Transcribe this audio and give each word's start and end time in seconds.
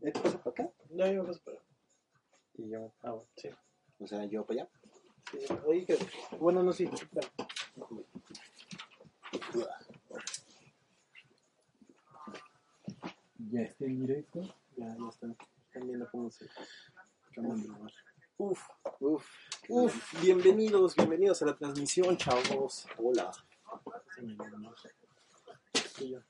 ¿Eh, 0.00 0.12
¿Te 0.12 0.20
pasa 0.20 0.38
para 0.42 0.50
acá? 0.50 0.70
No, 0.90 1.06
yo 1.06 1.22
me 1.22 1.28
paso 1.28 1.40
para. 1.44 1.58
Y 2.54 2.70
yo, 2.70 2.92
Ah, 3.02 3.10
bueno, 3.10 3.28
sí. 3.36 3.50
o 3.98 4.06
sea, 4.06 4.24
yo 4.24 4.44
para 4.46 4.62
allá. 4.62 4.70
sí. 5.30 5.38
Oye, 5.66 5.84
que. 5.84 5.98
Bueno, 6.38 6.62
no, 6.62 6.72
sí. 6.72 6.84
espera. 6.92 7.28
Ya 13.50 13.62
está 13.62 13.84
en 13.84 14.00
directo. 14.00 14.40
Ya, 14.76 14.86
ya 14.96 15.08
está. 15.08 15.26
Están 15.66 15.86
viendo 15.86 16.08
cómo 16.10 16.30
se. 16.30 16.46
Grabar. 17.36 17.92
Uf, 18.38 18.62
uf. 19.00 19.26
Uf, 19.68 20.22
bienvenidos, 20.22 20.94
bienvenidos 20.94 21.42
a 21.42 21.46
la 21.46 21.56
transmisión, 21.56 22.16
chavos. 22.16 22.86
Hola. 22.98 23.30
Sí, 25.96 26.10
yo. 26.10 26.20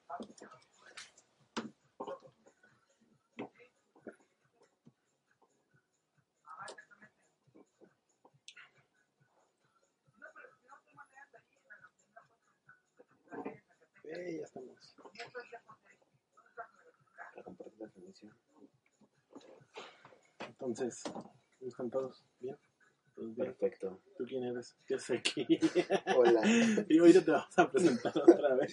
Eh, 14.05 14.37
ya 14.39 14.45
estamos. 14.45 14.95
Para 17.33 17.45
compartir 17.45 17.81
la 17.81 17.89
transmisión. 17.89 18.35
Entonces, 20.41 21.03
¿cómo 21.05 21.69
están 21.69 21.91
todos? 21.91 22.25
¿Bien? 22.41 22.57
¿Todos 23.15 23.35
bien? 23.37 23.47
Perfecto. 23.47 24.01
¿Tú 24.17 24.25
quién 24.25 24.43
eres? 24.43 24.77
¿Qué 24.87 24.97
haces 24.97 25.19
aquí? 25.19 25.47
Hola. 26.17 26.41
y 26.89 26.99
ahorita 26.99 27.25
te 27.25 27.31
vamos 27.31 27.59
a 27.59 27.71
presentar 27.71 28.19
otra 28.19 28.57
vez. 28.57 28.73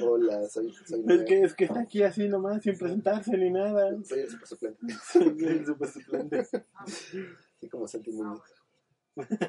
Hola, 0.00 0.48
soy, 0.48 0.72
soy 0.72 1.04
Es 1.08 1.24
que, 1.24 1.40
es 1.42 1.54
que 1.54 1.64
está 1.64 1.80
aquí 1.80 2.02
así 2.04 2.28
nomás, 2.28 2.62
sin 2.62 2.78
presentarse 2.78 3.36
ni 3.36 3.50
nada. 3.50 3.90
Soy 4.04 4.20
el 4.20 4.30
super 4.30 4.46
suplente. 4.46 4.94
Soy 5.12 5.36
el 5.44 5.66
super 5.66 5.88
suplente. 5.88 6.46
Así 6.74 7.68
como 7.68 7.88
Santi 7.88 8.12
Muñoz. 8.12 8.42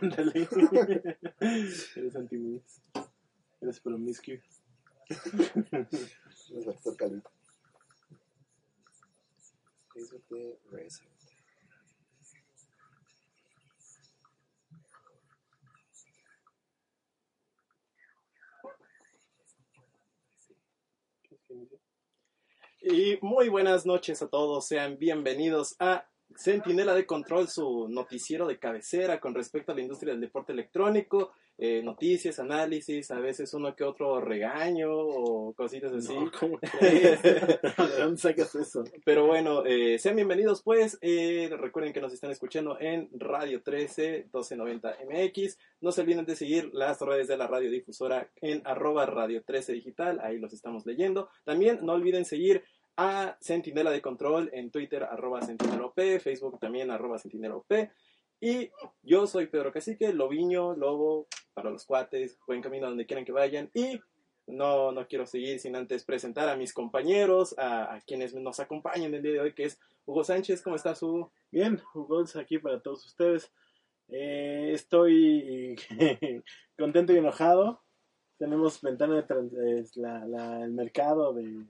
Ándale. 0.01 0.47
Eres 1.95 2.15
anti 2.15 2.63
Eres 3.61 3.79
promiscuo. 3.79 4.35
Y 22.81 23.19
muy 23.21 23.49
buenas 23.49 23.85
noches 23.85 24.21
a 24.21 24.29
todos, 24.29 24.67
sean 24.67 24.97
bienvenidos 24.97 25.75
a 25.79 26.07
Centinela 26.37 26.93
de 26.93 27.05
Control, 27.05 27.49
su 27.49 27.89
noticiero 27.89 28.47
de 28.47 28.57
cabecera 28.57 29.19
con 29.19 29.35
respecto 29.35 29.73
a 29.73 29.75
la 29.75 29.81
industria 29.81 30.13
del 30.13 30.21
deporte 30.21 30.53
electrónico, 30.53 31.33
eh, 31.59 31.81
noticias, 31.83 32.37
análisis, 32.39 33.09
a 33.09 33.19
veces 33.19 33.51
uno 33.53 33.75
que 33.75 33.83
otro 33.83 34.21
regaño 34.21 34.91
o 34.91 35.53
cositas 35.53 35.91
así. 35.91 36.13
¿cómo 36.39 36.59
¿De 36.81 37.99
dónde 37.99 38.17
sacas 38.17 38.53
eso? 38.53 38.83
Pero 39.03 39.25
bueno, 39.25 39.65
eh, 39.65 39.97
sean 39.97 40.15
bienvenidos 40.15 40.61
pues. 40.61 40.99
Eh, 41.01 41.49
recuerden 41.57 41.93
que 41.93 42.01
nos 42.01 42.13
están 42.13 42.29
escuchando 42.29 42.79
en 42.79 43.09
Radio 43.13 43.63
13 43.63 44.29
1290 44.31 44.97
MX. 45.09 45.57
No 45.81 45.91
se 45.91 46.01
olviden 46.01 46.25
de 46.25 46.35
seguir 46.35 46.69
las 46.73 47.01
redes 47.01 47.27
de 47.27 47.37
la 47.37 47.47
radiodifusora 47.47 48.29
en 48.41 48.61
arroba 48.65 49.07
Radio 49.07 49.43
13 49.43 49.73
Digital. 49.73 50.19
Ahí 50.21 50.37
los 50.37 50.53
estamos 50.53 50.85
leyendo. 50.85 51.29
También 51.43 51.79
no 51.81 51.93
olviden 51.93 52.25
seguir 52.25 52.63
a 52.97 53.37
Centinela 53.41 53.91
de 53.91 54.01
Control 54.01 54.49
en 54.53 54.71
Twitter 54.71 55.03
arroba 55.03 55.41
CentineloP, 55.43 56.19
Facebook 56.19 56.59
también 56.59 56.89
arroba 56.89 57.19
CentineloP. 57.19 57.71
Y 58.39 58.69
yo 59.01 59.25
soy 59.25 59.47
Pedro 59.47 59.71
Cacique, 59.71 60.13
Lobiño, 60.13 60.75
Lobo, 60.75 61.27
para 61.53 61.71
los 61.71 61.85
cuates, 61.85 62.37
buen 62.45 62.61
camino 62.61 62.87
donde 62.87 63.05
quieran 63.05 63.25
que 63.25 63.31
vayan. 63.31 63.71
Y 63.73 63.99
no, 64.45 64.91
no 64.91 65.07
quiero 65.07 65.25
seguir 65.25 65.59
sin 65.59 65.75
antes 65.75 66.03
presentar 66.03 66.47
a 66.47 66.55
mis 66.55 66.73
compañeros, 66.73 67.55
a, 67.57 67.99
quienes 68.05 68.35
nos 68.35 68.59
acompañan 68.59 69.13
el 69.13 69.23
día 69.23 69.33
de 69.33 69.39
hoy, 69.39 69.53
que 69.53 69.63
es 69.65 69.79
Hugo 70.05 70.23
Sánchez. 70.23 70.61
¿Cómo 70.61 70.75
estás, 70.75 71.01
Hugo? 71.01 71.31
Bien, 71.51 71.81
Hugo 71.93 72.23
aquí 72.35 72.59
para 72.59 72.79
todos 72.79 73.05
ustedes. 73.05 73.51
Eh, 74.09 74.71
estoy 74.73 75.75
contento 76.77 77.13
y 77.13 77.17
enojado. 77.17 77.81
Tenemos 78.37 78.81
ventana 78.81 79.15
de 79.15 79.23
trans- 79.23 79.53
es 79.53 79.97
la, 79.97 80.63
el 80.63 80.71
mercado 80.71 81.33
de, 81.33 81.65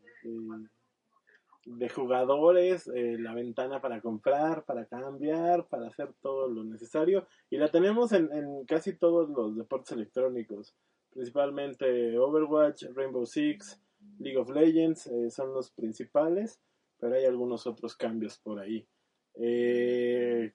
de 1.67 1.89
jugadores, 1.89 2.87
eh, 2.87 3.17
la 3.19 3.33
ventana 3.33 3.81
para 3.81 3.99
comprar, 3.99 4.63
para 4.63 4.85
cambiar, 4.85 5.67
para 5.67 5.87
hacer 5.87 6.13
todo 6.21 6.47
lo 6.47 6.63
necesario. 6.63 7.27
Y 7.49 7.57
la 7.57 7.69
tenemos 7.69 8.13
en, 8.13 8.31
en 8.31 8.65
casi 8.65 8.95
todos 8.95 9.29
los 9.29 9.57
deportes 9.57 9.91
electrónicos, 9.91 10.75
principalmente 11.11 12.17
Overwatch, 12.17 12.85
Rainbow 12.95 13.25
Six, 13.25 13.81
League 14.19 14.37
of 14.37 14.49
Legends, 14.49 15.07
eh, 15.07 15.29
son 15.29 15.53
los 15.53 15.71
principales, 15.71 16.61
pero 16.99 17.15
hay 17.15 17.25
algunos 17.25 17.67
otros 17.67 17.97
cambios 17.97 18.37
por 18.37 18.59
ahí. 18.59 18.87
Eh, 19.35 20.53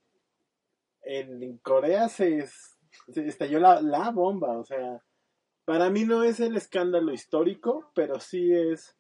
en 1.03 1.59
Corea 1.59 2.09
se, 2.09 2.47
se 2.47 3.27
estalló 3.27 3.59
la, 3.59 3.83
la 3.83 4.11
bomba, 4.11 4.59
o 4.59 4.65
sea, 4.65 5.03
para 5.67 5.91
mí 5.91 6.05
no 6.05 6.25
es 6.25 6.41
el 6.41 6.57
escándalo 6.57 7.13
histórico, 7.13 7.91
pero 7.95 8.19
sí 8.19 8.53
es 8.53 8.97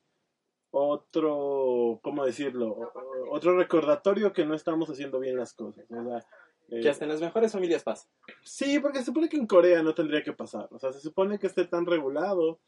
otro, 0.72 2.00
¿cómo 2.02 2.24
decirlo? 2.24 2.92
Otro 3.30 3.56
recordatorio 3.56 4.32
que 4.32 4.44
no 4.44 4.54
estamos 4.54 4.90
haciendo 4.90 5.20
bien 5.20 5.36
las 5.36 5.52
cosas. 5.52 5.84
O 5.90 6.04
sea, 6.04 6.26
eh, 6.70 6.80
Que 6.80 6.88
hasta 6.88 7.04
en 7.04 7.10
las 7.10 7.20
mejores 7.20 7.52
familias 7.52 7.84
pasa. 7.84 8.08
Sí, 8.42 8.80
porque 8.80 9.00
se 9.00 9.06
supone 9.06 9.28
que 9.28 9.36
en 9.36 9.46
Corea 9.46 9.82
no 9.82 9.94
tendría 9.94 10.22
que 10.22 10.32
pasar. 10.32 10.68
O 10.72 10.78
sea, 10.78 10.92
se 10.92 11.00
supone 11.00 11.38
que 11.38 11.46
esté 11.46 11.66
tan 11.66 11.84
regulado, 11.84 12.58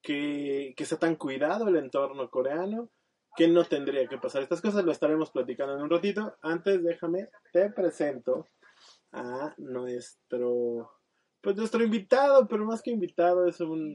que, 0.00 0.72
que 0.76 0.84
está 0.84 0.98
tan 0.98 1.16
cuidado 1.16 1.68
el 1.68 1.76
entorno 1.76 2.30
coreano, 2.30 2.88
que 3.36 3.48
no 3.48 3.64
tendría 3.64 4.06
que 4.06 4.18
pasar. 4.18 4.42
Estas 4.42 4.60
cosas 4.60 4.84
lo 4.84 4.92
estaremos 4.92 5.30
platicando 5.30 5.74
en 5.74 5.82
un 5.82 5.90
ratito. 5.90 6.36
Antes, 6.42 6.82
déjame, 6.82 7.28
te 7.52 7.70
presento 7.70 8.46
a 9.10 9.52
nuestro, 9.58 10.92
pues 11.42 11.56
nuestro 11.56 11.82
invitado, 11.84 12.46
pero 12.48 12.64
más 12.64 12.80
que 12.82 12.90
invitado, 12.90 13.46
es 13.46 13.60
un, 13.60 13.94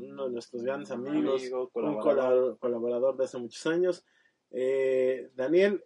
uno 0.00 0.24
de 0.26 0.32
nuestros 0.32 0.62
grandes 0.62 0.90
amigos, 0.90 1.42
Amigo, 1.42 1.62
un 1.64 1.68
colaborador. 1.70 2.54
colab- 2.54 2.58
colaborador 2.58 3.16
de 3.16 3.24
hace 3.24 3.38
muchos 3.38 3.66
años. 3.66 4.04
Eh, 4.50 5.30
Daniel, 5.36 5.84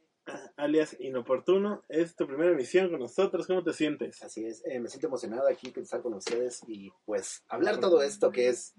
alias 0.56 0.96
Inoportuno, 1.00 1.82
es 1.88 2.14
tu 2.14 2.26
primera 2.28 2.52
emisión 2.52 2.88
con 2.90 3.00
nosotros. 3.00 3.46
¿Cómo 3.48 3.64
te 3.64 3.72
sientes? 3.72 4.22
Así 4.22 4.44
es, 4.46 4.62
eh, 4.64 4.78
me 4.78 4.88
siento 4.88 5.08
emocionado 5.08 5.48
aquí 5.48 5.70
de 5.72 5.80
estar 5.80 6.00
con 6.00 6.14
ustedes 6.14 6.62
y 6.68 6.92
pues 7.04 7.42
hablar 7.48 7.80
todo 7.80 8.00
esto 8.02 8.30
que 8.30 8.48
es 8.48 8.74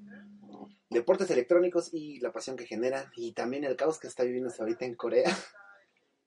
deportes 0.90 1.30
electrónicos 1.32 1.94
y 1.94 2.20
la 2.22 2.32
pasión 2.32 2.56
que 2.56 2.66
generan 2.66 3.12
y 3.18 3.34
también 3.34 3.66
el 3.66 3.76
caos 3.76 4.00
que 4.00 4.08
está 4.08 4.24
viviendo 4.24 4.48
hasta 4.50 4.64
ahorita 4.64 4.86
en 4.86 4.96
Corea. 4.96 5.26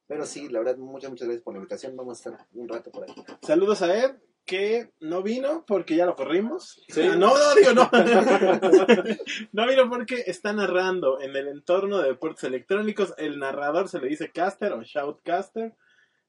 Pero 0.08 0.24
sí, 0.26 0.48
la 0.48 0.60
verdad, 0.60 0.76
muchas, 0.76 1.10
muchas 1.10 1.26
gracias 1.26 1.42
por 1.42 1.54
la 1.54 1.58
invitación. 1.58 1.96
Vamos 1.96 2.18
a 2.26 2.30
estar 2.30 2.46
un 2.52 2.68
rato 2.68 2.92
por 2.92 3.04
ahí. 3.04 3.14
Saludos 3.42 3.82
a 3.82 3.96
Ed, 4.04 4.12
que 4.46 4.90
no 5.00 5.22
vino 5.22 5.64
porque 5.66 5.96
ya 5.96 6.06
lo 6.06 6.14
corrimos. 6.14 6.80
Sí. 6.88 7.02
Ah, 7.02 7.16
no, 7.16 7.34
no, 7.36 7.54
digo 7.54 7.72
no. 7.72 7.90
no 9.52 9.66
vino 9.66 9.90
porque 9.90 10.22
está 10.26 10.52
narrando 10.52 11.20
en 11.20 11.34
el 11.34 11.48
entorno 11.48 11.98
de 11.98 12.08
deportes 12.08 12.44
electrónicos. 12.44 13.12
El 13.18 13.38
narrador 13.38 13.88
se 13.88 14.00
le 14.00 14.08
dice 14.08 14.30
caster 14.30 14.72
o 14.72 14.82
shoutcaster. 14.82 15.74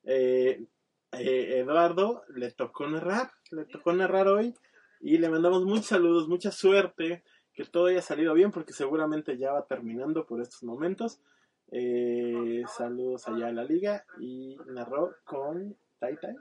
Eh, 0.04 0.66
eh, 1.12 1.60
Eduardo 1.60 2.24
le 2.30 2.52
tocó 2.52 2.88
narrar, 2.88 3.31
le 3.52 3.66
tocó 3.66 3.94
narrar 3.94 4.28
hoy 4.28 4.56
y 5.00 5.20
le 5.20 5.30
mandamos 5.30 5.63
muchos 5.63 5.88
saludos, 5.88 6.28
mucha 6.28 6.52
suerte, 6.52 7.24
que 7.54 7.66
todo 7.66 7.86
haya 7.86 8.02
salido 8.02 8.34
bien 8.34 8.52
porque 8.52 8.74
seguramente 8.74 9.38
ya 9.38 9.54
va 9.54 9.68
terminando 9.68 10.25
por 10.25 10.42
estos 10.42 10.63
momentos. 10.63 11.22
Eh, 11.70 12.63
saludos 12.75 13.28
allá 13.28 13.48
a 13.48 13.54
la 13.54 13.63
liga 13.63 14.06
y 14.20 14.58
narró 14.68 15.16
con 15.24 15.78
Tai 16.00 16.18
Tai. 16.18 16.36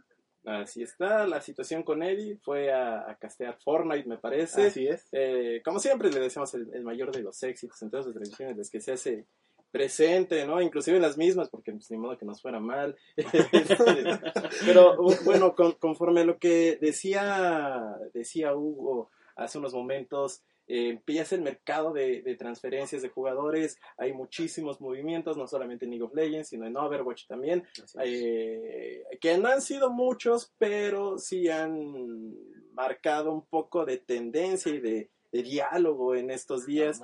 Así 0.46 0.82
está 0.82 1.26
la 1.26 1.40
situación 1.40 1.82
con 1.82 2.02
Eddie. 2.02 2.38
Fue 2.42 2.72
a, 2.72 3.10
a 3.10 3.16
castear 3.16 3.58
Fortnite, 3.62 4.08
me 4.08 4.16
parece. 4.16 4.68
Así 4.68 4.86
es. 4.86 5.06
Eh, 5.12 5.60
como 5.64 5.78
siempre 5.80 6.08
le 6.10 6.20
decimos 6.20 6.54
el, 6.54 6.72
el 6.72 6.84
mayor 6.84 7.10
de 7.12 7.22
los 7.22 7.42
éxitos 7.42 7.82
en 7.82 7.90
todas 7.90 8.06
las 8.06 8.14
transmisiones 8.14 8.52
en 8.52 8.58
las 8.58 8.70
que 8.70 8.80
se 8.80 8.92
hace 8.92 9.24
presente, 9.72 10.46
¿no? 10.46 10.62
Inclusive 10.62 10.96
en 10.96 11.02
las 11.02 11.18
mismas, 11.18 11.50
porque 11.50 11.72
pues, 11.72 11.90
ni 11.90 11.98
modo 11.98 12.16
que 12.16 12.24
nos 12.24 12.40
fuera 12.40 12.60
mal. 12.60 12.96
Pero 14.64 14.96
bueno, 15.24 15.54
con- 15.54 15.72
conforme 15.72 16.20
a 16.22 16.24
lo 16.24 16.38
que 16.38 16.78
decía, 16.80 17.96
decía 18.14 18.54
Hugo 18.54 19.10
hace 19.34 19.58
unos 19.58 19.74
momentos, 19.74 20.42
eh, 20.68 20.88
empieza 20.90 21.34
el 21.34 21.42
mercado 21.42 21.92
de, 21.92 22.22
de 22.22 22.34
transferencias 22.36 23.02
de 23.02 23.08
jugadores, 23.08 23.78
hay 23.96 24.12
muchísimos 24.12 24.80
movimientos, 24.80 25.36
no 25.36 25.46
solamente 25.46 25.84
en 25.84 25.92
League 25.92 26.04
of 26.04 26.14
Legends, 26.14 26.48
sino 26.48 26.66
en 26.66 26.76
Overwatch 26.76 27.26
también, 27.26 27.64
eh, 28.02 29.02
que 29.20 29.38
no 29.38 29.48
han 29.48 29.62
sido 29.62 29.90
muchos, 29.90 30.52
pero 30.58 31.18
sí 31.18 31.48
han 31.48 32.34
marcado 32.72 33.32
un 33.32 33.44
poco 33.46 33.84
de 33.84 33.98
tendencia 33.98 34.72
y 34.72 34.80
de, 34.80 35.10
de 35.32 35.42
diálogo 35.42 36.14
en 36.14 36.30
estos 36.30 36.66
días. 36.66 37.00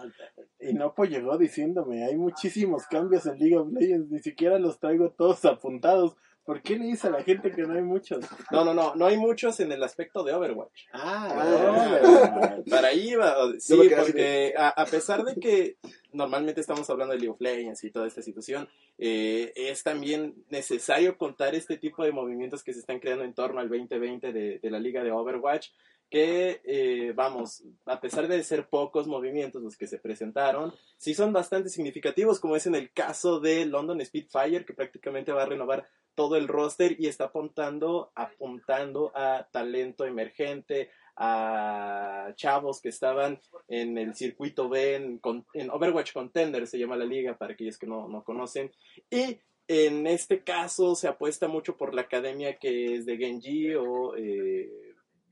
Y 0.61 0.75
Nopo 0.75 1.05
llegó 1.05 1.38
diciéndome, 1.38 2.05
hay 2.05 2.17
muchísimos 2.17 2.87
cambios 2.87 3.26
en 3.26 3.38
League 3.38 3.56
of 3.56 3.73
Legends, 3.73 4.11
ni 4.11 4.19
siquiera 4.20 4.58
los 4.58 4.79
traigo 4.79 5.11
todos 5.11 5.44
apuntados. 5.44 6.17
¿Por 6.44 6.61
qué 6.61 6.77
le 6.77 6.87
dice 6.87 7.06
a 7.06 7.11
la 7.11 7.23
gente 7.23 7.53
que 7.53 7.62
no 7.62 7.75
hay 7.75 7.83
muchos? 7.83 8.25
No, 8.50 8.65
no, 8.65 8.75
no, 8.75 8.94
no 8.97 9.06
hay 9.06 9.17
muchos 9.17 9.61
en 9.61 9.71
el 9.71 9.83
aspecto 9.83 10.25
de 10.25 10.33
Overwatch. 10.35 10.87
Ah, 10.93 11.29
Ah. 11.33 12.53
no, 12.59 12.65
Para 12.71 12.89
ahí 12.89 13.15
va, 13.15 13.37
sí, 13.59 13.75
porque 13.97 14.55
a, 14.56 14.69
a 14.71 14.87
pesar 14.87 15.23
de 15.25 15.37
que 15.37 15.77
normalmente 16.12 16.61
estamos 16.61 16.89
hablando 16.91 17.12
de 17.15 17.21
League 17.21 17.33
of 17.33 17.41
Legends 17.41 17.85
y 17.85 17.91
toda 17.91 18.06
esta 18.06 18.23
situación, 18.23 18.69
eh, 18.99 19.53
es 19.55 19.83
también 19.83 20.35
necesario 20.50 21.17
contar 21.17 21.55
este 21.55 21.77
tipo 21.79 22.05
de 22.05 22.12
movimientos 22.12 22.62
que 22.65 22.73
se 22.73 22.81
están 22.81 22.99
creando 22.99 23.25
en 23.25 23.35
torno 23.35 23.61
al 23.61 23.69
2020 23.69 24.33
de, 24.33 24.59
de 24.59 24.71
la 24.71 24.79
liga 24.81 25.03
de 25.05 25.12
Overwatch, 25.12 25.69
que 26.11 26.61
eh, 26.65 27.12
vamos, 27.15 27.62
a 27.87 27.99
pesar 27.99 28.29
de 28.29 28.43
ser 28.43 28.69
pocos 28.69 29.06
movimientos 29.06 29.62
los 29.62 29.79
que 29.79 29.87
se 29.87 29.99
presentaron, 29.99 30.75
sí 30.99 31.15
son 31.15 31.33
bastante 31.33 31.71
significativos, 31.71 32.39
como 32.39 32.55
es 32.55 32.67
en 32.67 32.75
el 32.75 32.93
caso 32.93 33.41
de 33.41 33.65
London 33.65 34.05
Spitfire, 34.05 34.67
que 34.67 34.75
prácticamente 34.75 35.33
va 35.33 35.44
a 35.44 35.47
renovar 35.47 35.89
todo 36.14 36.37
el 36.37 36.49
roster 36.49 36.97
y 36.99 37.06
está 37.06 37.25
apuntando, 37.26 38.12
apuntando 38.14 39.12
a 39.14 39.49
talento 39.50 40.05
emergente, 40.05 40.91
a 41.17 42.32
chavos 42.37 42.81
que 42.81 42.88
estaban 42.88 43.41
en 43.69 43.99
el 43.99 44.14
circuito 44.14 44.69
B, 44.69 44.94
en, 44.97 45.20
en 45.55 45.70
Overwatch 45.70 46.12
Contender, 46.12 46.67
se 46.67 46.79
llama 46.79 46.97
la 46.97 47.05
liga, 47.05 47.37
para 47.37 47.53
aquellos 47.55 47.79
que 47.79 47.87
no, 47.87 48.09
no 48.09 48.25
conocen. 48.25 48.70
Y 49.11 49.38
en 49.69 50.06
este 50.06 50.43
caso 50.43 50.94
se 50.94 51.09
apuesta 51.09 51.49
mucho 51.49 51.76
por 51.76 51.94
la 51.94 52.03
academia 52.03 52.58
que 52.58 52.97
es 52.97 53.06
de 53.06 53.17
Genji 53.17 53.75
o... 53.75 54.15
eh, 54.17 54.69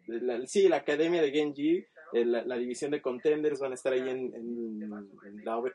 la- 0.07 0.47
sí, 0.47 0.69
la 0.69 0.77
academia 0.77 1.23
de 1.23 1.31
Genji, 1.31 1.85
la, 2.13 2.45
la 2.45 2.57
división 2.59 2.91
de 2.91 3.01
contenders 3.01 3.61
van 3.61 3.73
a 3.73 3.75
estar 3.75 3.93
ahí 3.93 4.01
en, 4.01 4.35
en- 4.35 4.83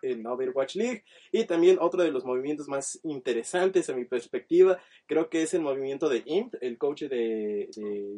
en 0.01 0.23
la 0.23 0.33
Overwatch 0.33 0.75
League. 0.75 1.03
Y 1.31 1.45
también 1.45 1.77
otro 1.79 2.03
de 2.03 2.11
los 2.11 2.25
movimientos 2.25 2.67
más 2.67 2.99
interesantes 3.03 3.89
a 3.89 3.95
mi 3.95 4.05
perspectiva, 4.05 4.79
creo 5.05 5.29
que 5.29 5.41
es 5.43 5.53
el 5.53 5.61
movimiento 5.61 6.09
de 6.09 6.23
IMP, 6.25 6.55
el 6.61 6.77
coach 6.77 7.03
de, 7.03 7.69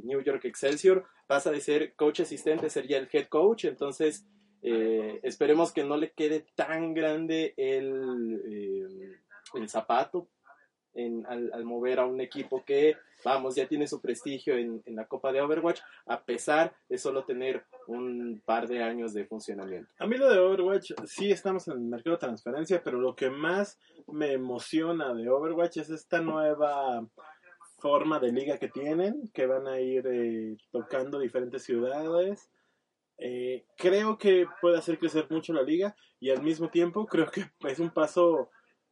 New 0.03 0.21
York 0.21 0.45
Excelsior, 0.45 1.05
pasa 1.27 1.51
de 1.51 1.61
ser 1.61 1.93
coach 1.95 2.21
asistente, 2.21 2.69
sería 2.69 2.97
el 2.97 3.07
head 3.11 3.27
coach, 3.27 3.65
entonces 3.65 4.25
eh, 4.63 5.19
esperemos 5.23 5.71
que 5.71 5.83
no 5.83 5.97
le 5.97 6.11
quede 6.11 6.45
tan 6.55 6.93
grande 6.93 7.53
el, 7.57 8.41
eh, 8.49 9.19
el 9.53 9.69
zapato 9.69 10.29
al, 10.95 11.51
al 11.53 11.63
mover 11.63 11.99
a 11.99 12.05
un 12.05 12.21
equipo 12.21 12.63
que, 12.65 12.95
vamos, 13.23 13.55
ya 13.55 13.67
tiene 13.67 13.87
su 13.87 13.99
prestigio 14.01 14.55
en, 14.57 14.81
en 14.85 14.95
la 14.95 15.05
Copa 15.05 15.31
de 15.31 15.41
Overwatch, 15.41 15.81
a 16.05 16.23
pesar 16.23 16.73
de 16.89 16.97
solo 16.97 17.23
tener 17.25 17.65
un 17.87 18.41
par 18.45 18.67
de 18.67 18.83
años 18.83 19.13
de 19.13 19.25
funcionamiento. 19.25 19.89
A 19.99 20.07
mí 20.07 20.17
lo 20.17 20.29
de 20.29 20.39
Overwatch, 20.39 20.93
sí 21.05 21.31
estamos 21.31 21.67
en 21.67 21.73
el 21.73 21.79
mercado 21.79 22.15
de 22.15 22.21
transferencia, 22.21 22.81
pero 22.83 22.99
lo 22.99 23.15
que 23.15 23.29
más 23.29 23.79
me 24.07 24.33
emociona 24.33 25.13
de 25.13 25.29
Overwatch 25.29 25.77
es 25.77 25.89
esta 25.89 26.21
nueva 26.21 27.05
forma 27.79 28.19
de 28.19 28.31
liga 28.31 28.57
que 28.57 28.69
tienen, 28.69 29.29
que 29.33 29.45
van 29.45 29.67
a 29.67 29.79
ir 29.79 30.05
eh, 30.07 30.57
tocando 30.71 31.19
diferentes 31.19 31.63
ciudades. 31.63 32.49
Eh, 33.19 33.65
creo 33.77 34.17
que 34.17 34.45
puede 34.61 34.77
hacer 34.77 34.99
crecer 34.99 35.27
mucho 35.29 35.53
la 35.53 35.63
liga 35.63 35.95
y 36.19 36.29
al 36.29 36.41
mismo 36.43 36.69
tiempo 36.69 37.05
creo 37.05 37.29
que 37.31 37.45
es 37.67 37.79
un 37.79 37.89
paso 37.89 38.49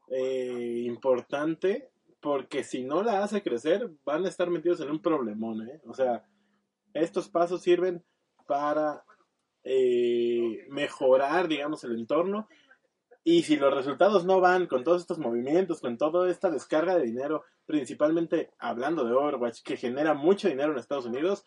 eh, 0.10 0.84
importante 0.86 1.90
porque 2.26 2.64
si 2.64 2.84
no 2.84 3.04
la 3.04 3.24
hace 3.24 3.44
crecer 3.44 3.92
van 4.04 4.26
a 4.26 4.30
estar 4.30 4.50
metidos 4.50 4.82
en 4.82 4.90
un 4.90 5.00
problemón. 5.00 5.62
¿eh? 5.62 5.80
O 5.86 5.94
sea, 5.94 6.28
estos 6.92 7.30
pasos 7.30 7.62
sirven 7.62 8.04
para 8.48 9.06
eh, 9.64 10.66
mejorar, 10.70 11.48
digamos, 11.48 11.84
el 11.84 11.94
entorno. 11.94 12.48
Y 13.24 13.44
si 13.44 13.58
los 13.58 13.72
resultados 13.72 14.26
no 14.26 14.42
van 14.42 14.66
con 14.66 14.84
todos 14.84 15.02
estos 15.02 15.20
movimientos, 15.20 15.82
con 15.82 16.00
toda 16.00 16.28
esta 16.32 16.50
descarga 16.50 16.96
de 16.96 17.06
dinero, 17.06 17.44
principalmente 17.68 18.50
hablando 18.58 19.06
de 19.06 19.14
Overwatch, 19.14 19.62
que 19.62 19.78
genera 19.78 20.16
mucho 20.16 20.48
dinero 20.48 20.72
en 20.72 20.80
Estados 20.80 21.06
Unidos, 21.06 21.46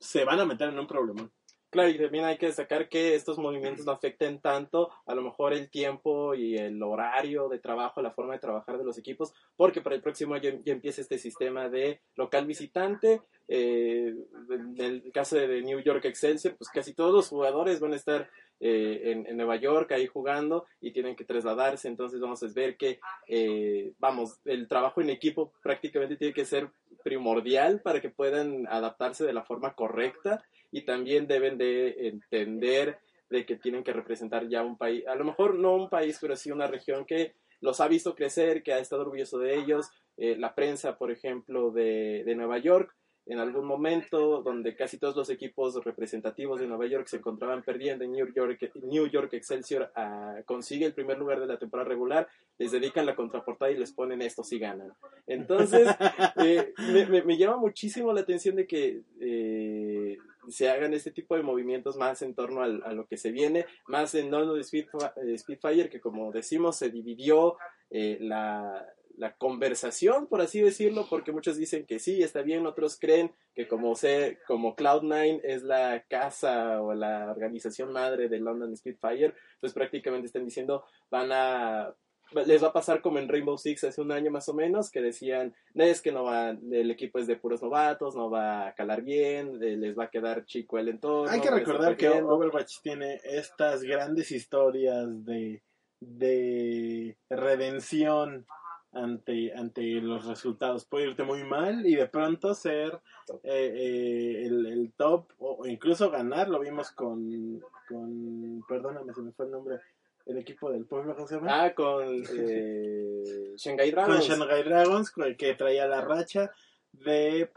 se 0.00 0.24
van 0.24 0.40
a 0.40 0.44
meter 0.44 0.70
en 0.70 0.80
un 0.80 0.88
problema. 0.88 1.30
Claro, 1.70 1.88
y 1.88 1.98
también 1.98 2.24
hay 2.24 2.36
que 2.36 2.46
destacar 2.46 2.88
que 2.88 3.14
estos 3.14 3.38
movimientos 3.38 3.86
no 3.86 3.92
afecten 3.92 4.40
tanto 4.40 4.90
a 5.06 5.14
lo 5.14 5.22
mejor 5.22 5.52
el 5.52 5.70
tiempo 5.70 6.15
y 6.36 6.56
el 6.56 6.82
horario 6.82 7.48
de 7.48 7.58
trabajo, 7.58 8.02
la 8.02 8.12
forma 8.12 8.34
de 8.34 8.38
trabajar 8.38 8.78
de 8.78 8.84
los 8.84 8.98
equipos, 8.98 9.32
porque 9.56 9.80
para 9.80 9.96
el 9.96 10.02
próximo 10.02 10.34
año 10.34 10.50
ya 10.64 10.72
empieza 10.72 11.00
este 11.00 11.18
sistema 11.18 11.68
de 11.68 12.00
local 12.14 12.46
visitante. 12.46 13.22
Eh, 13.48 14.14
en 14.50 14.80
el 14.80 15.12
caso 15.12 15.36
de 15.36 15.62
New 15.62 15.80
York 15.80 16.04
Excelsior, 16.04 16.56
pues 16.56 16.70
casi 16.70 16.94
todos 16.94 17.14
los 17.14 17.28
jugadores 17.28 17.80
van 17.80 17.92
a 17.92 17.96
estar 17.96 18.28
eh, 18.58 19.12
en, 19.12 19.26
en 19.26 19.36
Nueva 19.36 19.56
York 19.56 19.92
ahí 19.92 20.06
jugando 20.06 20.66
y 20.80 20.90
tienen 20.90 21.14
que 21.14 21.24
trasladarse, 21.24 21.88
entonces 21.88 22.18
vamos 22.20 22.42
a 22.42 22.46
ver 22.54 22.78
que, 22.78 23.00
eh, 23.28 23.92
vamos, 23.98 24.40
el 24.46 24.66
trabajo 24.66 25.02
en 25.02 25.10
equipo 25.10 25.52
prácticamente 25.62 26.16
tiene 26.16 26.32
que 26.32 26.46
ser 26.46 26.70
primordial 27.04 27.82
para 27.82 28.00
que 28.00 28.08
puedan 28.08 28.66
adaptarse 28.68 29.24
de 29.24 29.34
la 29.34 29.44
forma 29.44 29.74
correcta 29.74 30.42
y 30.72 30.82
también 30.86 31.26
deben 31.26 31.58
de 31.58 32.08
entender 32.08 32.98
de 33.30 33.44
que 33.44 33.56
tienen 33.56 33.82
que 33.84 33.92
representar 33.92 34.48
ya 34.48 34.62
un 34.62 34.76
país, 34.76 35.06
a 35.06 35.14
lo 35.14 35.24
mejor 35.24 35.54
no 35.58 35.74
un 35.74 35.88
país, 35.88 36.18
pero 36.20 36.36
sí 36.36 36.50
una 36.50 36.66
región 36.66 37.04
que 37.04 37.34
los 37.60 37.80
ha 37.80 37.88
visto 37.88 38.14
crecer, 38.14 38.62
que 38.62 38.72
ha 38.72 38.78
estado 38.78 39.02
orgulloso 39.02 39.38
de 39.38 39.56
ellos, 39.56 39.90
Eh, 40.18 40.34
la 40.38 40.54
prensa, 40.54 40.96
por 40.96 41.10
ejemplo, 41.10 41.70
de, 41.72 42.22
de 42.24 42.34
Nueva 42.34 42.56
York, 42.56 42.88
en 43.26 43.38
algún 43.38 43.66
momento 43.66 44.40
donde 44.42 44.74
casi 44.74 44.96
todos 44.98 45.14
los 45.14 45.28
equipos 45.28 45.74
representativos 45.84 46.58
de 46.58 46.66
Nueva 46.66 46.86
York 46.86 47.06
se 47.08 47.18
encontraban 47.18 47.62
perdiendo 47.62 48.02
en 48.04 48.12
New 48.12 48.32
York, 48.32 48.70
New 48.82 49.08
York 49.08 49.30
Excelsior 49.34 49.90
ah, 49.94 50.36
consigue 50.46 50.86
el 50.86 50.94
primer 50.94 51.18
lugar 51.18 51.38
de 51.40 51.46
la 51.48 51.58
temporada 51.58 51.86
regular, 51.90 52.28
les 52.56 52.70
dedican 52.72 53.04
la 53.04 53.14
contraportada 53.14 53.70
y 53.72 53.76
les 53.76 53.92
ponen 53.92 54.22
esto 54.22 54.42
si 54.42 54.58
ganan. 54.58 54.90
Entonces, 55.26 55.86
eh, 56.42 56.72
me, 56.92 57.04
me- 57.06 57.22
me 57.24 57.36
llama 57.36 57.58
muchísimo 57.58 58.10
la 58.14 58.22
atención 58.22 58.56
de 58.56 58.66
que 58.66 59.02
eh, 59.20 60.16
se 60.48 60.68
hagan 60.68 60.94
este 60.94 61.10
tipo 61.10 61.36
de 61.36 61.42
movimientos 61.42 61.96
más 61.96 62.22
en 62.22 62.34
torno 62.34 62.62
a 62.62 62.68
lo 62.92 63.06
que 63.06 63.16
se 63.16 63.30
viene, 63.30 63.66
más 63.86 64.14
en 64.14 64.30
Nono 64.30 64.54
de 64.54 64.62
Spitfi- 64.62 65.12
eh, 65.26 65.38
Spitfire, 65.38 65.88
que 65.90 66.00
como 66.00 66.32
decimos, 66.32 66.76
se 66.76 66.90
dividió 66.90 67.56
eh, 67.90 68.18
la, 68.20 68.86
la 69.16 69.34
conversación, 69.36 70.26
por 70.26 70.40
así 70.40 70.60
decirlo, 70.60 71.06
porque 71.08 71.32
muchos 71.32 71.56
dicen 71.56 71.86
que 71.86 71.98
sí, 71.98 72.22
está 72.22 72.42
bien, 72.42 72.66
otros 72.66 72.98
creen 72.98 73.32
que 73.54 73.66
como, 73.66 73.94
se, 73.94 74.38
como 74.46 74.76
Cloud9 74.76 75.40
es 75.44 75.62
la 75.62 76.04
casa 76.08 76.82
o 76.82 76.92
la 76.94 77.30
organización 77.30 77.92
madre 77.92 78.28
de 78.28 78.40
London 78.40 78.76
Spitfire, 78.76 79.34
pues 79.60 79.72
prácticamente 79.72 80.26
están 80.26 80.44
diciendo, 80.44 80.84
van 81.10 81.30
a 81.32 81.94
les 82.32 82.62
va 82.62 82.68
a 82.68 82.72
pasar 82.72 83.00
como 83.00 83.18
en 83.18 83.28
Rainbow 83.28 83.56
Six 83.56 83.84
hace 83.84 84.00
un 84.00 84.12
año 84.12 84.30
más 84.30 84.48
o 84.48 84.54
menos, 84.54 84.90
que 84.90 85.00
decían, 85.00 85.54
no 85.74 85.84
es 85.84 86.02
que 86.02 86.12
no 86.12 86.24
va, 86.24 86.50
el 86.50 86.90
equipo 86.90 87.18
es 87.18 87.26
de 87.26 87.36
puros 87.36 87.62
novatos, 87.62 88.16
no 88.16 88.30
va 88.30 88.68
a 88.68 88.74
calar 88.74 89.02
bien, 89.02 89.62
eh, 89.62 89.76
les 89.76 89.96
va 89.96 90.04
a 90.04 90.10
quedar 90.10 90.44
chico 90.44 90.78
el 90.78 90.88
entorno. 90.88 91.30
Hay 91.30 91.40
que 91.40 91.50
recordar 91.50 91.96
que. 91.96 92.08
Overwatch 92.08 92.80
tiene 92.82 93.20
estas 93.24 93.82
grandes 93.82 94.32
historias 94.32 95.24
de, 95.24 95.62
de 96.00 97.16
redención 97.30 98.46
ante, 98.92 99.54
ante 99.54 99.82
los 100.00 100.26
resultados. 100.26 100.86
Puede 100.86 101.08
irte 101.08 101.22
muy 101.22 101.44
mal 101.44 101.86
y 101.86 101.94
de 101.94 102.08
pronto 102.08 102.54
ser 102.54 103.00
eh, 103.44 103.72
eh, 103.74 104.46
el, 104.46 104.66
el 104.66 104.92
top 104.96 105.30
o 105.38 105.56
o 105.58 105.66
incluso 105.66 106.10
ganar. 106.10 106.48
Lo 106.48 106.58
vimos 106.60 106.90
con, 106.90 107.60
con, 107.88 108.64
perdóname, 108.68 109.14
se 109.14 109.22
me 109.22 109.32
fue 109.32 109.46
el 109.46 109.52
nombre, 109.52 109.78
el 110.26 110.38
equipo 110.38 110.70
del 110.70 110.84
pueblo, 110.86 111.14
¿cómo 111.14 111.26
se 111.26 111.36
llama? 111.36 111.64
Ah, 111.64 111.74
con 111.74 112.24
eh, 112.36 113.22
Shanghai 113.56 113.92
con 113.92 114.04
Dragons. 114.04 114.28
Shanghai 114.28 114.62
Dragons, 114.62 115.10
con 115.10 115.24
el 115.24 115.36
que 115.36 115.54
traía 115.54 115.86
la 115.86 116.00
racha 116.00 116.52
de, 116.92 117.50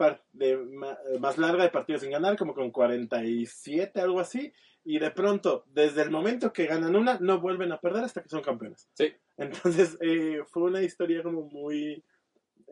más 1.18 1.38
larga 1.38 1.64
de 1.64 1.70
partidos 1.70 2.02
sin 2.02 2.10
ganar, 2.10 2.36
como 2.36 2.54
con 2.54 2.70
47, 2.70 4.00
algo 4.00 4.20
así. 4.20 4.52
Y 4.84 4.98
de 4.98 5.10
pronto, 5.10 5.64
desde 5.68 6.02
el 6.02 6.10
momento 6.10 6.52
que 6.52 6.66
ganan 6.66 6.96
una, 6.96 7.18
no 7.20 7.40
vuelven 7.40 7.72
a 7.72 7.80
perder 7.80 8.04
hasta 8.04 8.22
que 8.22 8.30
son 8.30 8.42
campeones. 8.42 8.88
Sí. 8.94 9.12
Entonces, 9.36 9.98
eh, 10.00 10.42
fue 10.46 10.64
una 10.64 10.82
historia 10.82 11.22
como 11.22 11.42
muy 11.42 12.02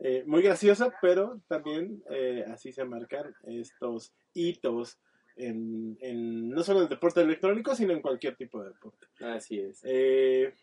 eh, 0.01 0.23
muy 0.25 0.41
graciosa, 0.41 0.93
pero 1.01 1.41
también 1.49 2.01
eh, 2.09 2.45
así 2.47 2.71
se 2.71 2.85
marcan 2.85 3.35
estos 3.43 4.13
hitos 4.33 4.97
en, 5.39 5.97
en 6.01 6.49
no 6.49 6.63
solo 6.63 6.81
el 6.81 6.89
deporte 6.89 7.21
electrónico, 7.21 7.75
sino 7.75 7.93
en 7.93 8.01
cualquier 8.01 8.35
tipo 8.35 8.61
de 8.61 8.69
deporte. 8.69 9.07
Así 9.21 9.59
es. 9.59 9.81
Eh, 9.83 10.53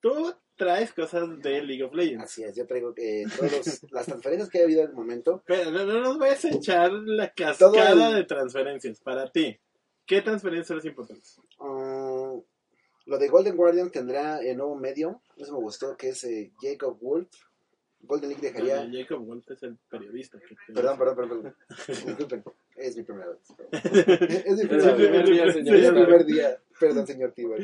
Tú 0.00 0.34
traes 0.56 0.92
cosas 0.92 1.40
de 1.42 1.62
League 1.62 1.84
of 1.84 1.94
Legends. 1.94 2.24
Así 2.24 2.42
es, 2.42 2.56
yo 2.56 2.66
traigo 2.66 2.92
que 2.92 3.24
todas 3.38 3.82
las 3.92 4.06
transferencias 4.06 4.50
que 4.50 4.60
ha 4.60 4.64
habido 4.64 4.82
al 4.82 4.92
momento, 4.92 5.42
Pero 5.46 5.70
no, 5.70 5.84
no 5.84 6.00
nos 6.00 6.18
vayas 6.18 6.44
a 6.44 6.50
echar 6.50 6.92
la 6.92 7.32
cascada 7.32 8.08
el- 8.08 8.14
de 8.16 8.24
transferencias. 8.24 8.98
Para 9.00 9.30
ti, 9.30 9.60
¿qué 10.04 10.20
transferencias 10.20 10.66
son 10.66 10.76
las 10.78 10.86
importantes? 10.86 11.40
ah, 11.60 12.34
lo 13.06 13.18
de 13.18 13.28
Golden 13.28 13.56
Guardian 13.56 13.90
tendrá 13.90 14.40
el 14.40 14.56
nuevo 14.56 14.74
medio, 14.76 15.22
eso 15.36 15.52
me 15.52 15.58
gustó, 15.60 15.96
que 15.96 16.08
es 16.10 16.24
eh, 16.24 16.52
Jacob 16.60 16.98
Wolf. 17.00 17.28
Golden 18.02 18.30
League 18.30 18.42
dejaría... 18.42 18.82
Eh, 18.84 18.90
Jacob 18.92 19.24
Wolf 19.24 19.50
es 19.50 19.62
el 19.62 19.78
periodista. 19.88 20.38
que 20.38 20.56
Perdón, 20.72 20.98
perdón, 20.98 21.16
perdón, 21.16 21.42
perdón. 21.42 21.56
Disculpen, 22.06 22.44
es 22.76 22.96
mi 22.96 23.02
primera 23.04 23.28
vez. 23.30 23.40
Es 24.46 24.56
mi 24.56 24.62
Es 24.62 24.68
primer, 24.68 24.88
el 24.88 24.94
primer 24.96 25.26
día, 25.26 25.44
es 25.44 25.56
mi 25.56 26.02
primer 26.02 26.24
día. 26.24 26.58
Perdón, 26.78 27.06
señor 27.06 27.32
Tiber. 27.32 27.62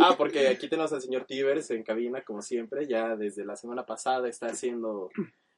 Ah, 0.00 0.14
porque 0.16 0.48
aquí 0.48 0.68
tenemos 0.68 0.92
al 0.92 1.02
señor 1.02 1.24
Tivers 1.24 1.70
en 1.70 1.82
cabina, 1.82 2.22
como 2.24 2.42
siempre. 2.42 2.86
Ya 2.86 3.16
desde 3.16 3.44
la 3.44 3.56
semana 3.56 3.86
pasada 3.86 4.28
está 4.28 4.46
haciendo 4.46 5.10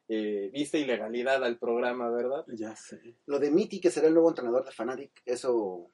eh, 0.08 0.50
vista 0.52 0.78
y 0.78 0.84
legalidad 0.84 1.42
al 1.44 1.58
programa, 1.58 2.10
¿verdad? 2.10 2.44
Ya 2.48 2.76
sé. 2.76 3.16
Lo 3.26 3.38
de 3.38 3.50
Mitty, 3.50 3.80
que 3.80 3.90
será 3.90 4.08
el 4.08 4.14
nuevo 4.14 4.28
entrenador 4.28 4.64
de 4.64 4.72
Fnatic, 4.72 5.22
eso... 5.24 5.90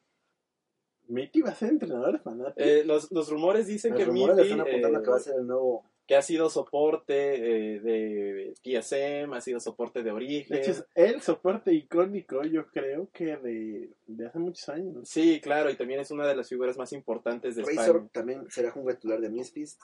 Mitty 1.08 1.42
va 1.42 1.50
a 1.50 1.54
ser 1.54 1.70
entrenador 1.70 2.12
de 2.12 2.18
Fnatic. 2.18 2.54
Eh, 2.56 2.84
los, 2.84 3.10
los 3.10 3.28
rumores 3.30 3.66
dicen 3.66 3.92
Los 3.92 3.98
que 3.98 4.04
rumores 4.06 4.36
le 4.36 4.42
Mitty, 4.42 4.52
están 4.52 4.66
apuntando 4.68 4.98
eh, 4.98 5.02
que 5.02 5.10
va 5.10 5.16
a 5.16 5.20
ser 5.20 5.34
el 5.36 5.46
nuevo... 5.46 5.89
que 6.10 6.16
ha 6.16 6.22
sido 6.22 6.50
soporte 6.50 7.76
eh, 7.76 7.78
de 7.78 8.54
TSM, 8.64 9.32
ha 9.32 9.40
sido 9.40 9.60
soporte 9.60 10.02
de 10.02 10.10
origen. 10.10 10.56
De 10.56 10.60
hecho, 10.60 10.72
es 10.72 10.84
el 10.96 11.20
soporte 11.22 11.72
icónico, 11.72 12.42
yo 12.42 12.66
creo 12.66 13.08
que 13.12 13.36
de, 13.36 13.90
de 14.08 14.26
hace 14.26 14.40
muchos 14.40 14.68
años. 14.70 15.08
Sí, 15.08 15.40
claro, 15.40 15.70
y 15.70 15.76
también 15.76 16.00
es 16.00 16.10
una 16.10 16.26
de 16.26 16.34
las 16.34 16.48
figuras 16.48 16.76
más 16.76 16.92
importantes 16.92 17.54
de 17.54 17.62
Razor 17.62 17.84
España. 17.84 18.08
también 18.12 18.50
será 18.50 18.72
un 18.74 18.88
titular 18.88 19.20
de 19.20 19.30
Misfits. 19.30 19.78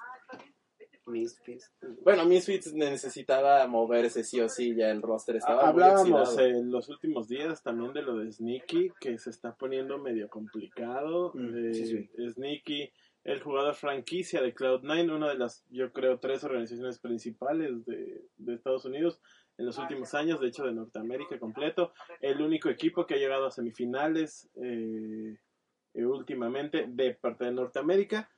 Misfits. 1.07 1.71
Bueno, 2.03 2.25
Misfits 2.25 2.75
necesitaba 2.75 3.65
moverse 3.69 4.25
sí 4.25 4.41
o 4.41 4.49
sí, 4.49 4.75
ya 4.75 4.91
el 4.91 5.03
roster 5.03 5.37
estaba 5.37 5.61
muy 5.73 5.81
Hablábamos 5.85 6.31
oxidado. 6.31 6.49
en 6.49 6.71
los 6.73 6.89
últimos 6.89 7.29
días 7.29 7.63
también 7.63 7.93
de 7.93 8.03
lo 8.03 8.17
de 8.19 8.33
Sneaky, 8.33 8.91
que 9.01 9.17
se 9.19 9.31
está 9.31 9.55
poniendo 9.55 9.99
medio 9.99 10.29
complicado. 10.29 11.31
Mm, 11.35 11.67
Eh, 11.71 11.75
sí, 11.75 12.11
Sneaky, 12.33 12.91
el 13.27 13.43
jugador 13.43 13.75
franquicia 13.75 14.41
de 14.41 14.55
Cloud9, 14.55 15.13
una 15.13 15.29
de 15.29 15.37
las, 15.37 15.65
yo 15.69 15.93
creo, 15.93 16.21
tres 16.21 16.45
organizaciones 16.45 17.01
principales 17.01 17.85
de, 17.85 18.25
de 18.37 18.55
Estados 18.55 18.85
Unidos 18.85 19.21
en 19.59 19.67
los 19.67 19.79
últimos 19.79 20.15
años, 20.15 20.41
de 20.41 20.47
hecho 20.47 20.65
de 20.65 20.73
Norteamérica 20.73 21.37
completo. 21.41 21.93
El 22.21 22.41
único 22.41 22.69
equipo 22.69 23.05
que 23.05 23.15
ha 23.15 23.19
llegado 23.19 23.47
a 23.47 23.51
semifinales 23.51 24.49
eh, 24.63 25.39
eh, 25.95 26.07
últimamente 26.07 26.87
de 26.89 27.15
parte 27.15 27.47
de 27.47 27.53
Norteamérica. 27.53 28.31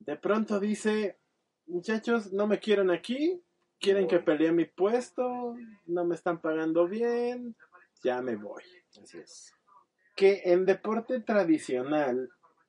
De 0.00 0.16
pronto 0.16 0.60
dice, 0.60 1.18
muchachos, 1.66 2.30
no 2.30 2.46
me 2.46 2.58
quieren 2.58 2.90
aquí, 2.90 3.42
quieren 3.80 4.06
que 4.06 4.18
pelee 4.18 4.52
mi 4.52 4.66
puesto, 4.66 5.56
no 5.86 6.04
me 6.04 6.14
están 6.14 6.42
pagando 6.42 6.86
bien, 6.86 7.56
ya 8.02 8.20
me 8.20 8.36
voy. 8.36 8.64
Así 9.02 9.18
es. 9.18 9.54
Que 10.14 10.42
en 10.44 10.66
deporte 10.66 11.20
tradicional 11.20 12.28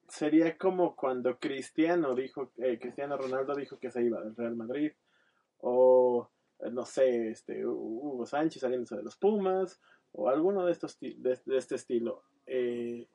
sería 0.10 0.58
como 0.58 0.96
cuando 0.96 1.40
Cristiano 1.40 2.16
dijo, 2.16 2.52
eh, 2.58 2.78
Cristiano 2.80 3.18
Ronaldo 3.18 3.56
dijo 3.56 3.80
que 3.80 3.92
se 3.92 4.04
iba 4.04 4.22
del 4.22 4.36
Real 4.36 4.56
Madrid, 4.56 4.92
o 5.60 6.30
eh, 6.60 6.70
no 6.72 6.86
sé, 6.86 7.30
este 7.30 7.66
Hugo 7.66 8.26
Sánchez 8.26 8.62
saliéndose 8.62 8.98
de 8.98 9.04
los 9.04 9.16
Pumas, 9.16 9.80
o 10.12 10.30
alguno 10.30 10.66
de 10.66 10.72
estos 10.72 11.00
de 11.00 11.40
este 11.58 11.76
estilo. 11.76 12.24
Eh, 12.48 13.08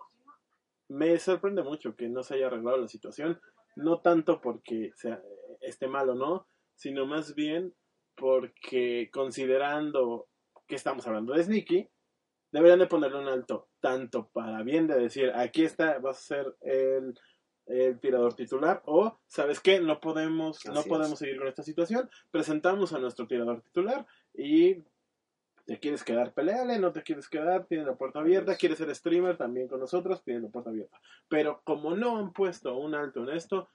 me 0.89 1.19
sorprende 1.19 1.63
mucho 1.63 1.97
que 1.97 2.09
no 2.09 2.23
se 2.23 2.35
haya 2.35 2.47
arreglado 2.47 2.79
la 2.79 2.89
situación, 2.89 3.41
no 3.77 4.01
tanto 4.01 4.41
porque 4.41 4.93
sea, 4.95 5.21
esté 5.61 5.89
mal 5.89 6.09
o 6.11 6.15
no, 6.15 6.47
sino 6.77 7.07
más 7.07 7.35
bien 7.35 7.75
porque 8.15 9.11
considerando 9.13 10.29
que 10.67 10.77
estamos 10.77 11.07
hablando 11.07 11.35
de 11.35 11.43
Sneaky, 11.43 11.89
deberían 12.54 12.78
de 12.78 12.87
ponerle 12.87 13.18
un 13.18 13.26
alto, 13.26 13.66
tanto 13.80 14.28
para 14.32 14.62
bien 14.62 14.87
de 14.87 14.94
decir, 14.94 15.32
aquí 15.34 15.64
está, 15.64 15.99
vas 15.99 16.18
a 16.18 16.37
ser 16.37 16.56
el, 16.61 17.18
el 17.66 17.99
tirador 17.99 18.34
titular, 18.34 18.80
o, 18.87 19.18
¿sabes 19.26 19.58
qué? 19.58 19.80
No 19.80 20.00
podemos, 20.00 20.64
no 20.66 20.84
podemos 20.84 21.18
seguir 21.18 21.37
con 21.38 21.49
esta 21.49 21.64
situación, 21.64 22.08
presentamos 22.30 22.92
a 22.92 23.00
nuestro 23.00 23.26
tirador 23.26 23.61
titular 23.61 24.06
y 24.32 24.84
te 25.66 25.80
quieres 25.80 26.04
quedar, 26.04 26.32
peleale, 26.32 26.78
no 26.78 26.92
te 26.92 27.02
quieres 27.02 27.28
quedar, 27.28 27.64
tienes 27.64 27.88
la 27.88 27.96
puerta 27.96 28.20
abierta, 28.20 28.52
es. 28.52 28.58
quieres 28.58 28.78
ser 28.78 28.94
streamer 28.94 29.37
también 29.37 29.66
con 29.66 29.80
nosotros, 29.80 30.23
tienes 30.23 30.44
la 30.44 30.49
puerta 30.50 30.70
abierta. 30.70 31.00
Pero 31.28 31.61
como 31.64 31.96
no 31.96 32.18
han 32.18 32.32
puesto 32.32 32.76
un 32.76 32.94
alto 32.94 33.25
en 33.25 33.30
esto, 33.30 33.68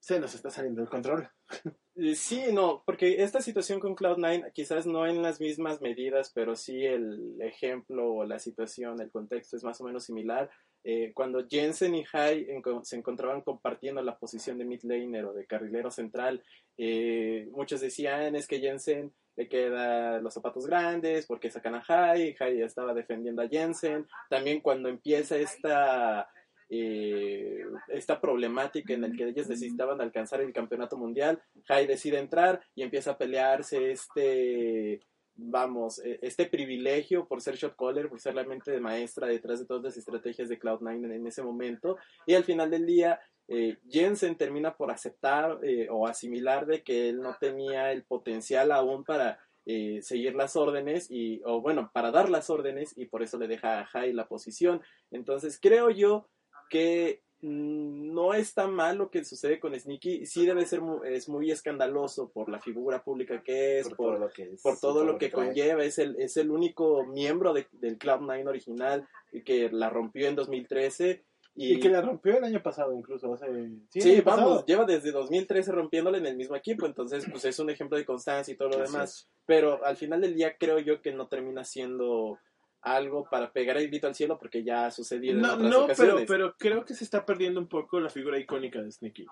se 0.00 0.20
nos 0.20 0.34
está 0.34 0.50
saliendo 0.50 0.82
el 0.82 0.88
control. 0.88 1.28
Eh, 2.00 2.14
Sí, 2.14 2.52
no, 2.52 2.84
porque 2.86 3.24
esta 3.24 3.40
situación 3.40 3.80
con 3.80 3.96
Cloud9, 3.96 4.52
quizás 4.52 4.86
no 4.86 5.04
en 5.04 5.20
las 5.20 5.40
mismas 5.40 5.80
medidas, 5.80 6.30
pero 6.32 6.54
sí 6.54 6.84
el 6.86 7.36
ejemplo 7.42 8.12
o 8.12 8.24
la 8.24 8.38
situación, 8.38 9.00
el 9.00 9.10
contexto 9.10 9.56
es 9.56 9.64
más 9.64 9.80
o 9.80 9.84
menos 9.84 10.04
similar. 10.04 10.48
Eh, 10.84 11.10
cuando 11.12 11.44
Jensen 11.48 11.96
y 11.96 12.04
Hai 12.12 12.46
enco- 12.50 12.84
se 12.84 12.94
encontraban 12.94 13.40
compartiendo 13.42 14.00
la 14.00 14.16
posición 14.16 14.58
de 14.58 14.64
mid 14.64 14.82
laner 14.84 15.24
o 15.24 15.32
de 15.34 15.44
carrilero 15.44 15.90
central, 15.90 16.40
eh, 16.76 17.48
muchos 17.50 17.80
decían 17.80 18.36
es 18.36 18.46
que 18.46 18.60
Jensen 18.60 19.12
le 19.34 19.48
queda 19.48 20.20
los 20.20 20.34
zapatos 20.34 20.66
grandes 20.68 21.26
porque 21.26 21.50
sacan 21.50 21.74
a 21.74 21.82
Hai, 21.88 22.36
Hai 22.38 22.62
estaba 22.62 22.94
defendiendo 22.94 23.42
a 23.42 23.48
Jensen. 23.48 24.06
También 24.30 24.60
cuando 24.60 24.88
empieza 24.88 25.36
esta 25.36 26.28
eh, 26.70 27.64
esta 27.88 28.20
problemática 28.20 28.92
en 28.92 29.02
la 29.02 29.10
que 29.10 29.28
ellos 29.28 29.48
necesitaban 29.48 30.00
alcanzar 30.00 30.40
el 30.40 30.52
campeonato 30.52 30.96
mundial, 30.96 31.42
Jai 31.66 31.86
decide 31.86 32.18
entrar 32.18 32.60
y 32.74 32.82
empieza 32.82 33.12
a 33.12 33.18
pelearse 33.18 33.90
este, 33.90 35.00
vamos, 35.34 35.98
eh, 36.04 36.18
este 36.22 36.46
privilegio 36.46 37.26
por 37.26 37.40
ser 37.40 37.56
shot 37.56 37.76
caller, 37.76 38.08
por 38.08 38.20
ser 38.20 38.34
la 38.34 38.44
mente 38.44 38.70
de 38.70 38.80
maestra 38.80 39.26
detrás 39.28 39.60
de 39.60 39.66
todas 39.66 39.84
las 39.84 39.96
estrategias 39.96 40.48
de 40.48 40.58
Cloud9 40.58 41.04
en, 41.04 41.12
en 41.12 41.26
ese 41.26 41.42
momento. 41.42 41.96
Y 42.26 42.34
al 42.34 42.44
final 42.44 42.70
del 42.70 42.86
día, 42.86 43.20
eh, 43.50 43.78
Jensen 43.88 44.36
termina 44.36 44.76
por 44.76 44.90
aceptar 44.90 45.58
eh, 45.62 45.88
o 45.90 46.06
asimilar 46.06 46.66
de 46.66 46.82
que 46.82 47.08
él 47.08 47.20
no 47.20 47.34
tenía 47.40 47.92
el 47.92 48.04
potencial 48.04 48.70
aún 48.70 49.04
para 49.04 49.40
eh, 49.64 50.00
seguir 50.02 50.34
las 50.34 50.54
órdenes 50.54 51.10
y, 51.10 51.40
o 51.46 51.62
bueno, 51.62 51.90
para 51.94 52.10
dar 52.10 52.28
las 52.28 52.50
órdenes 52.50 52.92
y 52.96 53.06
por 53.06 53.22
eso 53.22 53.38
le 53.38 53.48
deja 53.48 53.80
a 53.80 53.86
Jai 53.86 54.12
la 54.12 54.28
posición. 54.28 54.82
Entonces 55.10 55.58
creo 55.60 55.88
yo 55.88 56.28
que 56.68 57.22
mm, 57.40 58.12
no 58.12 58.34
está 58.34 58.66
mal 58.66 58.98
lo 58.98 59.10
que 59.10 59.24
sucede 59.24 59.60
con 59.60 59.78
Sneaky, 59.78 60.26
sí 60.26 60.44
debe 60.46 60.66
ser 60.66 60.80
mu- 60.80 61.04
es 61.04 61.28
muy 61.28 61.50
escandaloso 61.50 62.30
por 62.30 62.48
la 62.50 62.60
figura 62.60 63.02
pública 63.04 63.42
que 63.42 63.78
es, 63.80 63.88
Por, 63.88 63.96
por, 63.96 64.06
todo 64.14 64.18
lo 64.26 64.30
que 64.30 64.42
es, 64.54 64.62
por 64.62 64.78
todo 64.80 65.04
lo 65.04 65.18
que 65.18 65.28
trae. 65.28 65.46
conlleva, 65.46 65.84
es 65.84 65.98
el, 65.98 66.16
es 66.20 66.36
el 66.36 66.50
único 66.50 67.04
miembro 67.06 67.52
de- 67.52 67.68
del 67.72 67.98
Cloud9 67.98 68.46
original 68.48 69.06
que 69.44 69.68
la 69.70 69.88
rompió 69.90 70.26
en 70.28 70.34
2013 70.36 71.24
y, 71.54 71.74
Y, 71.74 71.80
que 71.80 71.88
la 71.90 72.00
rompió 72.00 72.38
el 72.38 72.44
año 72.44 72.62
pasado 72.62 72.92
incluso. 72.92 73.32
Hace, 73.34 73.46
sí, 73.90 74.20
vamos, 74.20 74.44
pasado. 74.44 74.64
lleva 74.66 74.84
desde 74.84 75.10
2013 75.10 75.72
rompiéndole 75.72 76.18
en 76.18 76.26
el 76.26 76.36
mismo 76.36 76.54
equipo, 76.54 76.86
entonces 76.86 77.26
pues 77.30 77.44
es 77.44 77.58
un 77.58 77.68
ejemplo 77.70 77.98
de 77.98 78.04
constancia 78.04 78.52
y 78.54 78.56
todo 78.56 78.68
lo 78.68 78.82
Así 78.82 78.92
demás, 78.92 79.10
es. 79.10 79.28
pero 79.44 79.84
al 79.84 79.96
final 79.96 80.20
del 80.20 80.34
día 80.36 80.56
creo 80.56 80.78
yo 80.78 81.02
que 81.02 81.12
no 81.12 81.26
termina 81.26 81.64
siendo 81.64 82.38
algo 82.82 83.28
para 83.30 83.52
pegar 83.52 83.76
el 83.76 83.88
grito 83.88 84.06
al 84.06 84.14
cielo 84.14 84.38
porque 84.38 84.62
ya 84.62 84.86
ha 84.86 84.90
sucedido 84.90 85.34
en 85.34 85.40
No, 85.42 85.54
otras 85.54 85.62
no 85.70 85.70
pero, 85.70 85.84
ocasiones. 85.84 86.24
pero 86.28 86.54
creo 86.58 86.84
que 86.84 86.94
se 86.94 87.04
está 87.04 87.24
perdiendo 87.26 87.60
un 87.60 87.66
poco 87.68 88.00
la 88.00 88.08
figura 88.08 88.38
icónica 88.38 88.80
de 88.82 88.90
Sneaky. 88.92 89.26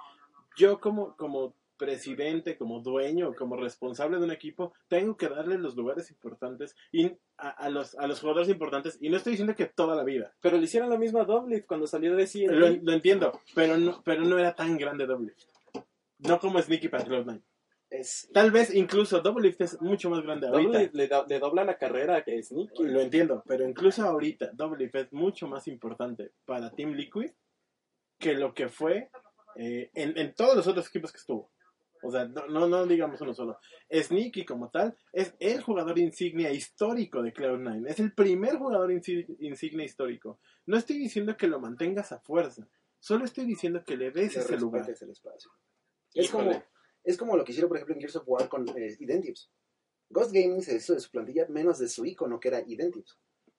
Yo 0.56 0.80
como, 0.80 1.14
como 1.16 1.54
presidente, 1.76 2.56
como 2.56 2.80
dueño, 2.80 3.34
como 3.34 3.56
responsable 3.56 4.16
de 4.18 4.24
un 4.24 4.30
equipo, 4.30 4.72
tengo 4.88 5.16
que 5.16 5.28
darle 5.28 5.58
los 5.58 5.76
lugares 5.76 6.10
importantes 6.10 6.74
y 6.90 7.12
a, 7.36 7.50
a 7.50 7.68
los, 7.68 7.94
a 7.96 8.06
los 8.06 8.20
jugadores 8.20 8.48
importantes. 8.48 8.96
Y 9.00 9.10
no 9.10 9.18
estoy 9.18 9.32
diciendo 9.32 9.54
que 9.54 9.66
toda 9.66 9.94
la 9.94 10.02
vida. 10.02 10.32
Pero 10.40 10.56
le 10.56 10.64
hicieron 10.64 10.88
lo 10.88 10.98
mismo 10.98 11.20
a 11.20 11.24
Doublelift 11.24 11.66
cuando 11.66 11.86
salió 11.86 12.16
de 12.16 12.26
CNB. 12.26 12.50
Lo, 12.52 12.68
lo 12.70 12.92
entiendo, 12.92 13.38
pero 13.54 13.76
no, 13.76 14.02
pero 14.04 14.22
no 14.22 14.38
era 14.38 14.54
tan 14.54 14.78
grande 14.78 15.06
Double 15.06 15.34
No 16.18 16.40
como 16.40 16.60
Sneaky 16.60 16.88
para 16.88 17.04
Cloud9. 17.04 17.42
Es, 17.88 18.28
Tal 18.32 18.50
vez 18.50 18.74
incluso 18.74 19.20
Double 19.20 19.46
Lift 19.46 19.60
es 19.60 19.80
mucho 19.80 20.10
más 20.10 20.20
grande 20.22 20.48
ahorita. 20.48 20.62
Doublelift 20.70 20.94
le, 20.94 21.06
do- 21.08 21.26
le 21.28 21.38
dobla 21.38 21.64
la 21.64 21.78
carrera 21.78 22.22
que 22.24 22.42
Sneaky. 22.42 22.82
Lo 22.84 23.00
entiendo, 23.00 23.42
pero 23.46 23.66
incluso 23.68 24.02
ahorita 24.02 24.50
Double 24.54 24.78
Lift 24.84 24.94
es 24.96 25.12
mucho 25.12 25.46
más 25.46 25.68
importante 25.68 26.32
para 26.44 26.70
Team 26.72 26.92
Liquid 26.94 27.30
que 28.18 28.34
lo 28.34 28.52
que 28.54 28.68
fue 28.68 29.10
eh, 29.56 29.90
en, 29.94 30.18
en 30.18 30.34
todos 30.34 30.56
los 30.56 30.66
otros 30.66 30.88
equipos 30.88 31.12
que 31.12 31.18
estuvo. 31.18 31.52
O 32.02 32.10
sea, 32.10 32.26
no, 32.26 32.46
no, 32.48 32.66
no 32.68 32.86
digamos 32.86 33.20
uno 33.20 33.32
solo. 33.34 33.58
Sneaky 33.90 34.44
como 34.44 34.68
tal 34.70 34.96
es 35.12 35.34
el 35.38 35.62
jugador 35.62 35.98
insignia 35.98 36.52
histórico 36.52 37.22
de 37.22 37.32
Cloud9. 37.32 37.88
Es 37.88 38.00
el 38.00 38.12
primer 38.12 38.56
jugador 38.56 38.90
insi- 38.90 39.26
insignia 39.40 39.84
histórico. 39.84 40.38
No 40.66 40.76
estoy 40.76 40.98
diciendo 40.98 41.36
que 41.36 41.46
lo 41.46 41.58
mantengas 41.60 42.12
a 42.12 42.18
fuerza. 42.20 42.66
Solo 42.98 43.24
estoy 43.24 43.44
diciendo 43.46 43.82
que 43.84 43.96
le 43.96 44.10
des 44.10 44.36
ese 44.36 44.58
lugar. 44.58 44.84
el 44.88 45.10
espacio. 45.10 45.50
Es 46.14 46.26
Híjole. 46.26 46.44
como, 46.52 46.64
Es 47.06 47.16
como 47.16 47.36
lo 47.36 47.44
que 47.44 47.52
hicieron, 47.52 47.68
por 47.68 47.76
ejemplo, 47.78 47.94
en 47.94 48.00
Gears 48.00 48.16
of 48.16 48.24
War 48.26 48.48
con 48.48 48.68
eh, 48.76 48.96
Identives. 49.00 49.48
Ghost 50.10 50.32
Gaming 50.32 50.62
se 50.62 50.76
hizo 50.76 50.92
de 50.94 51.00
su 51.00 51.10
plantilla 51.10 51.46
menos 51.48 51.78
de 51.78 51.88
su 51.88 52.04
icono, 52.04 52.38
que 52.38 52.48
era 52.48 52.60
Identives. 52.66 53.16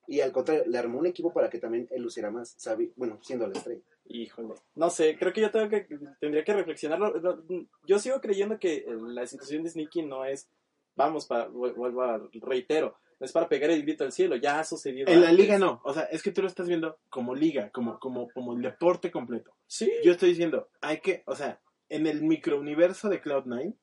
Y 0.10 0.22
al 0.22 0.32
contrario, 0.32 0.64
le 0.68 0.78
armó 0.78 1.00
un 1.00 1.06
equipo 1.06 1.34
para 1.34 1.50
que 1.50 1.60
también 1.60 1.88
él 1.92 2.02
luciera 2.02 2.32
más, 2.32 2.54
sabe, 2.58 2.92
bueno, 2.96 3.20
siendo 3.22 3.46
la 3.48 3.54
estrella. 3.58 3.82
Híjole, 4.06 4.54
no 4.76 4.90
sé, 4.90 5.18
creo 5.18 5.34
que 5.34 5.42
yo 5.42 5.52
tengo 5.52 5.68
que, 5.68 5.86
tendría 6.22 6.44
que 6.46 6.54
reflexionarlo. 6.54 7.14
Lo- 7.20 7.44
Yo 7.86 8.00
sigo 8.00 8.22
creyendo 8.22 8.58
que 8.60 8.76
eh, 8.78 8.86
la 9.08 9.28
situación 9.28 9.64
de 9.64 9.70
Sneaky 9.70 10.04
no 10.04 10.24
es, 10.24 10.48
vamos, 10.96 11.26
pa, 11.26 11.50
vu- 11.50 11.74
vuelvo 11.76 12.04
a, 12.04 12.22
reitero, 12.36 12.98
no 13.20 13.26
es 13.26 13.34
para 13.34 13.50
pegar 13.50 13.70
el 13.70 13.82
grito 13.82 14.06
al 14.06 14.14
cielo, 14.14 14.38
ya 14.38 14.60
ha 14.60 14.64
sucedido. 14.64 15.12
En 15.12 15.20
la 15.22 15.34
liga 15.34 15.58
no, 15.60 15.82
o 15.84 15.94
sea, 15.94 16.04
es 16.04 16.24
que 16.24 16.32
tú 16.32 16.42
lo 16.42 16.48
estás 16.48 16.70
viendo 16.70 17.00
como 17.10 17.36
liga, 17.36 17.70
como, 17.72 18.00
como, 18.00 18.30
como 18.30 18.54
el 18.56 18.62
deporte 18.62 19.12
completo. 19.12 19.52
Sí, 19.66 19.92
Yo 20.06 20.14
estoy 20.14 20.30
diciendo, 20.30 20.70
hay 20.80 21.02
que, 21.02 21.24
o 21.26 21.36
sea, 21.36 21.60
en 21.90 22.08
el 22.08 22.24
microuniverso 22.24 23.10
de 23.10 23.22
Cloud9 23.22 23.76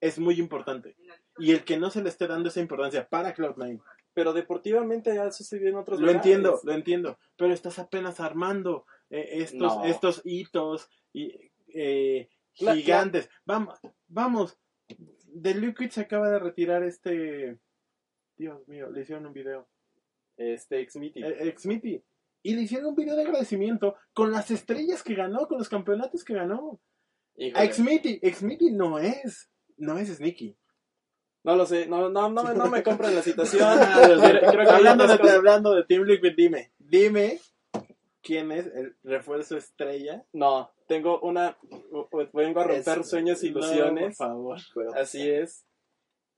es 0.00 0.18
muy 0.18 0.38
importante. 0.38 0.96
Y 1.38 1.52
el 1.52 1.64
que 1.64 1.76
no 1.76 1.90
se 1.90 2.02
le 2.02 2.08
esté 2.08 2.26
dando 2.26 2.48
esa 2.48 2.60
importancia 2.60 3.08
para 3.08 3.34
Cloud9, 3.34 3.80
pero 4.14 4.32
deportivamente 4.32 5.14
ya 5.14 5.24
ha 5.24 5.32
sucedido 5.32 5.68
en 5.70 5.76
otros 5.76 6.00
lo 6.00 6.06
lugares. 6.06 6.24
entiendo, 6.24 6.60
lo 6.64 6.72
entiendo, 6.72 7.18
pero 7.36 7.52
estás 7.52 7.78
apenas 7.78 8.20
armando 8.20 8.86
eh, 9.10 9.28
estos, 9.42 9.76
No. 9.76 9.84
estos 9.84 10.22
hitos 10.24 10.88
y, 11.12 11.50
eh, 11.74 12.28
gigantes. 12.52 13.28
Vamos, 13.44 13.78
vamos, 14.08 14.58
The 15.40 15.54
Liquid 15.54 15.90
se 15.90 16.00
acaba 16.02 16.30
de 16.30 16.38
retirar 16.38 16.82
este... 16.82 17.58
Dios 18.36 18.66
mío, 18.68 18.88
le 18.90 19.02
hicieron 19.02 19.26
un 19.26 19.32
video. 19.32 19.68
Este 20.36 20.86
meeting. 20.94 21.24
eh, 21.24 21.54
Xmitty. 21.56 22.02
Y 22.44 22.54
le 22.54 22.62
hicieron 22.62 22.90
un 22.90 22.94
video 22.94 23.16
de 23.16 23.22
agradecimiento 23.22 23.96
con 24.14 24.30
las 24.30 24.50
estrellas 24.52 25.02
que 25.02 25.14
ganó, 25.14 25.48
con 25.48 25.58
los 25.58 25.68
campeonatos 25.68 26.22
que 26.24 26.34
ganó. 26.34 26.80
Xmitty, 27.38 28.20
Xmitty 28.32 28.70
no 28.72 28.98
es, 28.98 29.48
no 29.76 29.98
es 29.98 30.08
Sneaky. 30.08 30.56
No 31.44 31.54
lo 31.56 31.66
sé, 31.66 31.86
no, 31.86 32.10
no, 32.10 32.28
no, 32.28 32.42
me- 32.44 32.54
no 32.54 32.66
me 32.68 32.82
compran 32.82 33.14
la 33.14 33.22
situación. 33.22 33.78
Creo- 34.50 34.64
que 34.64 34.70
hablando, 34.70 35.06
de, 35.06 35.18
cosas- 35.18 35.36
hablando 35.36 35.74
de 35.74 35.84
Team 35.84 36.02
Liquid, 36.02 36.32
dime, 36.36 36.72
dime 36.78 37.38
quién 38.22 38.50
es 38.52 38.66
el 38.66 38.96
refuerzo 39.04 39.56
estrella. 39.56 40.24
No, 40.32 40.70
tengo 40.88 41.20
una. 41.20 41.56
Vengo 42.32 42.60
a 42.60 42.64
romper 42.64 42.98
Es- 42.98 43.08
sueños 43.08 43.42
e 43.42 43.48
No, 43.50 43.54
por 43.54 43.62
ilusiones. 43.62 44.16
favor. 44.16 44.58
Pero 44.74 44.94
Así 44.94 45.30
es. 45.30 45.64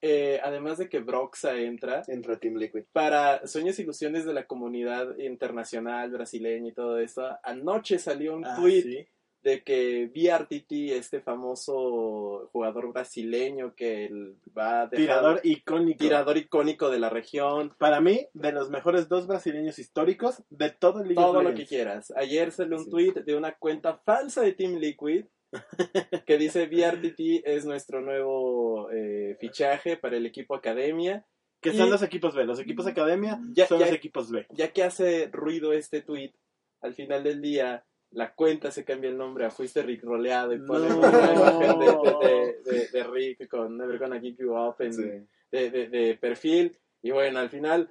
Eh, 0.03 0.41
además 0.43 0.79
de 0.79 0.89
que 0.89 1.01
Broxa 1.01 1.57
entra 1.57 2.03
entra 2.09 2.39
Team 2.39 2.57
Liquid. 2.57 2.85
para 2.93 3.47
sueños 3.47 3.79
e 3.79 3.83
ilusiones 3.83 4.25
de 4.25 4.33
la 4.33 4.47
comunidad 4.47 5.19
internacional 5.19 6.11
brasileña 6.11 6.69
y 6.69 6.73
todo 6.73 6.99
esto. 6.99 7.23
Anoche 7.43 7.99
salió 7.99 8.35
un 8.35 8.47
Ah, 8.47 8.55
tweet 8.57 8.83
sí. 8.83 9.07
De 9.43 9.63
que 9.63 10.11
VRTT, 10.15 10.97
este 10.97 11.21
famoso 11.21 12.49
jugador 12.53 12.93
brasileño 12.93 13.75
que 13.75 14.05
el- 14.07 14.37
va 14.57 14.83
a 14.83 14.87
dejar- 14.87 14.97
Tirador 14.97 15.41
icónico. 15.45 15.99
tirador 15.99 16.37
icónico 16.37 16.91
de 16.91 16.99
la 16.99 17.11
región, 17.11 17.75
Para 17.79 18.01
mí, 18.01 18.27
de 18.35 18.53
los 18.53 18.71
mejores 18.71 19.09
dos 19.09 19.27
brasileños 19.27 19.79
históricos 19.79 20.43
de 20.51 20.71
todo 20.71 21.01
el 21.01 21.09
League 21.09 21.21
of 21.23 21.33
todo 21.33 21.43
lo 21.43 21.55
que 21.55 21.67
quieras. 21.67 22.13
Ayer 22.17 22.53
salió 22.53 22.77
un 22.77 22.85
Sí. 22.85 22.91
tweet 22.91 23.13
de 23.25 23.35
una 23.35 23.53
cuenta 23.57 23.97
falsa 24.05 24.43
de 24.43 24.53
Team 24.53 24.77
Liquid 24.77 25.25
que 26.27 26.39
dice 26.39 26.67
VRTT 26.67 27.43
es 27.45 27.65
nuestro 27.65 28.01
nuevo 28.01 28.91
eh, 28.93 29.37
fichaje 29.41 29.97
para 29.97 30.17
el 30.17 30.27
equipo 30.27 30.55
Academia. 30.55 31.27
Que 31.63 31.73
son 31.75 31.91
los 31.91 32.03
equipos 32.03 32.35
B. 32.35 32.45
Los 32.45 32.59
equipos 32.59 32.87
Academia 32.87 33.39
Ya- 33.53 33.67
son 33.67 33.81
ya- 33.81 33.87
los 33.87 33.95
equipos 33.95 34.31
B. 34.31 34.47
Ya 34.51 34.73
que 34.73 34.83
hace 34.83 35.29
ruido 35.33 35.73
este 35.75 36.01
tweet, 36.01 36.33
al 36.81 36.95
final 36.95 37.23
del 37.23 37.43
día 37.43 37.85
la 38.13 38.35
cuenta 38.35 38.71
se 38.71 38.85
cambia 38.85 39.09
el 39.11 39.17
nombre 39.17 39.45
a 39.45 39.51
Fuiste 39.51 39.83
Rick 39.83 40.03
roleado 40.03 40.53
y 40.53 40.59
pone 40.61 40.89
No. 40.89 40.99
una 40.99 41.09
imagen 41.33 41.79
de, 41.79 41.87
de- 42.27 42.73
de- 42.73 42.89
de 42.89 43.05
Rick 43.05 43.49
con 43.49 43.77
Never 43.77 43.99
Gonna 43.99 44.21
Give 44.21 44.37
You 44.39 44.55
Up 44.57 44.77
en, 44.81 44.93
Sí. 44.95 45.03
de 45.51 46.19
perfil. 46.21 46.77
Y 47.03 47.11
bueno, 47.13 47.39
al 47.39 47.51
final 47.51 47.89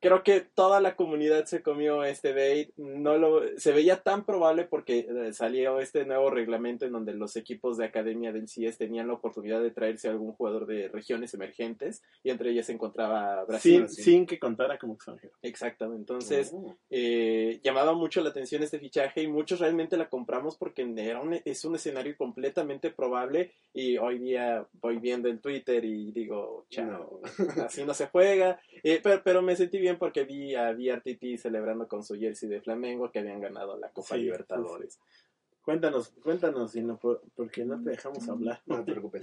creo 0.00 0.22
que 0.22 0.40
toda 0.40 0.80
la 0.80 0.94
comunidad 0.96 1.44
se 1.46 1.62
comió 1.62 2.04
este 2.04 2.32
bait. 2.32 2.70
No 2.76 3.18
lo, 3.18 3.42
se 3.58 3.72
veía 3.72 4.02
tan 4.02 4.24
probable 4.24 4.64
porque 4.64 5.00
eh, 5.08 5.32
salió 5.32 5.80
este 5.80 6.04
nuevo 6.04 6.30
reglamento 6.30 6.84
en 6.86 6.92
donde 6.92 7.14
los 7.14 7.36
equipos 7.36 7.76
de 7.76 7.86
academia 7.86 8.32
del 8.32 8.48
CIES 8.48 8.78
tenían 8.78 9.08
la 9.08 9.14
oportunidad 9.14 9.60
de 9.62 9.70
traerse 9.70 10.08
a 10.08 10.12
algún 10.12 10.32
jugador 10.32 10.66
de 10.66 10.88
regiones 10.88 11.34
emergentes 11.34 12.02
y 12.22 12.30
entre 12.30 12.50
ellas 12.50 12.66
se 12.66 12.72
encontraba 12.72 13.44
Brasil. 13.44 13.88
Sin, 13.88 14.04
sin 14.04 14.26
que 14.26 14.38
contara 14.38 14.78
como 14.78 14.94
extranjero. 14.94 15.34
Exactamente. 15.42 15.98
Entonces, 16.12 16.50
Oh. 16.54 16.76
eh, 16.90 17.60
llamaba 17.62 17.92
mucho 17.94 18.20
la 18.22 18.30
atención 18.30 18.62
este 18.62 18.78
fichaje 18.78 19.22
y 19.22 19.28
muchos 19.28 19.60
realmente 19.60 19.96
la 19.96 20.08
compramos 20.08 20.56
porque 20.56 20.82
era 20.96 21.20
un- 21.20 21.40
es 21.44 21.64
un 21.64 21.74
escenario 21.74 22.16
completamente 22.16 22.90
probable 22.90 23.52
y 23.74 23.98
hoy 23.98 24.18
día 24.18 24.66
voy 24.80 24.98
viendo 24.98 25.28
en 25.28 25.40
Twitter 25.40 25.84
y 25.84 26.12
digo, 26.12 26.66
chao, 26.70 27.20
así 27.64 27.84
no 27.84 27.94
se 27.94 28.06
juega, 28.06 28.60
Eh, 28.84 29.00
pero, 29.02 29.22
pero 29.24 29.42
me 29.42 29.56
sentí 29.56 29.78
bien 29.78 29.87
porque 29.96 30.24
vi 30.24 30.54
a 30.54 30.72
VRTT 30.72 31.38
celebrando 31.38 31.88
con 31.88 32.02
su 32.04 32.14
jersey 32.16 32.48
de 32.48 32.60
Flamengo 32.60 33.10
que 33.10 33.20
habían 33.20 33.40
ganado 33.40 33.78
la 33.78 33.88
Copa 33.90 34.16
Sí, 34.16 34.22
Libertadores. 34.22 34.98
Cuéntanos, 35.62 36.10
cuéntanos, 36.22 36.72
si 36.72 36.82
no, 36.82 36.98
por- 36.98 37.22
porque 37.34 37.64
no 37.64 37.82
te 37.82 37.90
dejamos 37.90 38.28
hablar. 38.28 38.60
No 38.66 38.84
te 38.84 38.92
preocupes. 38.92 39.22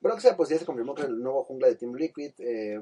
Broxa, 0.00 0.36
pues 0.36 0.48
ya 0.48 0.58
se 0.58 0.64
confirmó 0.64 0.94
que 0.94 1.02
el 1.02 1.20
nuevo 1.22 1.44
jungla 1.44 1.68
de 1.68 1.76
Team 1.76 1.94
Liquid 1.94 2.32
eh, 2.38 2.80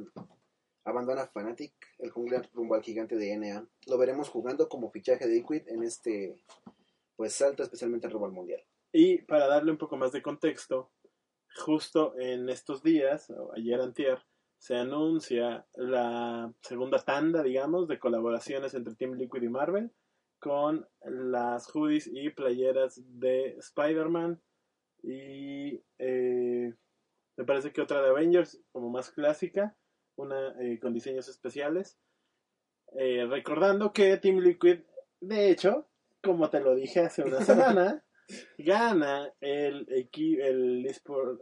abandona 0.85 1.27
Fnatic, 1.27 1.73
el 1.99 2.11
jungla 2.11 2.43
rumbo 2.55 2.75
al 2.75 2.83
gigante 2.83 3.17
de 3.17 3.37
NA. 3.37 3.67
Lo 3.88 3.99
veremos 3.99 4.29
jugando 4.29 4.69
como 4.69 4.91
fichaje 4.91 5.27
de 5.27 5.35
Liquid 5.35 5.62
en 5.69 5.83
este 5.83 6.37
pues 7.17 7.33
salto, 7.33 7.62
especialmente 7.64 8.07
en 8.07 8.12
rumbo 8.12 8.27
al 8.27 8.33
mundial. 8.33 8.62
Y 8.93 9.19
para 9.23 9.49
darle 9.49 9.73
un 9.73 9.79
poco 9.79 9.97
más 9.97 10.12
de 10.12 10.23
contexto, 10.23 10.91
justo 11.57 12.17
en 12.19 12.49
estos 12.49 12.83
días, 12.83 13.29
o 13.31 13.53
ayer 13.55 13.81
antier, 13.81 14.19
se 14.59 14.77
anuncia 14.77 15.66
la 15.75 16.53
segunda 16.61 16.99
tanda, 16.99 17.42
digamos, 17.42 17.88
de 17.88 17.99
colaboraciones 17.99 18.75
entre 18.75 18.94
Team 18.94 19.14
Liquid 19.14 19.42
y 19.42 19.49
Marvel 19.49 19.92
con 20.38 20.87
las 21.03 21.68
hoodies 21.75 22.09
y 22.12 22.31
playeras 22.31 23.01
de 23.05 23.57
Spider-Man 23.59 24.40
y 25.03 25.83
eh, 25.99 26.75
me 27.37 27.44
parece 27.44 27.73
que 27.73 27.81
otra 27.81 28.03
de 28.03 28.09
Avengers 28.09 28.61
como 28.73 28.90
más 28.90 29.11
clásica, 29.11 29.77
una 30.16 30.55
eh, 30.61 30.79
con 30.81 30.92
diseños 30.92 31.29
especiales. 31.29 31.99
Eh, 32.97 33.27
recordando 33.29 33.92
que 33.92 34.16
Team 34.16 34.38
Liquid, 34.38 34.81
de 35.21 35.51
hecho, 35.51 35.88
como 36.23 36.51
te 36.51 36.61
lo 36.61 36.75
dije 36.75 37.01
hace 37.01 37.23
una 37.23 37.42
semana, 37.42 38.05
gana 38.59 39.33
el, 39.40 39.87
el, 39.88 40.87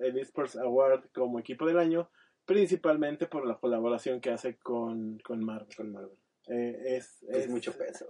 el 0.01 0.19
eSports 0.19 0.57
Award 0.57 1.11
como 1.15 1.39
equipo 1.39 1.67
del 1.67 1.79
año, 1.79 2.11
principalmente 2.47 3.27
por 3.27 3.47
la 3.47 3.59
colaboración 3.59 4.21
que 4.21 4.31
hace 4.31 4.57
con, 4.59 5.19
con 5.19 5.45
Marvel. 5.45 5.75
Con 5.77 5.93
Marvel. 5.93 6.17
Eh, 6.49 6.97
es, 6.97 7.25
Es, 7.29 7.49
mucho 7.49 7.73
peso. 7.77 8.07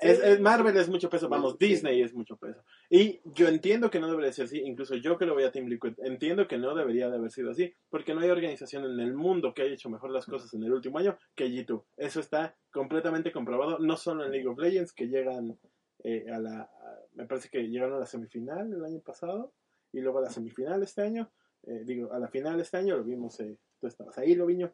es- 0.00 0.18
es- 0.20 0.40
Marvel 0.40 0.76
es 0.76 0.88
mucho 0.88 1.08
peso, 1.08 1.28
vamos, 1.28 1.52
Sí. 1.52 1.68
Disney 1.68 2.02
es 2.02 2.12
mucho 2.14 2.36
peso. 2.36 2.64
Y 2.90 3.20
yo 3.32 3.46
entiendo 3.46 3.88
que 3.90 4.00
no 4.00 4.10
debería 4.10 4.32
ser 4.32 4.46
así, 4.46 4.58
incluso 4.58 4.96
yo 4.96 5.16
que 5.16 5.24
lo 5.24 5.34
voy 5.34 5.44
a 5.44 5.52
Team 5.52 5.66
Liquid, 5.68 5.92
entiendo 5.98 6.48
que 6.48 6.58
no 6.58 6.74
debería 6.74 7.08
de 7.08 7.16
haber 7.16 7.30
sido 7.30 7.52
así, 7.52 7.72
porque 7.88 8.12
no 8.12 8.22
hay 8.22 8.30
organización 8.30 8.84
en 8.86 8.98
el 8.98 9.14
mundo 9.14 9.54
que 9.54 9.62
haya 9.62 9.74
hecho 9.74 9.88
mejor 9.88 10.10
las 10.10 10.26
cosas 10.26 10.52
en 10.54 10.64
el 10.64 10.72
último 10.72 10.98
año 10.98 11.16
que 11.36 11.46
G2. 11.46 11.84
Eso 11.96 12.18
está 12.18 12.56
completamente 12.72 13.30
comprobado, 13.30 13.78
no 13.78 13.96
solo 13.96 14.24
en 14.24 14.32
League 14.32 14.48
of 14.48 14.58
Legends, 14.58 14.92
que 14.92 15.06
llegan 15.06 15.56
eh, 16.02 16.26
a 16.28 16.40
la, 16.40 16.62
a- 16.62 17.00
me 17.14 17.26
parece 17.26 17.48
que 17.48 17.62
llegaron 17.68 17.94
a 17.94 18.00
la 18.00 18.06
semifinal 18.06 18.72
el 18.72 18.84
año 18.84 19.00
pasado, 19.00 19.52
y 19.92 20.00
luego 20.00 20.18
a 20.18 20.22
la 20.22 20.30
semifinal 20.30 20.82
este 20.82 21.02
año, 21.02 21.30
eh, 21.62 21.82
digo, 21.84 22.12
a 22.12 22.18
la 22.18 22.26
final 22.28 22.58
este 22.60 22.76
año, 22.78 22.96
lo 22.96 23.04
vimos, 23.04 23.38
eh, 23.40 23.56
tú 23.80 23.86
estabas 23.86 24.18
ahí, 24.18 24.34
Loviño. 24.34 24.72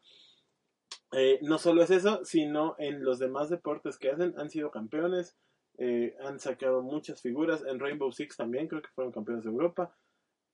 Eh, 1.12 1.38
no 1.42 1.58
solo 1.58 1.82
es 1.82 1.90
eso, 1.90 2.24
sino 2.24 2.74
en 2.78 3.04
los 3.04 3.18
demás 3.18 3.50
deportes 3.50 3.98
que 3.98 4.10
hacen, 4.10 4.34
han 4.38 4.48
sido 4.48 4.70
campeones, 4.70 5.36
eh, 5.76 6.16
han 6.24 6.38
sacado 6.38 6.82
muchas 6.82 7.20
figuras, 7.20 7.62
en 7.66 7.78
Rainbow 7.78 8.10
Six 8.10 8.36
también 8.36 8.66
creo 8.66 8.80
que 8.80 8.90
fueron 8.94 9.12
campeones 9.12 9.44
de 9.44 9.50
Europa, 9.50 9.94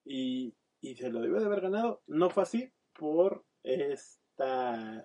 y, 0.05 0.55
se 0.81 1.11
lo 1.11 1.21
debió 1.21 1.39
de 1.39 1.47
haber 1.47 1.61
ganado, 1.61 2.03
no 2.07 2.31
fue 2.31 2.43
así 2.43 2.73
por 2.99 3.45
esta, 3.63 5.05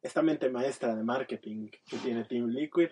esta 0.00 0.22
mente 0.22 0.50
maestra 0.50 0.94
de 0.94 1.04
marketing 1.04 1.68
que 1.86 1.98
tiene 1.98 2.24
Team 2.24 2.48
Liquid, 2.48 2.88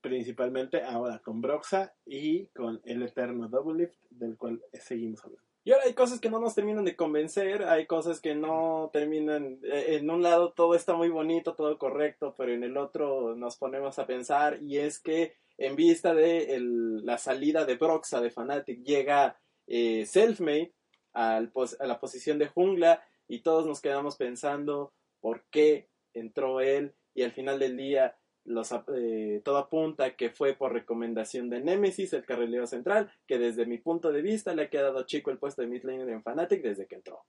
principalmente 0.00 0.82
ahora 0.82 1.18
con 1.18 1.40
Broxa 1.40 1.94
y 2.06 2.46
con 2.48 2.80
el 2.84 3.02
eterno 3.02 3.48
Double 3.48 3.84
Lift, 3.84 3.98
del 4.10 4.36
cual 4.36 4.62
seguimos 4.72 5.24
hablando. 5.24 5.53
Y 5.66 5.72
ahora 5.72 5.84
hay 5.86 5.94
cosas 5.94 6.20
que 6.20 6.28
no 6.28 6.38
nos 6.38 6.54
terminan 6.54 6.84
de 6.84 6.94
convencer, 6.94 7.62
hay 7.64 7.86
cosas 7.86 8.20
que 8.20 8.34
no 8.34 8.90
terminan, 8.92 9.60
eh, 9.62 9.96
en 9.96 10.10
un 10.10 10.22
lado 10.22 10.52
todo 10.52 10.74
está 10.74 10.94
muy 10.94 11.08
bonito, 11.08 11.54
todo 11.54 11.78
correcto, 11.78 12.34
pero 12.36 12.52
en 12.52 12.64
el 12.64 12.76
otro 12.76 13.34
nos 13.34 13.56
ponemos 13.56 13.98
a 13.98 14.06
pensar 14.06 14.62
y 14.62 14.76
es 14.76 15.00
que 15.00 15.36
en 15.56 15.74
vista 15.74 16.12
de 16.12 16.58
la 16.60 17.16
salida 17.16 17.64
de 17.64 17.76
Broxa 17.76 18.20
de 18.20 18.30
Fnatic 18.30 18.82
llega 18.82 19.40
eh, 19.66 20.04
Selfmade 20.04 20.74
al 21.14 21.50
a 21.78 21.86
la 21.86 21.98
posición 21.98 22.38
de 22.38 22.48
jungla 22.48 23.02
y 23.26 23.40
todos 23.40 23.66
nos 23.66 23.80
quedamos 23.80 24.16
pensando 24.16 24.92
por 25.20 25.44
qué 25.50 25.88
entró 26.12 26.60
él 26.60 26.94
y 27.14 27.22
al 27.22 27.32
final 27.32 27.58
del 27.58 27.78
día 27.78 28.18
los, 28.44 28.70
eh, 28.94 29.40
todo 29.44 29.56
apunta 29.58 30.16
que 30.16 30.30
fue 30.30 30.54
por 30.54 30.72
recomendación 30.72 31.48
de 31.50 31.60
Nemesis, 31.60 32.12
el 32.12 32.24
carrilero 32.26 32.66
central, 32.66 33.10
que 33.26 33.38
desde 33.38 33.66
mi 33.66 33.78
punto 33.78 34.12
de 34.12 34.22
vista 34.22 34.54
le 34.54 34.62
ha 34.64 34.70
quedado 34.70 35.04
chico 35.04 35.30
el 35.30 35.38
puesto 35.38 35.62
de 35.62 35.68
mid 35.68 35.82
laner 35.84 36.08
en 36.10 36.22
Fnatic 36.22 36.62
desde 36.62 36.86
que 36.86 36.96
entró. 36.96 37.20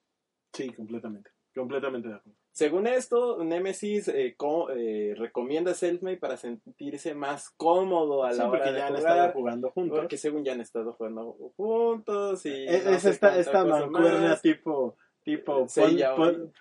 Sí, 0.54 0.70
completamente. 0.72 1.32
Completamente 1.54 2.10
de 2.10 2.16
acuerdo. 2.16 2.38
Según 2.52 2.86
esto, 2.88 3.42
Nemesis 3.44 4.10
eh, 4.10 4.36
eh, 4.76 5.14
recomienda 5.18 5.74
Selfmade 5.74 6.18
para 6.18 6.36
sentirse 6.36 7.16
más 7.16 7.50
cómodo 7.52 8.26
a 8.26 8.34
Sí, 8.34 8.40
la 8.40 8.50
hora 8.50 8.58
porque 8.60 8.72
de 8.74 8.78
ya 8.80 8.88
han 8.88 8.96
jugar. 8.96 9.12
estado 9.14 9.32
jugando 9.34 9.72
juntos. 9.72 10.00
Porque 10.00 10.18
según 10.18 10.44
ya 10.44 10.52
han 10.54 10.62
estado 10.62 10.94
jugando 10.94 11.38
juntos 11.56 12.46
y 12.46 12.66
Es, 12.68 12.84
no 12.86 12.92
es 12.92 13.06
esta, 13.06 13.38
esta 13.40 13.64
mancuerna 13.66 14.30
más. 14.30 14.42
tipo, 14.42 14.98
tipo 15.24 15.66
Pon- 15.74 15.98
Pon- 16.18 16.52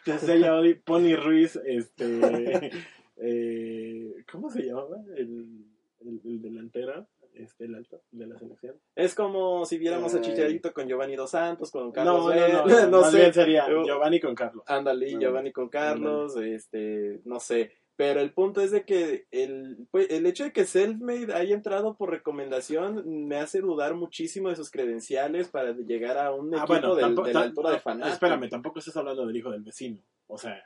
Pony 0.85 1.17
Ruiz, 1.17 1.57
este, 1.65 2.05
eh, 3.17 4.04
¿cómo 4.31 4.51
se 4.51 4.63
llamaba? 4.63 4.99
El, 5.17 5.65
el, 6.01 6.21
el 6.25 6.43
delantero, 6.43 7.07
este, 7.35 7.65
el 7.65 7.75
alto 7.75 8.03
de 8.13 8.27
la 8.27 8.39
selección. 8.39 8.77
Es 8.95 9.15
como 9.15 9.65
si 9.67 9.79
viéramos 9.79 10.13
a 10.15 10.19
Ay. 10.19 10.23
Chicharito 10.23 10.73
con 10.73 10.87
Giovanni 10.87 11.17
Dos 11.17 11.31
Santos, 11.31 11.71
con 11.71 11.91
Carlos 11.93 12.15
No, 12.17 12.21
no, 12.23 12.35
Vela, 12.35 12.65
no, 12.67 12.91
no 12.91 13.01
más 13.01 13.11
sé. 13.13 13.19
bien 13.19 13.33
sería 13.35 13.67
Giovanni 13.69 14.21
con 14.21 14.35
Carlos. 14.35 14.65
Ándale. 14.67 15.19
Giovanni 15.19 15.53
con 15.53 15.69
Carlos, 15.69 16.37
este, 16.37 17.21
no 17.25 17.41
sé. 17.41 17.73
Pero 17.97 18.19
el 18.21 18.33
punto 18.33 18.61
es 18.61 18.73
de 18.73 18.85
que 18.85 19.27
el, 19.31 19.87
pues, 19.93 20.11
el 20.11 20.27
hecho 20.27 20.43
de 20.43 20.53
que 20.53 20.65
Selfmade 20.65 21.33
haya 21.33 21.55
entrado 21.55 21.97
por 21.97 22.11
recomendación 22.11 23.05
me 23.29 23.37
hace 23.37 23.61
dudar 23.61 23.95
muchísimo 23.95 24.49
de 24.49 24.57
sus 24.57 24.69
credenciales 24.69 25.49
para 25.49 25.73
llegar 25.77 26.19
a 26.19 26.33
un 26.35 26.53
Ah, 26.53 26.59
equipo 26.59 26.67
bueno, 26.73 26.95
del- 26.97 27.05
tampoco, 27.05 27.29
de 27.29 27.35
la 27.35 27.41
altura 27.43 27.71
de 27.71 27.79
Fanatic. 27.79 28.15
espérame, 28.15 28.49
tampoco 28.49 28.81
estás 28.81 28.97
hablando 28.97 29.25
del 29.25 29.37
hijo 29.37 29.51
del 29.53 29.63
vecino. 29.63 30.01
O 30.27 30.39
sea, 30.39 30.63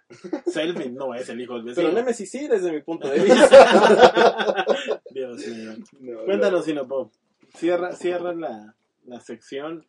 Selfie 0.47 0.91
no 0.91 1.15
es 1.15 1.29
el 1.29 1.41
hijo 1.41 1.55
del 1.55 1.65
vecino. 1.65 1.89
Pero 1.89 1.99
Nemesis 1.99 2.31
sí, 2.31 2.47
desde 2.47 2.73
mi 2.73 2.81
punto 2.83 3.09
de 3.09 3.21
vista. 3.21 4.65
Dios 5.11 5.47
mío. 5.49 5.73
No, 6.01 6.25
Cuéntanos, 6.25 6.65
Sinopop. 6.65 7.13
Cierra, 7.55 7.93
cierra 7.93 8.35
la, 8.35 8.77
la 9.05 9.21
sección 9.21 9.87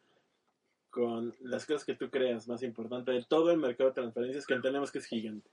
con 0.89 1.36
las 1.41 1.65
cosas 1.65 1.86
que 1.86 1.95
tú 1.95 2.10
creas 2.10 2.47
más 2.47 2.63
importante 2.63 3.12
de 3.12 3.23
todo 3.27 3.51
el 3.51 3.60
mercado 3.60 3.89
de 3.89 3.95
transferencias 3.95 4.45
que 4.45 4.55
entendemos 4.55 4.91
que 4.91 4.99
es 4.99 5.05
gigante. 5.05 5.49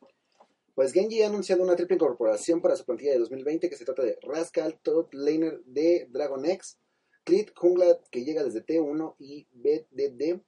Pues 0.74 0.92
Genji 0.92 1.22
ha 1.22 1.28
anunciado 1.28 1.62
una 1.62 1.76
triple 1.76 1.96
incorporación 1.96 2.60
para 2.60 2.76
su 2.76 2.84
plantilla 2.84 3.12
de 3.12 3.18
2020 3.18 3.68
que 3.68 3.76
se 3.76 3.84
trata 3.84 4.02
de 4.02 4.18
Rascal, 4.22 4.78
Top 4.82 5.12
Laner 5.12 5.60
de 5.64 6.06
Dragon 6.10 6.44
X, 6.44 6.78
Clit 7.24 7.50
Jungla 7.54 7.98
que 8.10 8.24
llega 8.24 8.44
desde 8.44 8.64
T1 8.64 9.14
y 9.18 9.46
BDD 9.52 10.40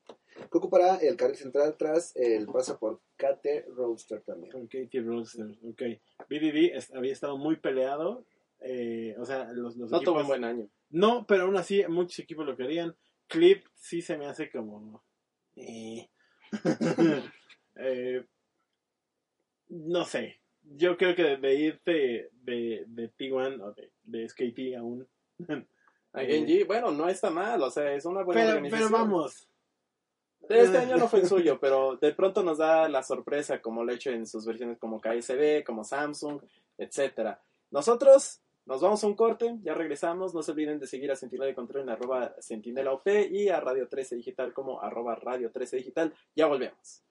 que 0.51 0.59
ocupará 0.59 0.97
el 0.97 1.17
carril 1.17 1.37
central 1.37 1.77
tras 1.79 2.15
el 2.17 2.47
paso 2.47 2.79
por 2.79 3.01
KT 3.17 3.67
Roadster 3.77 4.23
también. 4.23 4.53
Con 4.53 4.67
Katie 4.67 5.01
Roadster, 5.01 5.47
ok. 5.65 5.83
BDD 6.29 6.77
es- 6.77 6.95
había 6.95 7.13
estado 7.13 7.37
muy 7.37 7.57
peleado. 7.57 8.25
eh, 8.61 9.15
o 9.19 9.25
sea, 9.25 9.53
los, 9.53 9.77
los 9.77 9.91
No 9.91 10.01
tuvo 10.01 10.17
equipos- 10.17 10.23
un 10.23 10.27
buen 10.29 10.45
año. 10.45 10.69
No, 10.91 11.27
pero 11.27 11.45
aún 11.45 11.57
así 11.57 11.83
muchos 11.89 12.19
equipos 12.19 12.45
lo 12.47 12.57
querían. 12.57 12.97
Clip 13.29 13.65
sí 13.75 14.03
se 14.03 14.17
me 14.19 14.27
hace 14.27 14.51
como... 14.51 15.03
eh. 15.57 16.09
Eh, 17.81 18.25
no 19.69 20.05
sé. 20.05 20.41
Yo 20.63 20.97
creo 20.97 21.15
que 21.15 21.23
de, 21.23 21.37
de 21.37 21.55
irte 21.55 22.31
de, 22.43 22.85
de 22.89 23.13
T1 23.13 23.61
o 23.63 23.73
de, 23.73 23.93
de 24.05 24.29
SKT 24.29 24.77
aún... 24.79 25.07
A 26.15 26.23
Genji, 26.25 26.65
bueno, 26.65 26.91
no 26.91 27.07
está 27.09 27.31
mal, 27.31 27.63
o 27.63 27.71
sea, 27.71 27.93
es 27.95 28.05
una 28.07 28.23
buena 28.25 28.41
pero, 28.41 28.53
organización. 28.57 28.89
pero 28.91 28.99
vamos. 28.99 29.48
Este 30.49 30.79
año 30.79 30.97
no 30.97 31.09
fue 31.09 31.21
el 31.21 31.29
suyo, 31.29 31.59
pero 31.61 31.97
de 31.97 32.13
pronto 32.13 32.43
nos 32.43 32.59
da 32.59 32.89
la 32.89 33.03
sorpresa, 33.03 33.61
como 33.61 33.85
lo 33.85 33.93
ha 33.93 33.95
hecho 33.95 34.11
en 34.11 34.27
sus 34.27 34.47
versiones 34.47 34.79
como 34.79 35.01
KSB, 35.01 35.65
como 35.65 35.85
Samsung, 35.85 36.41
etcétera. 36.79 37.41
Nosotros 37.71 38.41
nos 38.65 38.81
vamos 38.81 39.03
a 39.03 39.07
un 39.07 39.15
corte, 39.15 39.59
ya 39.63 39.75
regresamos. 39.75 40.35
No 40.35 40.43
se 40.43 40.53
olviden 40.53 40.79
de 40.79 40.87
seguir 40.87 41.11
a 41.11 41.17
Sentinela 41.17 41.47
de 41.47 41.55
Control 41.55 41.83
en 41.83 41.91
arroba 41.91 42.35
Sentinela 42.39 42.93
OP 42.93 43.09
y 43.31 43.49
a 43.49 43.61
Radio 43.61 43.89
13 43.89 44.17
Digital 44.17 44.53
como 44.53 44.81
arroba 44.81 45.15
Radio 45.15 45.51
13 45.51 45.77
Digital. 45.77 46.15
Ya 46.35 46.47
volvemos. 46.47 47.03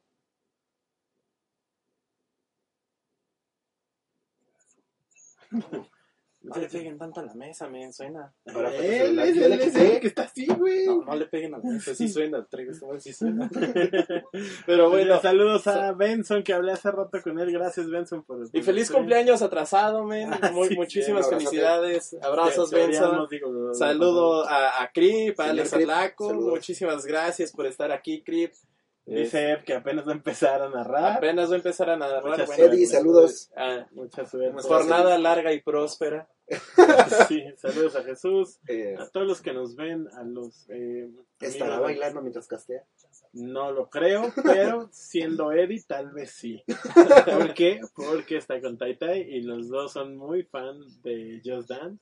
No 6.47 6.61
le 6.61 6.67
peguen 6.69 6.97
tanto 6.97 7.19
a 7.19 7.23
la 7.23 7.33
mesa, 7.33 7.67
men, 7.67 7.91
suena. 7.93 8.33
Ahora, 8.53 8.69
pues, 8.69 8.81
Él 8.81 9.19
el- 9.19 9.19
es 9.19 9.37
el 9.37 9.51
el, 9.53 9.61
es 9.61 9.75
el 9.75 9.99
que 9.99 10.07
está 10.07 10.23
así, 10.23 10.45
güey. 10.47 10.85
No, 10.85 11.03
no 11.03 11.15
le 11.15 11.25
peguen 11.25 11.53
a 11.55 11.57
la 11.57 11.63
mesa, 11.63 11.93
sí 11.93 12.07
suena, 12.07 12.45
traigo 12.45 12.71
esto, 12.71 12.87
sí 12.99 13.13
suena. 13.13 13.49
Pero 14.65 14.89
bueno, 14.89 15.19
saludos 15.21 15.67
a 15.67 15.91
Benson, 15.93 16.43
que 16.43 16.53
hablé 16.53 16.71
hace 16.71 16.91
rato 16.91 17.21
con 17.21 17.39
él. 17.39 17.51
Gracias, 17.51 17.89
Benson, 17.89 18.23
por 18.23 18.47
Y 18.53 18.61
feliz 18.61 18.89
cumpleaños 18.91 19.41
atrasado, 19.41 20.03
men. 20.03 20.31
Ah, 20.33 20.51
Muy, 20.51 20.69
sí, 20.69 20.75
muchísimas 20.75 21.29
felicidades. 21.29 22.15
Abrazos, 22.21 22.71
Benson. 22.71 23.27
Saludo 23.73 24.47
a, 24.47 24.81
a 24.83 24.91
Crip, 24.91 25.39
a 25.39 25.49
Alex 25.49 25.69
saludos. 25.69 26.33
Muchísimas 26.49 27.05
gracias 27.05 27.51
por 27.51 27.65
estar 27.65 27.91
aquí, 27.91 28.23
Crip. 28.23 28.53
Dice 29.05 29.59
que 29.65 29.73
apenas 29.73 30.05
va 30.05 30.11
a 30.11 30.15
empezar 30.15 30.61
a 30.61 30.69
narrar. 30.69 31.13
Apenas 31.17 31.49
va 31.49 31.53
a 31.53 31.57
empezar 31.57 31.89
a 31.89 31.95
narrar. 31.95 32.25
Muchas 32.25 32.47
bueno, 32.47 32.63
Eddie, 32.65 32.85
saludos. 32.85 33.49
ah, 33.55 33.85
Mucha 33.91 34.25
suerte. 34.25 34.61
jornada 34.63 35.17
larga 35.17 35.53
y 35.53 35.61
próspera. 35.61 36.27
Sí, 37.27 37.43
saludos 37.57 37.95
a 37.95 38.03
Jesús. 38.03 38.59
Eh, 38.67 38.95
A 38.97 39.07
todos 39.09 39.27
los 39.27 39.41
que 39.41 39.53
nos 39.53 39.75
ven, 39.75 40.07
a 40.13 40.23
los. 40.23 40.65
Eh, 40.69 41.09
¿Estará 41.39 41.75
amigos. 41.75 41.91
bailando 41.91 42.21
mientras 42.21 42.47
castea? 42.47 42.83
No 43.33 43.71
lo 43.71 43.89
creo, 43.89 44.31
pero 44.43 44.89
siendo 44.91 45.51
Eddie, 45.51 45.83
tal 45.85 46.11
vez 46.11 46.31
sí. 46.31 46.63
¿Por 47.25 47.53
qué? 47.53 47.81
Porque 47.95 48.37
está 48.37 48.61
con 48.61 48.77
Tai 48.77 48.97
Tai 48.97 49.19
y 49.21 49.41
los 49.41 49.67
dos 49.69 49.91
son 49.91 50.15
muy 50.15 50.43
fan 50.43 50.79
de 51.03 51.41
Just 51.43 51.69
Dance. 51.69 52.01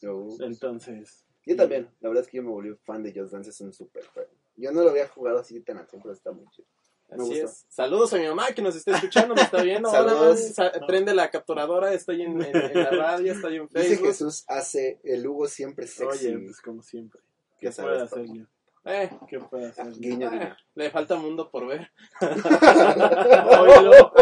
No. 0.00 0.28
Entonces. 0.40 1.26
Yo 1.44 1.56
también. 1.56 1.88
La 2.00 2.08
verdad 2.08 2.24
es 2.24 2.30
que 2.30 2.38
yo 2.38 2.42
me 2.42 2.50
volví 2.50 2.74
fan 2.84 3.02
de 3.02 3.12
Just 3.12 3.32
Dance. 3.32 3.50
Es 3.50 3.60
un 3.60 3.72
super 3.72 4.04
juego. 4.06 4.30
Yo 4.56 4.72
no 4.72 4.82
lo 4.82 4.90
había 4.90 5.08
jugado 5.08 5.38
así 5.38 5.60
tan 5.60 5.76
tiempo, 5.86 5.98
pero 6.02 6.14
está 6.14 6.32
muy 6.32 6.46
chido. 6.50 6.68
Me 7.16 7.22
Así 7.22 7.30
gustó. 7.40 7.46
es. 7.46 7.66
Saludos 7.68 8.12
a 8.14 8.16
mi 8.18 8.26
mamá 8.26 8.46
que 8.54 8.62
nos 8.62 8.74
está 8.76 8.92
escuchando, 8.96 9.34
me 9.34 9.42
está 9.42 9.62
viendo. 9.62 9.88
Hola, 9.90 9.98
Saludos. 9.98 10.36
mami. 10.40 10.52
Sa- 10.54 10.72
prende 10.86 11.14
la 11.14 11.30
capturadora, 11.30 11.92
estoy 11.92 12.22
en, 12.22 12.40
en- 12.42 12.56
en 12.56 12.74
la 12.74 12.90
radio, 12.90 13.32
estoy 13.32 13.56
en 13.56 13.66
Dice 13.68 13.80
Facebook. 13.88 14.06
Jesús 14.08 14.44
hace 14.48 15.00
el 15.04 15.26
Hugo 15.26 15.46
siempre 15.48 15.86
sexy. 15.86 16.26
Oye, 16.28 16.38
pues 16.38 16.60
como 16.60 16.82
siempre. 16.82 17.20
¿Qué 17.60 17.70
puedo 17.70 17.72
sabes, 17.96 18.02
hacer 18.12 18.26
yo? 18.32 18.44
Eh, 18.84 19.10
¿Qué 19.28 19.38
puedo 19.38 19.68
hacer 19.68 19.86
yo? 19.92 20.00
Guiño, 20.00 20.26
eh, 20.26 20.38
guiño. 20.38 20.56
le 20.74 20.90
falta 20.90 21.14
mundo 21.16 21.48
por 21.50 21.66
ver. 21.68 21.90
Oílo. 23.60 24.12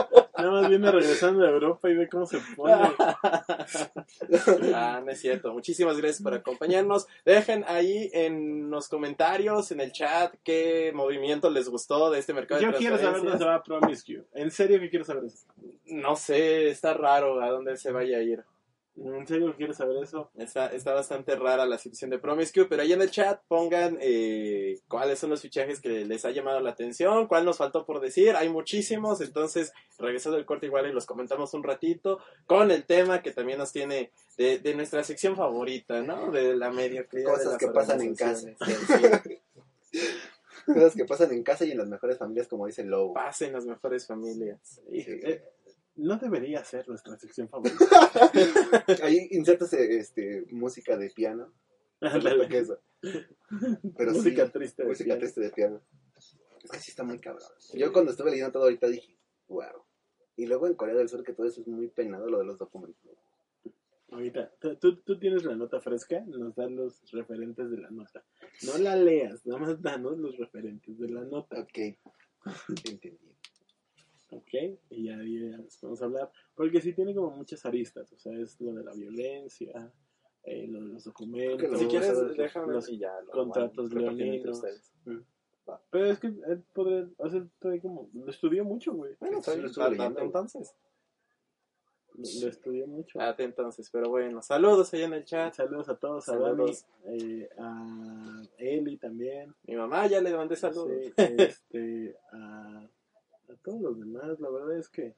Nada 0.41 0.51
más 0.51 0.69
viene 0.69 0.91
regresando 0.91 1.43
de 1.43 1.51
Europa 1.51 1.89
y 1.91 1.95
ve 1.95 2.09
cómo 2.09 2.27
se 2.27 2.39
pone. 2.57 2.75
Ah, 4.75 5.03
no 5.05 5.11
es 5.11 5.21
cierto. 5.21 5.53
Muchísimas 5.53 5.97
gracias 5.97 6.23
por 6.23 6.35
acompañarnos. 6.35 7.07
Dejen 7.25 7.65
ahí 7.67 8.11
en 8.13 8.71
los 8.71 8.89
comentarios, 8.89 9.71
en 9.73 9.81
el 9.81 9.93
chat, 9.93 10.35
qué 10.43 10.93
movimiento 10.95 11.51
les 11.51 11.69
gustó 11.69 12.11
de 12.11 12.19
este 12.19 12.33
mercado 12.35 12.61
Yo 12.61 12.73
de 12.73 12.79
quiero 12.79 12.99
saber 12.99 13.23
dónde 13.23 13.39
se 13.39 13.45
va 13.45 13.57
a 13.57 13.63
Promise 13.63 14.13
You. 14.13 14.25
En 14.33 14.51
serio 14.51 14.81
que 14.81 14.91
quiero 14.91 15.05
saber 15.05 15.25
eso. 15.25 15.47
No 15.87 16.17
sé, 16.17 16.69
está 16.69 16.95
raro 16.95 17.41
a 17.43 17.51
dónde 17.51 17.77
se 17.77 17.93
vaya 17.93 18.19
a 18.19 18.23
ir. 18.23 18.45
En 19.03 19.27
serio 19.27 19.55
quiero 19.57 19.73
saber 19.73 19.97
eso. 20.03 20.31
Está, 20.37 20.67
está 20.67 20.93
bastante 20.93 21.35
rara 21.35 21.65
la 21.65 21.79
situación 21.79 22.11
de 22.11 22.19
Promiscue, 22.19 22.67
pero 22.67 22.83
ahí 22.83 22.93
en 22.93 23.01
el 23.01 23.11
chat 23.11 23.41
pongan 23.49 23.97
eh, 23.99 24.79
cuáles 24.89 25.19
son 25.19 25.31
los 25.31 25.41
fichajes 25.41 25.81
que 25.81 26.05
les 26.05 26.27
ha 26.27 26.31
llamado 26.33 26.61
la 26.61 26.71
atención, 26.71 27.27
cuál 27.27 27.47
nos 27.47 27.57
faltó 27.57 27.87
por 27.87 28.01
decir, 28.01 28.37
hay 28.37 28.51
muchísimos, 28.51 29.23
entonces 29.23 29.73
regresando 29.99 30.37
del 30.37 30.45
corte 30.45 30.67
igual 30.67 30.87
y 30.87 30.93
los 30.93 31.07
comentamos 31.07 31.55
un 31.55 31.63
ratito 31.63 32.19
con 32.47 32.71
el 32.71 32.85
tema 32.85 33.23
que 33.23 33.33
también 33.33 33.59
nos 33.59 33.73
tiene 33.73 34.13
de, 34.37 34.59
de 34.59 34.75
nuestra 34.75 35.03
sección 35.03 35.35
favorita, 35.35 36.03
¿no? 36.03 36.31
De 36.31 36.55
la 36.55 36.71
mediocridad. 36.71 37.33
Cosas 37.33 37.57
que 37.57 37.69
pasan 37.69 38.03
en 38.03 38.15
casa. 38.15 38.51
Cosas 40.67 40.95
que 40.95 41.07
pasan 41.07 41.33
en 41.33 41.43
casa 41.43 41.65
y 41.65 41.71
en 41.71 41.79
las 41.79 41.89
mejores 41.89 42.19
familias, 42.19 42.49
como 42.49 42.67
dice 42.67 42.85
Lowe. 42.85 43.15
pasen 43.15 43.55
las 43.55 43.65
mejores 43.65 44.07
familias. 44.07 44.59
Sí. 44.63 45.05
Eh, 45.07 45.43
no 45.97 46.17
debería 46.19 46.65
ser 46.65 46.89
nuestra 46.89 47.19
sección 47.19 47.49
favorita. 47.49 47.79
Ahí 49.03 49.29
insertas 49.33 49.73
este, 49.75 50.47
música 50.51 50.97
de 50.97 51.11
piano. 51.11 51.53
Ándale. 52.01 52.49
¿Qué 52.49 52.59
es 52.59 52.65
eso? 52.65 52.81
Pero 53.97 54.13
Música 54.13 54.47
sí, 54.47 54.53
triste. 54.53 54.83
de 54.83 54.89
música 54.89 55.07
piano. 55.09 55.21
triste 55.21 55.41
de 55.41 55.51
piano. 55.51 55.83
Es 56.63 56.71
que 56.71 56.79
sí 56.79 56.91
está 56.91 57.05
muy 57.05 57.19
cabrón. 57.19 57.49
Yo 57.75 57.93
cuando 57.93 58.11
estuve 58.13 58.31
leyendo 58.31 58.53
todo 58.53 58.65
ahorita 58.65 58.87
dije, 58.89 59.17
wow. 59.49 59.85
Y 60.37 60.47
luego 60.47 60.67
en 60.67 60.75
Corea 60.75 60.95
del 60.95 61.09
Sur 61.09 61.23
que 61.25 61.33
todo 61.35 61.47
eso 61.47 61.61
es 61.61 61.67
muy 61.67 61.89
penado, 61.89 62.27
lo 62.29 62.39
de 62.39 62.45
los 62.45 62.59
documentos. 62.59 62.99
Ahorita, 64.11 64.53
tú- 64.81 64.97
tú, 65.03 65.19
tienes 65.21 65.45
la 65.45 65.55
nota 65.55 65.81
fresca, 65.81 66.21
nos 66.27 66.55
dan 66.57 66.75
los 66.75 67.01
referentes 67.13 67.71
de 67.71 67.79
la 67.79 67.91
nota. 67.91 68.25
No 68.63 68.77
la 68.79 68.97
leas, 68.97 69.47
nada 69.47 69.61
más 69.61 69.81
danos 69.83 70.19
los 70.19 70.37
referentes 70.37 70.99
de 70.99 71.09
la 71.11 71.23
nota. 71.25 71.61
Ok, 71.61 71.79
entendí. 72.91 73.19
¿Ok? 74.33 74.79
Y 74.91 75.05
ya, 75.05 75.17
ya 75.17 75.59
les 75.59 75.81
vamos 75.83 76.01
a 76.03 76.05
hablar. 76.05 76.31
Porque 76.55 76.81
sí 76.81 76.93
tiene 76.93 77.15
como 77.15 77.31
muchas 77.31 77.65
aristas. 77.67 78.13
O 78.13 78.19
sea, 78.19 78.33
es 78.39 78.61
lo 78.61 78.73
de 78.75 78.85
la 78.85 78.93
violencia, 78.95 79.93
eh, 80.45 80.67
lo 80.69 80.81
de 80.81 80.89
los 80.95 81.05
documentos. 81.05 81.79
Si 81.79 81.85
lo- 81.85 81.91
quieres, 81.91 82.17
los- 82.17 82.37
déjame 82.37 82.73
los 82.73 82.89
y 82.89 82.99
ya 82.99 83.13
lo 83.23 83.31
contratos 83.33 83.93
leoninos. 83.93 84.57
ustedes. 84.59 84.93
Pero 85.91 86.07
es 86.07 86.19
que 86.19 86.27
él 86.29 86.65
podría, 86.75 87.09
o 87.17 87.31
sea, 87.31 87.47
como, 87.81 88.11
lo 88.13 88.29
estudió 88.31 88.65
mucho, 88.65 88.93
güey. 88.93 89.15
Bueno, 89.21 89.41
Sí, 89.43 89.53
lo 89.57 89.89
leyendo. 89.91 90.21
entonces. 90.21 90.75
Lo 92.43 92.49
estudié 92.49 92.87
mucho. 92.87 93.21
Ah, 93.21 93.35
entonces, 93.39 93.89
pero 93.91 94.11
bueno, 94.11 94.43
saludos 94.43 94.93
ahí 94.93 95.03
en 95.03 95.15
el 95.15 95.25
chat. 95.25 95.55
Saludos 95.55 95.89
a 95.89 95.97
todos, 95.97 96.29
a 96.29 96.33
Saludos. 96.33 96.85
Dani, 97.05 97.23
eh, 97.23 97.49
a 97.57 98.43
Eli 98.59 98.97
también. 98.99 99.55
Mi 99.63 99.77
mamá 99.77 100.07
ya 100.09 100.21
le 100.21 100.35
mandé 100.37 100.57
saludos. 100.57 100.91
Sí, 100.91 101.13
este, 101.39 102.17
a, 102.33 102.87
a 103.51 103.57
todos 103.57 103.81
los 103.81 103.99
demás, 103.99 104.39
la 104.41 104.51
verdad 104.51 104.77
es 104.77 104.89
que 104.89 105.15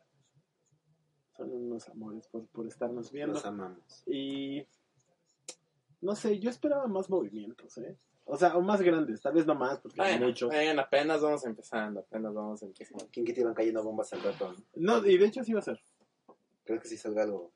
son 1.36 1.50
unos 1.50 1.88
amores 1.88 2.26
por, 2.28 2.46
por 2.48 2.66
estarnos 2.66 3.10
viendo. 3.10 3.34
Los 3.34 3.44
amamos. 3.44 4.02
Y 4.06 4.66
no 6.00 6.16
sé, 6.16 6.38
yo 6.38 6.50
esperaba 6.50 6.86
más 6.86 7.08
movimientos, 7.08 7.78
¿eh? 7.78 7.96
O 8.24 8.36
sea, 8.36 8.56
o 8.56 8.62
más 8.62 8.80
grandes, 8.82 9.20
tal 9.20 9.34
vez 9.34 9.46
no 9.46 9.54
más, 9.54 9.80
porque 9.80 10.00
hay 10.00 10.18
muchos. 10.18 10.48
bueno, 10.48 10.80
apenas 10.80 11.20
vamos 11.20 11.44
empezando, 11.44 12.00
apenas 12.00 12.32
vamos 12.32 12.62
empezando. 12.62 13.08
¿Quién 13.10 13.26
que 13.26 13.32
te 13.32 13.40
iban 13.40 13.54
cayendo 13.54 13.82
bombas 13.82 14.12
al 14.12 14.22
rato? 14.22 14.52
¿no? 14.74 15.00
No, 15.00 15.06
y 15.06 15.18
de 15.18 15.26
hecho 15.26 15.42
sí 15.42 15.52
va 15.52 15.58
a 15.58 15.62
ser. 15.62 15.80
Creo 16.64 16.80
que 16.80 16.88
sí 16.88 16.96
salga 16.96 17.24
algo. 17.24 17.52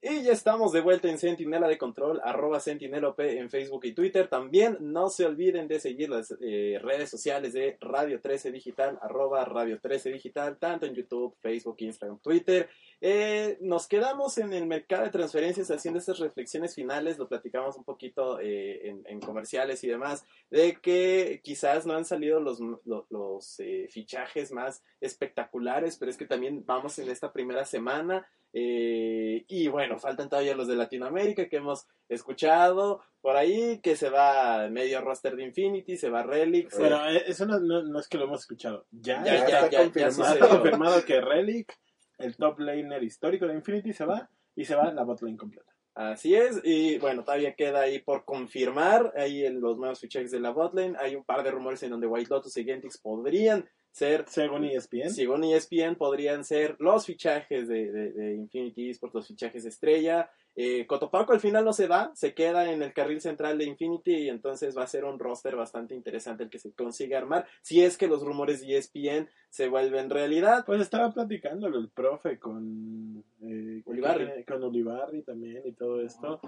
Y 0.00 0.22
ya 0.22 0.32
estamos 0.32 0.72
de 0.72 0.80
vuelta 0.80 1.08
en 1.08 1.18
Centinela 1.18 1.66
de 1.66 1.76
Control, 1.76 2.20
arroba 2.22 2.60
CentineloP 2.60 3.18
en 3.18 3.50
Facebook 3.50 3.84
y 3.84 3.94
Twitter. 3.94 4.28
También 4.28 4.76
no 4.80 5.08
se 5.08 5.26
olviden 5.26 5.66
de 5.66 5.80
seguir 5.80 6.08
las 6.08 6.32
eh, 6.40 6.78
redes 6.80 7.10
sociales 7.10 7.52
de 7.52 7.76
Radio 7.80 8.20
13 8.20 8.52
Digital, 8.52 8.96
arroba 9.02 9.44
Radio 9.44 9.80
13 9.80 10.12
Digital, 10.12 10.56
tanto 10.58 10.86
en 10.86 10.94
YouTube, 10.94 11.34
Facebook, 11.40 11.76
Instagram, 11.80 12.20
Twitter. 12.20 12.68
Eh, 13.00 13.58
nos 13.60 13.86
quedamos 13.86 14.38
en 14.38 14.52
el 14.52 14.66
mercado 14.66 15.04
de 15.04 15.10
transferencias 15.10 15.70
haciendo 15.70 16.00
estas 16.00 16.18
reflexiones 16.18 16.74
finales, 16.74 17.16
lo 17.16 17.28
platicamos 17.28 17.76
un 17.76 17.84
poquito 17.84 18.40
eh, 18.40 18.88
en, 19.04 19.20
comerciales 19.20 19.84
y 19.84 19.88
demás, 19.88 20.24
de 20.50 20.76
que 20.80 21.40
quizás 21.44 21.86
no 21.86 21.94
han 21.94 22.04
salido 22.04 22.40
los, 22.40 22.58
los, 22.84 23.60
eh, 23.60 23.86
fichajes 23.88 24.50
más 24.50 24.82
espectaculares, 25.00 25.96
pero 25.96 26.10
es 26.10 26.16
que 26.16 26.26
también 26.26 26.64
vamos 26.66 26.98
en 26.98 27.08
esta 27.08 27.32
primera 27.32 27.64
semana. 27.64 28.26
Y 28.50 29.68
bueno, 29.68 29.87
faltan 29.96 30.28
todavía 30.28 30.56
los 30.56 30.66
de 30.66 30.74
Latinoamérica 30.74 31.48
que 31.48 31.58
hemos 31.58 31.86
escuchado 32.08 33.00
por 33.20 33.36
ahí, 33.36 33.80
que 33.80 33.94
se 33.96 34.10
va 34.10 34.68
medio 34.68 35.00
roster 35.00 35.36
de 35.36 35.44
Infinity, 35.44 35.96
se 35.96 36.10
va 36.10 36.22
Relic. 36.24 36.68
se- 36.70 36.82
Pero 36.82 37.08
eh, 37.08 37.22
eso 37.26 37.46
no, 37.46 37.60
no, 37.60 37.82
no 37.82 38.00
es 38.00 38.08
que 38.08 38.18
lo 38.18 38.24
hemos 38.24 38.40
escuchado. 38.40 38.86
Ya, 38.90 39.24
ya, 39.24 39.34
ya 39.34 39.36
ya, 39.36 39.44
está 39.44 39.60
ya, 39.60 39.70
ya 39.70 39.78
confirmado. 39.84 40.12
sucedió. 40.24 40.48
confirmado 40.48 41.04
que 41.04 41.20
Relic, 41.20 41.72
el 42.18 42.36
top 42.36 42.58
laner 42.58 43.02
histórico 43.04 43.46
de 43.46 43.54
Infinity, 43.54 43.92
se 43.92 44.04
va 44.04 44.28
y 44.56 44.64
se 44.64 44.74
va 44.74 44.92
la 44.92 45.04
bot 45.04 45.22
lane 45.22 45.36
completa. 45.36 45.72
Así 45.94 46.36
es, 46.36 46.60
y 46.62 46.96
bueno, 46.98 47.24
todavía 47.24 47.54
queda 47.54 47.80
ahí 47.80 47.98
por 48.00 48.24
confirmar 48.24 49.12
ahí 49.16 49.44
en 49.44 49.60
los 49.60 49.78
nuevos 49.78 49.98
fichajes 49.98 50.30
de 50.30 50.38
la 50.38 50.50
botlane. 50.50 50.96
Hay 51.00 51.16
un 51.16 51.24
par 51.24 51.42
de 51.42 51.50
rumores 51.50 51.82
en 51.82 51.90
donde 51.90 52.06
White 52.06 52.28
Lotus 52.30 52.56
y 52.56 52.64
Gentix 52.64 52.98
podrían 52.98 53.68
ser, 53.98 54.24
Según 54.28 54.64
ESPN. 54.64 55.10
según 55.10 55.44
ESPN, 55.44 55.96
podrían 55.96 56.44
ser 56.44 56.76
los 56.78 57.04
fichajes 57.04 57.68
de, 57.68 57.90
de, 57.90 58.12
de 58.12 58.34
Infinity 58.34 58.90
Esports, 58.90 59.14
los 59.14 59.26
fichajes 59.26 59.64
de 59.64 59.68
estrella. 59.68 60.30
Eh, 60.60 60.86
Cotopaco 60.86 61.32
al 61.32 61.38
final 61.38 61.64
no 61.64 61.72
se 61.72 61.86
va, 61.86 62.10
se 62.14 62.34
queda 62.34 62.72
en 62.72 62.82
el 62.82 62.92
carril 62.92 63.20
central 63.20 63.58
de 63.58 63.64
Infinity 63.64 64.14
y 64.24 64.28
entonces 64.28 64.76
va 64.76 64.82
a 64.82 64.88
ser 64.88 65.04
un 65.04 65.18
roster 65.18 65.54
bastante 65.54 65.94
interesante 65.94 66.42
el 66.42 66.50
que 66.50 66.58
se 66.58 66.72
consigue 66.72 67.14
armar. 67.14 67.46
Si 67.62 67.84
es 67.84 67.96
que 67.96 68.08
los 68.08 68.24
rumores 68.24 68.60
de 68.60 68.76
ESPN 68.76 69.28
se 69.50 69.68
vuelven 69.68 70.10
realidad. 70.10 70.64
Pues 70.66 70.80
estaba 70.80 71.12
platicándolo 71.12 71.78
el 71.78 71.90
profe 71.90 72.38
con 72.38 73.24
eh, 73.42 73.82
Ulibarri. 73.84 74.44
Con 74.44 74.64
Ulibarri 74.64 75.22
también 75.22 75.62
y 75.64 75.72
todo 75.72 76.00
esto. 76.02 76.40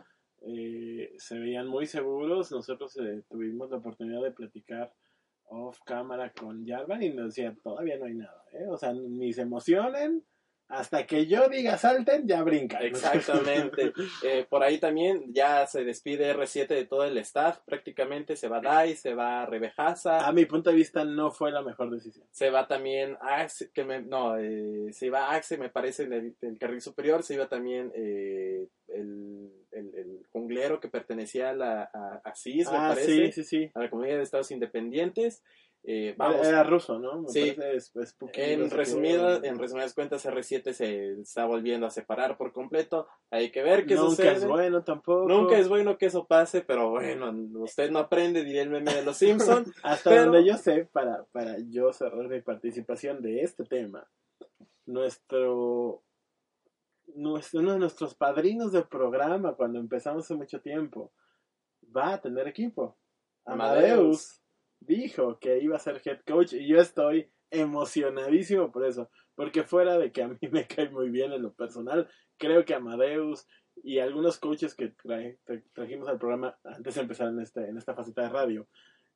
Eh, 0.43 1.13
se 1.19 1.39
veían 1.39 1.69
muy 1.69 1.87
seguros. 1.87 2.51
Nosotros 2.51 2.97
eh, 2.99 3.23
tuvimos 3.31 3.71
la 3.71 3.77
oportunidad 3.77 4.23
de 4.23 4.33
platicar 4.33 4.93
off 5.51 5.81
cámara 5.85 6.33
con 6.33 6.67
Jarvan 6.67 7.03
y 7.03 7.11
nos 7.11 7.35
decía, 7.35 7.55
todavía 7.63 7.99
no 7.99 8.07
hay 8.07 8.15
nada. 8.15 8.45
¿eh? 8.53 8.67
O 8.69 8.77
sea, 8.77 8.93
ni 8.93 9.33
se 9.33 9.43
emocionen. 9.43 10.25
Hasta 10.71 11.05
que 11.05 11.27
yo 11.27 11.49
diga 11.49 11.77
salten, 11.77 12.29
ya 12.29 12.43
brincan. 12.43 12.83
Exactamente. 12.83 13.93
Eh, 14.23 14.47
por 14.49 14.63
ahí 14.63 14.79
también 14.79 15.33
ya 15.33 15.67
se 15.67 15.85
despide 15.85 16.35
R7 16.35 16.69
de 16.69 16.85
todo 16.85 17.05
el 17.05 17.17
staff. 17.19 17.59
Prácticamente 17.65 18.37
se 18.37 18.49
va 18.49 18.61
Dai, 18.61 18.95
se 18.95 19.15
va 19.15 19.47
Rebejaza, 19.47 20.27
A 20.27 20.33
mi 20.33 20.45
punto 20.45 20.71
de 20.71 20.77
vista 20.77 21.05
no 21.05 21.31
fue 21.31 21.51
la 21.51 21.63
mejor 21.63 21.91
decisión. 21.91 22.27
se 22.31 22.51
va 22.51 22.67
también 22.67 23.17
Axe, 23.21 23.71
que 23.73 23.85
me, 23.85 24.03
no, 24.03 24.37
eh, 24.39 24.93
se 24.93 25.07
iba 25.07 25.33
Axe, 25.33 25.57
me 25.59 25.71
parece, 25.71 26.05
en 26.05 26.37
el, 26.41 26.59
carril 26.59 26.81
superior. 26.81 27.23
Se 27.23 27.35
iba 27.35 27.49
también 27.49 27.93
eh, 27.95 28.69
el, 28.89 29.51
el, 29.73 29.95
el 29.95 30.27
junglero 30.33 30.81
que 30.81 30.89
pertenecía 30.89 31.51
a, 31.51 31.55
la, 31.55 31.91
a, 31.93 32.21
a 32.25 32.35
CIS, 32.35 32.71
me 32.71 32.77
ah, 32.77 32.89
parece, 32.91 33.33
sí, 33.33 33.33
sí, 33.33 33.45
sí. 33.45 33.71
a 33.75 33.81
la 33.81 33.91
Comunidad 33.91 34.17
de 34.17 34.23
Estados 34.23 34.51
Independientes. 34.51 35.43
Eh, 35.83 36.15
vamos, 36.19 36.47
Era 36.47 36.63
ruso, 36.63 36.99
¿no? 36.99 37.23
Me 37.23 37.29
Sí. 37.29 37.57
es- 37.59 37.91
es 37.97 38.17
En, 38.35 38.71
resumidas 39.57 39.95
cuentas, 39.95 40.27
R7 40.27 40.75
se 40.75 41.13
está 41.21 41.47
volviendo 41.47 41.87
a 41.87 41.91
separar 41.91 42.37
por 42.37 42.53
completo. 42.53 43.09
Hay 43.31 43.51
que 43.51 43.63
ver 43.63 43.87
qué 43.87 43.95
Nunca 43.95 44.11
sucede. 44.11 44.33
es 44.33 44.47
bueno 44.47 44.85
tampoco. 44.85 45.27
Nunca 45.27 45.57
es 45.59 45.69
bueno 45.69 45.97
que 45.97 46.07
eso 46.07 46.27
pase, 46.27 46.61
pero 46.61 46.91
bueno, 46.91 47.33
usted 47.63 47.91
no 47.91 47.99
aprende, 47.99 48.45
diría 48.45 48.63
el 48.63 48.69
meme 48.71 48.93
de 48.95 49.03
los 49.05 49.17
Simpsons. 49.65 49.75
Hasta 49.83 50.11
Pero- 50.11 50.25
donde 50.25 50.45
yo 50.45 50.57
sé, 50.59 50.85
para, 50.93 51.25
para 51.33 51.57
yo 51.71 51.93
cerrar 51.95 52.29
mi 52.29 52.43
participación 52.43 53.23
de 53.23 53.41
este 53.43 53.65
tema, 53.65 54.07
nuestro, 54.85 56.03
nuestro, 57.15 57.61
uno 57.61 57.73
de 57.73 57.79
nuestros 57.79 58.15
padrinos 58.15 58.73
del 58.73 58.85
programa, 58.85 59.55
cuando 59.55 59.79
empezamos 59.79 60.25
hace 60.25 60.35
mucho 60.35 60.61
tiempo, 60.61 61.11
va 61.97 62.15
a 62.15 62.21
tener 62.21 62.47
equipo. 62.49 62.97
Amadeus. 63.47 63.87
Amadeus 63.87 64.40
dijo 64.97 65.39
que 65.39 65.59
iba 65.59 65.77
a 65.77 65.81
ser 65.81 66.01
head 66.05 66.21
coach 66.27 66.53
y 66.53 66.67
yo 66.67 66.81
estoy 66.81 67.31
emocionadísimo 67.51 68.71
por 68.71 68.85
eso, 68.85 69.11
porque 69.35 69.63
fuera 69.63 69.99
de 69.99 70.13
que 70.13 70.23
a 70.23 70.29
mí 70.29 70.39
me 70.53 70.67
cae 70.67 70.91
muy 70.91 71.11
bien 71.11 71.33
en 71.33 71.43
lo 71.43 71.53
personal, 71.55 72.09
creo 72.39 72.65
que 72.65 72.75
Amadeus 72.75 73.47
y 73.83 73.99
algunos 73.99 74.39
coaches 74.39 74.75
que 74.75 74.95
trae- 74.97 75.39
tra- 75.47 75.65
trajimos 75.73 76.09
al 76.09 76.19
programa 76.19 76.59
antes 76.65 76.95
de 76.95 77.01
empezar 77.03 77.29
en, 77.29 77.41
este, 77.41 77.69
en 77.69 77.77
esta 77.79 77.95
faceta 77.95 78.23
de 78.23 78.29
radio, 78.29 78.69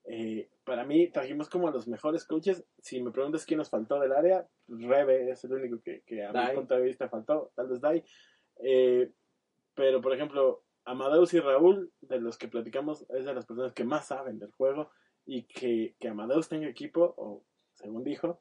eh, 0.06 0.50
para 0.64 0.84
mí 0.84 1.10
trajimos 1.10 1.48
como 1.48 1.68
a 1.68 1.70
los 1.72 1.88
mejores 1.88 2.24
coaches. 2.26 2.64
Si 2.78 3.02
me 3.02 3.10
preguntas 3.10 3.46
quién 3.46 3.58
nos 3.58 3.70
faltó 3.70 3.98
del 4.00 4.12
área, 4.12 4.46
Rebe 4.68 5.30
es 5.30 5.42
el 5.44 5.52
único 5.52 5.80
que, 5.82 6.02
que 6.06 6.22
a 6.24 6.30
Dai. 6.32 6.50
mi 6.50 6.56
punto 6.56 6.74
de 6.74 6.82
vista 6.82 7.08
faltó, 7.08 7.52
tal 7.54 7.68
vez 7.68 7.80
Dai. 7.80 8.04
Eh, 8.62 9.10
pero, 9.74 10.00
por 10.02 10.12
ejemplo, 10.14 10.62
Amadeus 10.84 11.32
y 11.34 11.40
Raúl, 11.40 11.90
de 12.02 12.20
los 12.20 12.36
que 12.36 12.48
platicamos, 12.48 13.06
es 13.10 13.24
de 13.24 13.32
las 13.34 13.46
personas 13.46 13.72
que 13.72 13.84
más 13.84 14.06
saben 14.06 14.38
del 14.38 14.50
juego 14.52 14.90
y 15.26 15.42
que, 15.44 15.94
que 15.98 16.08
Amadeus 16.08 16.48
tenga 16.48 16.68
equipo, 16.68 17.14
o 17.16 17.44
según 17.74 18.04
dijo, 18.04 18.40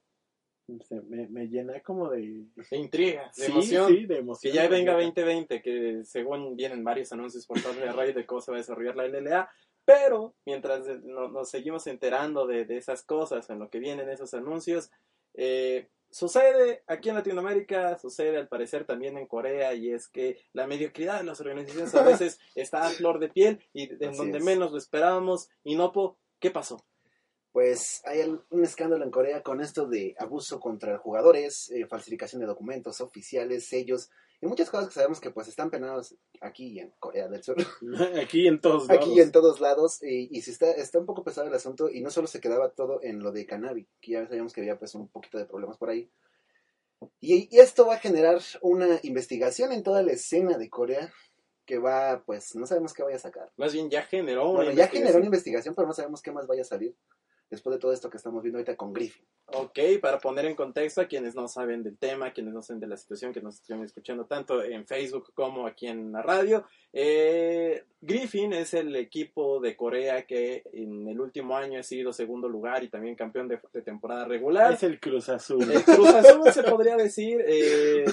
se- 0.87 1.01
me, 1.01 1.27
me 1.27 1.47
llena 1.47 1.81
como 1.81 2.09
de, 2.09 2.45
De 2.69 2.77
intriga, 2.77 3.31
de 3.35 3.45
sí, 3.45 3.51
emoción. 3.51 3.87
sí, 3.89 4.05
de 4.05 4.17
emoción. 4.17 4.51
Que 4.51 4.55
ya 4.57 4.67
venga 4.67 4.93
completa. 4.93 5.21
2020, 5.21 5.61
que 5.61 6.03
según 6.05 6.55
vienen 6.55 6.83
varios 6.83 7.11
anuncios 7.13 7.45
por 7.45 7.61
parte 7.61 7.79
de 7.81 7.91
radio 7.91 8.13
de 8.13 8.25
cómo 8.25 8.41
se 8.41 8.51
va 8.51 8.57
a 8.57 8.61
desarrollar 8.61 8.95
la 8.95 9.05
LLA. 9.07 9.49
Pero 9.85 10.33
mientras 10.45 10.87
eh, 10.87 10.99
no- 11.03 11.27
nos 11.29 11.49
seguimos 11.49 11.85
enterando 11.87 12.47
de, 12.47 12.63
de 12.65 12.77
esas 12.77 13.03
cosas, 13.03 13.49
en 13.49 13.59
lo 13.59 13.69
que 13.69 13.79
vienen 13.79 14.09
esos 14.09 14.33
anuncios, 14.33 14.89
eh, 15.33 15.89
sucede 16.09 16.83
aquí 16.87 17.09
en 17.09 17.15
Latinoamérica, 17.15 17.97
sucede 17.97 18.37
al 18.37 18.47
parecer 18.47 18.85
también 18.85 19.17
en 19.17 19.27
Corea, 19.27 19.73
y 19.73 19.91
es 19.91 20.07
que 20.07 20.37
la 20.53 20.67
mediocridad 20.67 21.17
de 21.19 21.25
las 21.25 21.41
organizaciones 21.41 21.93
a 21.95 22.03
veces 22.27 22.39
está 22.55 22.85
a 22.85 22.89
flor 22.91 23.19
de 23.19 23.29
piel 23.29 23.59
y 23.73 23.91
en 24.03 24.15
donde 24.15 24.37
es. 24.37 24.43
menos 24.45 24.71
lo 24.71 24.77
esperábamos. 24.77 25.49
Y 25.65 25.75
Nopo, 25.75 26.17
¿qué 26.43 26.51
pasó? 26.51 26.85
Pues 27.53 28.01
hay 28.03 28.19
un 28.49 28.63
escándalo 28.65 29.05
en 29.05 29.11
Corea 29.11 29.41
con 29.43 29.61
esto 29.61 29.87
de 29.87 30.13
abuso 30.19 30.59
contra 30.59 30.97
jugadores, 30.97 31.71
eh, 31.71 31.85
falsificación 31.87 32.41
de 32.41 32.47
documentos 32.47 32.99
oficiales, 32.99 33.65
sellos 33.65 34.09
y 34.41 34.47
muchas 34.47 34.69
cosas 34.69 34.89
que 34.89 34.95
sabemos 34.95 35.21
que 35.21 35.31
pues 35.31 35.47
están 35.47 35.69
penados 35.69 36.15
aquí 36.41 36.81
en 36.81 36.91
Corea 36.99 37.29
del 37.29 37.41
Sur, 37.41 37.55
Aquí 38.21 38.45
en 38.45 38.59
todos 38.59 38.89
lados. 38.89 39.05
aquí 39.05 39.21
en 39.21 39.31
todos 39.31 39.61
lados 39.61 40.03
y, 40.03 40.37
y 40.37 40.41
sí 40.41 40.51
está, 40.51 40.69
está 40.71 40.99
un 40.99 41.05
poco 41.05 41.23
pesado 41.23 41.47
el 41.47 41.53
asunto 41.53 41.89
y 41.89 42.01
no 42.01 42.09
solo 42.09 42.27
se 42.27 42.41
quedaba 42.41 42.71
todo 42.71 43.01
en 43.01 43.19
lo 43.19 43.31
de 43.31 43.45
cannabis, 43.45 43.87
que 44.01 44.11
ya 44.11 44.27
sabíamos 44.27 44.51
que 44.51 44.59
había 44.59 44.77
pues 44.77 44.95
un 44.95 45.07
poquito 45.07 45.37
de 45.37 45.45
problemas 45.45 45.77
por 45.77 45.91
ahí. 45.91 46.11
Y, 47.21 47.55
y 47.55 47.59
esto 47.59 47.85
va 47.85 47.95
a 47.95 47.99
generar 47.99 48.41
una 48.61 48.99
investigación 49.03 49.71
en 49.71 49.83
toda 49.83 50.03
la 50.03 50.11
escena 50.11 50.57
de 50.57 50.69
Corea 50.69 51.13
que 51.65 51.77
va 51.77 52.23
pues 52.25 52.55
no 52.55 52.65
sabemos 52.65 52.93
qué 52.93 53.03
vaya 53.03 53.15
a 53.15 53.19
sacar. 53.19 53.51
Más 53.57 53.73
bien 53.73 53.89
ya 53.89 54.03
generó 54.03 54.49
una 54.49 54.63
Bueno, 54.63 54.71
ya 54.71 54.87
generó 54.87 55.17
una 55.17 55.25
investigación. 55.25 55.25
investigación 55.25 55.75
pero 55.75 55.87
no 55.87 55.93
sabemos 55.93 56.21
qué 56.21 56.31
más 56.31 56.47
vaya 56.47 56.61
a 56.61 56.65
salir 56.65 56.95
después 57.53 57.75
de 57.75 57.79
todo 57.79 57.93
esto 57.93 58.09
que 58.09 58.17
estamos 58.17 58.41
viendo 58.41 58.57
ahorita 58.57 58.75
con 58.75 58.93
Griffin. 58.93 59.23
Ok, 59.45 59.79
para 60.01 60.17
poner 60.17 60.45
en 60.45 60.55
contexto 60.55 61.01
a 61.01 61.05
quienes 61.05 61.35
no 61.35 61.47
saben 61.47 61.83
del 61.83 61.97
tema, 61.97 62.33
quienes 62.33 62.53
no 62.53 62.61
saben 62.63 62.79
de 62.79 62.87
la 62.87 62.97
situación 62.97 63.31
que 63.31 63.41
nos 63.41 63.55
estén 63.55 63.83
escuchando 63.83 64.25
tanto 64.25 64.63
en 64.63 64.87
Facebook 64.87 65.31
como 65.35 65.67
aquí 65.67 65.87
en 65.87 66.11
la 66.11 66.23
radio, 66.23 66.65
eh, 66.91 67.83
Griffin 68.01 68.53
es 68.53 68.73
el 68.73 68.95
equipo 68.95 69.59
de 69.59 69.75
Corea 69.75 70.25
que 70.25 70.63
en 70.73 71.07
el 71.07 71.19
último 71.21 71.55
año 71.55 71.79
ha 71.79 71.83
sido 71.83 72.11
segundo 72.11 72.49
lugar 72.49 72.83
y 72.83 72.89
también 72.89 73.15
campeón 73.15 73.47
de, 73.47 73.59
de 73.71 73.81
temporada 73.83 74.25
regular. 74.25 74.73
Es 74.73 74.83
el 74.83 74.99
Cruz 74.99 75.29
Azul. 75.29 75.71
El 75.71 75.83
Cruz 75.83 76.09
Azul 76.09 76.51
se 76.51 76.63
podría 76.63 76.97
decir, 76.97 77.39
eh, 77.47 78.05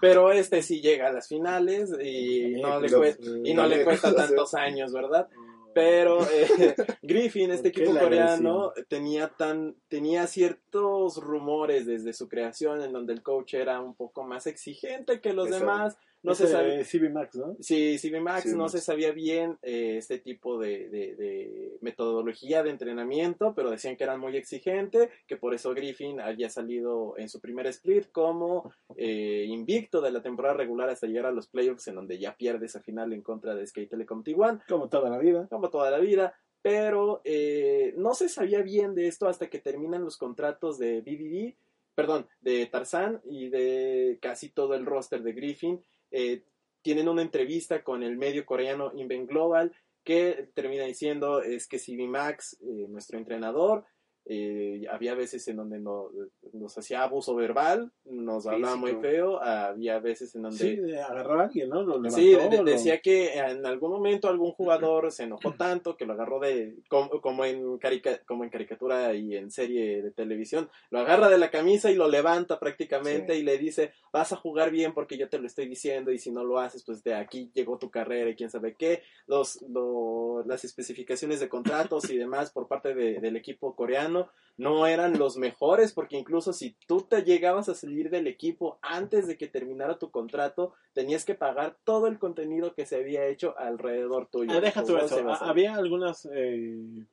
pero 0.00 0.30
este 0.30 0.62
sí 0.62 0.82
llega 0.82 1.08
a 1.08 1.12
las 1.12 1.26
finales 1.26 1.90
y 2.02 2.60
no, 2.60 2.78
le, 2.80 2.92
cuesta, 2.92 3.24
y 3.44 3.54
no 3.54 3.66
le 3.66 3.82
cuesta 3.82 4.14
tantos 4.14 4.54
años, 4.54 4.92
¿verdad? 4.92 5.26
Pero 5.74 6.20
eh, 6.30 6.74
Griffin, 7.02 7.50
este 7.50 7.70
¿Por 7.70 7.76
qué 7.76 7.84
equipo 7.84 8.00
coreano, 8.00 8.72
tenía 8.88 9.28
tan 9.28 9.76
tenía 9.88 10.26
ciertos 10.26 11.16
rumores 11.18 11.86
desde 11.86 12.12
su 12.12 12.28
creación 12.28 12.82
en 12.82 12.92
donde 12.92 13.12
el 13.12 13.22
coach 13.22 13.54
era 13.54 13.80
un 13.80 13.94
poco 13.94 14.24
más 14.24 14.46
exigente 14.46 15.20
que 15.20 15.32
los 15.32 15.50
demás. 15.50 15.96
No 16.24 16.32
Ese 16.32 16.46
se 16.46 16.52
sabía. 16.52 16.82
CB 16.84 17.12
Max, 17.12 17.36
¿no? 17.36 17.56
Sí, 17.60 17.96
CB 17.98 18.20
Max 18.20 18.44
CB 18.44 18.52
no 18.56 18.62
Max. 18.64 18.72
se 18.72 18.80
sabía 18.80 19.12
bien 19.12 19.58
eh, 19.62 19.96
este 19.98 20.18
tipo 20.18 20.58
de, 20.58 20.88
de- 20.88 21.14
de 21.14 21.78
metodología 21.82 22.62
de 22.62 22.70
entrenamiento, 22.70 23.52
pero 23.54 23.70
decían 23.70 23.96
que 23.96 24.04
eran 24.04 24.18
muy 24.20 24.36
exigente, 24.36 25.10
que 25.26 25.36
por 25.36 25.54
eso 25.54 25.74
Griffin 25.74 26.20
había 26.20 26.48
salido 26.50 27.14
en 27.18 27.28
su 27.28 27.40
primer 27.40 27.66
split 27.68 28.10
como 28.10 28.72
eh, 28.96 29.44
invicto 29.46 30.00
de 30.00 30.10
la 30.12 30.22
temporada 30.22 30.54
regular 30.56 30.88
hasta 30.88 31.06
llegar 31.06 31.26
a 31.26 31.30
los 31.32 31.46
playoffs, 31.48 31.86
en 31.88 31.96
donde 31.96 32.18
ya 32.18 32.34
pierde 32.36 32.66
esa 32.66 32.80
final 32.80 33.12
en 33.12 33.22
contra 33.22 33.54
de 33.54 33.66
Skate 33.66 33.90
Telecom 33.90 34.24
T1 34.24 34.62
Como 34.66 34.88
toda 34.88 35.10
la 35.10 35.18
vida. 35.18 35.46
como 35.50 35.68
toda 35.70 35.90
la 35.90 35.98
vida, 35.98 36.34
pero 36.62 37.20
eh, 37.24 37.92
no 37.98 38.14
se 38.14 38.30
sabía 38.30 38.62
bien 38.62 38.94
de 38.94 39.06
esto 39.08 39.28
hasta 39.28 39.48
que 39.50 39.58
terminan 39.58 40.02
los 40.02 40.16
contratos 40.16 40.78
de 40.78 41.02
BBD, 41.02 41.54
perdón, 41.94 42.26
de 42.40 42.64
Tarzán 42.66 43.20
y 43.24 43.50
de 43.50 44.18
casi 44.22 44.48
todo 44.48 44.74
el 44.74 44.86
roster 44.86 45.22
de 45.22 45.32
Griffin. 45.34 45.84
Eh, 46.16 46.44
tienen 46.80 47.08
una 47.08 47.22
entrevista 47.22 47.82
con 47.82 48.04
el 48.04 48.16
medio 48.16 48.46
coreano 48.46 48.92
Inven 48.94 49.26
Global 49.26 49.74
que 50.04 50.48
termina 50.54 50.84
diciendo 50.84 51.42
es 51.42 51.66
que 51.66 51.80
CB 51.80 52.06
Max, 52.06 52.56
eh, 52.60 52.86
nuestro 52.88 53.18
entrenador, 53.18 53.84
eh, 54.26 54.84
había 54.90 55.14
veces 55.14 55.46
en 55.48 55.56
donde 55.56 55.78
no- 55.78 56.08
nos 56.52 56.76
hacía 56.78 57.02
abuso 57.02 57.34
verbal, 57.34 57.92
nos 58.06 58.46
hablaba 58.46 58.76
muy 58.76 58.92
feo, 58.94 59.42
había 59.42 59.98
veces 59.98 60.34
en 60.34 60.42
donde... 60.42 60.56
Sí, 60.58 60.76
de- 60.76 61.00
agarró 61.00 61.40
a 61.40 61.44
alguien, 61.44 61.68
¿no? 61.68 61.82
Lo 61.82 61.96
levantó. 61.96 62.16
Sí, 62.16 62.30
de- 62.34 62.48
de- 62.48 62.56
lo- 62.58 62.64
decía 62.64 63.00
que 63.00 63.34
en 63.38 63.66
algún 63.66 63.90
momento 63.90 64.28
algún 64.28 64.52
jugador 64.52 65.12
se 65.12 65.24
enojó 65.24 65.52
tanto 65.52 65.96
que 65.96 66.06
lo 66.06 66.14
agarró 66.14 66.40
de 66.40 66.74
como, 66.88 67.10
como 67.20 67.44
en 67.44 67.76
carica- 67.78 68.20
como 68.26 68.44
en 68.44 68.50
caricatura 68.50 69.12
y 69.14 69.36
en 69.36 69.50
serie 69.50 70.02
de 70.02 70.10
televisión, 70.10 70.70
lo 70.90 71.00
agarra 71.00 71.28
de 71.28 71.38
la 71.38 71.50
camisa 71.50 71.90
y 71.90 71.94
lo 71.94 72.08
levanta 72.08 72.58
prácticamente 72.58 73.34
Sí. 73.34 73.40
y 73.40 73.42
le 73.42 73.58
dice, 73.58 73.92
"Vas 74.12 74.32
a 74.32 74.36
jugar 74.36 74.70
bien 74.70 74.94
porque 74.94 75.18
yo 75.18 75.28
te 75.28 75.38
lo 75.38 75.46
estoy 75.46 75.66
diciendo 75.68 76.12
y 76.12 76.18
si 76.18 76.30
no 76.32 76.44
lo 76.44 76.58
haces, 76.58 76.82
pues 76.84 77.02
de 77.04 77.14
aquí 77.14 77.50
llegó 77.54 77.78
tu 77.78 77.90
carrera 77.90 78.30
y 78.30 78.36
quién 78.36 78.48
sabe 78.50 78.74
qué." 78.78 79.02
Los 79.26 79.60
lo- 79.68 80.44
las 80.46 80.64
especificaciones 80.64 81.40
de 81.40 81.48
contratos 81.48 82.08
y 82.10 82.16
demás 82.16 82.50
por 82.52 82.68
parte 82.68 82.94
de- 82.94 83.20
del 83.20 83.36
equipo 83.36 83.74
coreano 83.74 84.13
no 84.56 84.86
eran 84.86 85.18
los 85.18 85.36
mejores 85.36 85.92
porque 85.92 86.16
incluso 86.16 86.52
si 86.52 86.76
tú 86.86 87.00
te 87.02 87.22
llegabas 87.24 87.68
a 87.68 87.74
salir 87.74 88.08
del 88.10 88.28
equipo 88.28 88.78
antes 88.82 89.26
de 89.26 89.36
que 89.36 89.48
terminara 89.48 89.98
tu 89.98 90.10
contrato, 90.12 90.74
tenías 90.92 91.24
que 91.24 91.34
pagar 91.34 91.76
todo 91.84 92.06
el 92.06 92.18
contenido 92.20 92.72
que 92.74 92.86
se 92.86 92.96
había 92.96 93.26
hecho 93.26 93.58
alrededor 93.58 94.28
tuyo. 94.30 94.52
Ah, 94.54 94.60
deja 94.60 94.82
tú 94.82 94.92
Como 94.94 94.98
eso. 95.04 95.28
a 95.28 95.34
Ah. 95.34 95.50
Había 95.50 95.74
algunas. 95.74 96.28
eh, 96.32 97.04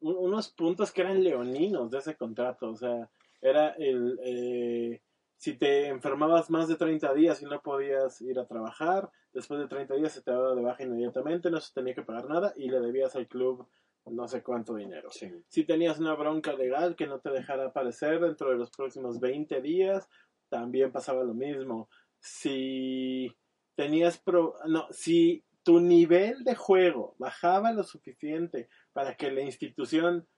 un- 0.00 0.16
unos 0.18 0.50
puntos 0.50 0.92
que 0.92 1.00
eran 1.00 1.22
leoninos 1.24 1.90
de 1.90 1.98
ese 1.98 2.14
contrato. 2.14 2.70
O 2.70 2.76
sea, 2.76 3.08
era 3.40 3.70
el. 3.78 4.18
eh, 4.22 5.00
si 5.36 5.54
te 5.54 5.88
enfermabas 5.88 6.48
más 6.50 6.68
de 6.68 6.76
30 6.76 7.12
días 7.14 7.42
y 7.42 7.46
no 7.46 7.60
podías 7.60 8.20
ir 8.22 8.38
a 8.38 8.46
trabajar, 8.46 9.10
después 9.32 9.60
de 9.60 9.66
30 9.68 9.94
días 9.94 10.12
se 10.12 10.22
te 10.22 10.30
daba 10.30 10.54
de 10.54 10.62
baja 10.62 10.82
inmediatamente, 10.84 11.50
no 11.50 11.60
se 11.60 11.72
tenía 11.74 11.94
que 11.94 12.02
pagar 12.02 12.28
nada 12.28 12.52
y 12.56 12.68
le 12.70 12.80
debías 12.80 13.14
al 13.16 13.26
club 13.28 13.66
no 14.06 14.28
sé 14.28 14.42
cuánto 14.42 14.74
dinero. 14.74 15.10
Si 15.48 15.64
tenías 15.64 15.98
una 15.98 16.14
bronca 16.14 16.52
legal 16.52 16.96
que 16.96 17.06
no 17.06 17.20
te 17.20 17.30
dejara 17.30 17.66
aparecer 17.66 18.20
dentro 18.20 18.50
de 18.50 18.56
los 18.56 18.70
próximos 18.70 19.20
20 19.20 19.60
días, 19.60 20.08
también 20.48 20.92
pasaba 20.92 21.24
lo 21.24 21.34
mismo. 21.34 21.88
Si 22.18 23.34
tenías 23.74 24.18
pro- 24.18 24.56
no, 24.66 24.86
si 24.90 25.44
tu 25.62 25.80
nivel 25.80 26.44
de 26.44 26.54
juego 26.54 27.16
bajaba 27.18 27.72
lo 27.72 27.82
suficiente 27.82 28.68
para 28.92 29.16
que 29.16 29.30
la 29.30 29.40
institución, 29.40 30.28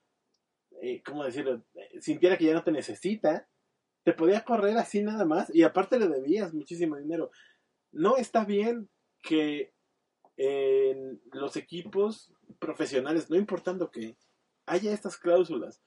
eh, 0.81 1.01
¿cómo 1.03 1.23
decirlo?, 1.25 1.63
sintiera 1.99 2.37
que 2.37 2.45
ya 2.45 2.53
no 2.53 2.63
te 2.63 2.71
necesita, 2.71 3.47
te 4.03 4.13
podía 4.13 4.45
correr 4.45 4.77
así 4.77 5.03
nada 5.03 5.25
más 5.25 5.53
y 5.53 5.63
aparte 5.63 5.99
le 5.99 6.07
debías 6.07 6.53
muchísimo 6.53 6.95
dinero. 6.95 7.29
No 7.91 8.15
está 8.15 8.45
bien 8.45 8.89
que 9.21 9.73
en 10.37 11.21
los 11.33 11.57
equipos 11.57 12.33
profesionales, 12.59 13.29
no 13.29 13.35
importando 13.35 13.91
que 13.91 14.17
haya 14.65 14.93
estas 14.93 15.17
cláusulas, 15.17 15.81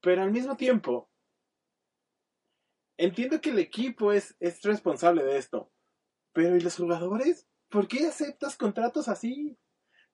pero 0.00 0.22
al 0.22 0.30
mismo 0.30 0.56
tiempo, 0.56 1.10
entiendo 2.96 3.40
que 3.40 3.50
el 3.50 3.58
equipo 3.58 4.12
es, 4.12 4.36
es 4.40 4.62
responsable 4.62 5.24
de 5.24 5.36
esto, 5.36 5.70
pero 6.32 6.56
¿y 6.56 6.60
los 6.60 6.76
jugadores? 6.76 7.48
¿Por 7.68 7.88
qué 7.88 8.06
aceptas 8.06 8.56
contratos 8.56 9.08
así? 9.08 9.58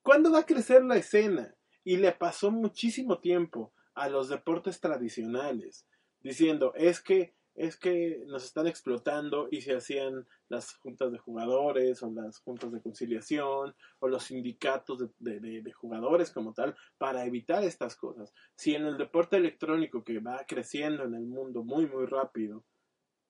¿Cuándo 0.01 0.31
va 0.31 0.39
a 0.39 0.45
crecer 0.45 0.83
la 0.83 0.97
escena? 0.97 1.55
Y 1.83 1.97
le 1.97 2.11
pasó 2.11 2.51
muchísimo 2.51 3.19
tiempo 3.19 3.73
a 3.93 4.09
los 4.09 4.29
deportes 4.29 4.79
tradicionales, 4.79 5.87
diciendo, 6.19 6.73
es 6.75 7.01
que, 7.01 7.35
es 7.57 7.75
que 7.75 8.23
nos 8.27 8.45
están 8.45 8.67
explotando 8.67 9.47
y 9.51 9.61
se 9.61 9.75
hacían 9.75 10.25
las 10.47 10.75
juntas 10.75 11.11
de 11.11 11.17
jugadores 11.17 12.01
o 12.03 12.11
las 12.11 12.39
juntas 12.39 12.71
de 12.71 12.81
conciliación 12.81 13.75
o 13.99 14.07
los 14.07 14.23
sindicatos 14.25 14.99
de, 15.19 15.39
de- 15.39 15.71
jugadores 15.73 16.31
como 16.31 16.53
tal 16.53 16.75
para 16.97 17.25
evitar 17.25 17.63
estas 17.63 17.95
cosas. 17.95 18.33
Si 18.55 18.75
en 18.75 18.85
el 18.85 18.97
deporte 18.97 19.37
electrónico 19.37 20.03
que 20.03 20.19
va 20.19 20.45
creciendo 20.47 21.03
en 21.03 21.15
el 21.15 21.25
mundo 21.25 21.63
muy 21.63 21.87
muy 21.87 22.05
rápido 22.05 22.63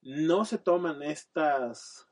no 0.02 0.44
se 0.44 0.58
toman 0.58 1.02
estas 1.02 2.06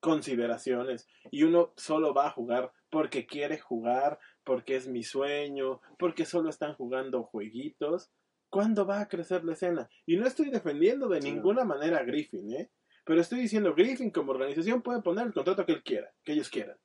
consideraciones 0.00 1.08
y 1.30 1.44
uno 1.44 1.72
solo 1.76 2.12
va 2.12 2.26
a 2.26 2.30
jugar 2.30 2.72
porque 2.90 3.26
quiere 3.26 3.58
jugar, 3.58 4.18
porque 4.44 4.76
es 4.76 4.86
mi 4.86 5.02
sueño, 5.02 5.80
porque 5.98 6.26
solo 6.26 6.50
están 6.50 6.74
jugando 6.74 7.22
jueguitos, 7.24 8.10
¿cuándo 8.54 8.86
va 8.86 9.00
a 9.00 9.08
crecer 9.08 9.44
la 9.44 9.52
escena? 9.54 9.88
Y 10.06 10.16
no 10.16 10.26
estoy 10.26 10.48
defendiendo 10.50 11.08
de 11.08 11.20
Sí, 11.20 11.28
no. 11.28 11.34
ninguna 11.34 11.64
manera 11.64 11.98
a 11.98 12.04
Griffin, 12.04 12.52
¿eh? 12.52 12.70
Pero 13.04 13.20
estoy 13.20 13.40
diciendo, 13.40 13.74
Griffin 13.74 14.10
como 14.10 14.30
organización 14.32 14.80
puede 14.82 15.02
poner 15.02 15.26
el 15.26 15.32
contrato 15.34 15.66
que 15.66 15.72
él 15.72 15.82
quiera, 15.82 16.10
que 16.22 16.32
ellos 16.32 16.48
quieran. 16.48 16.76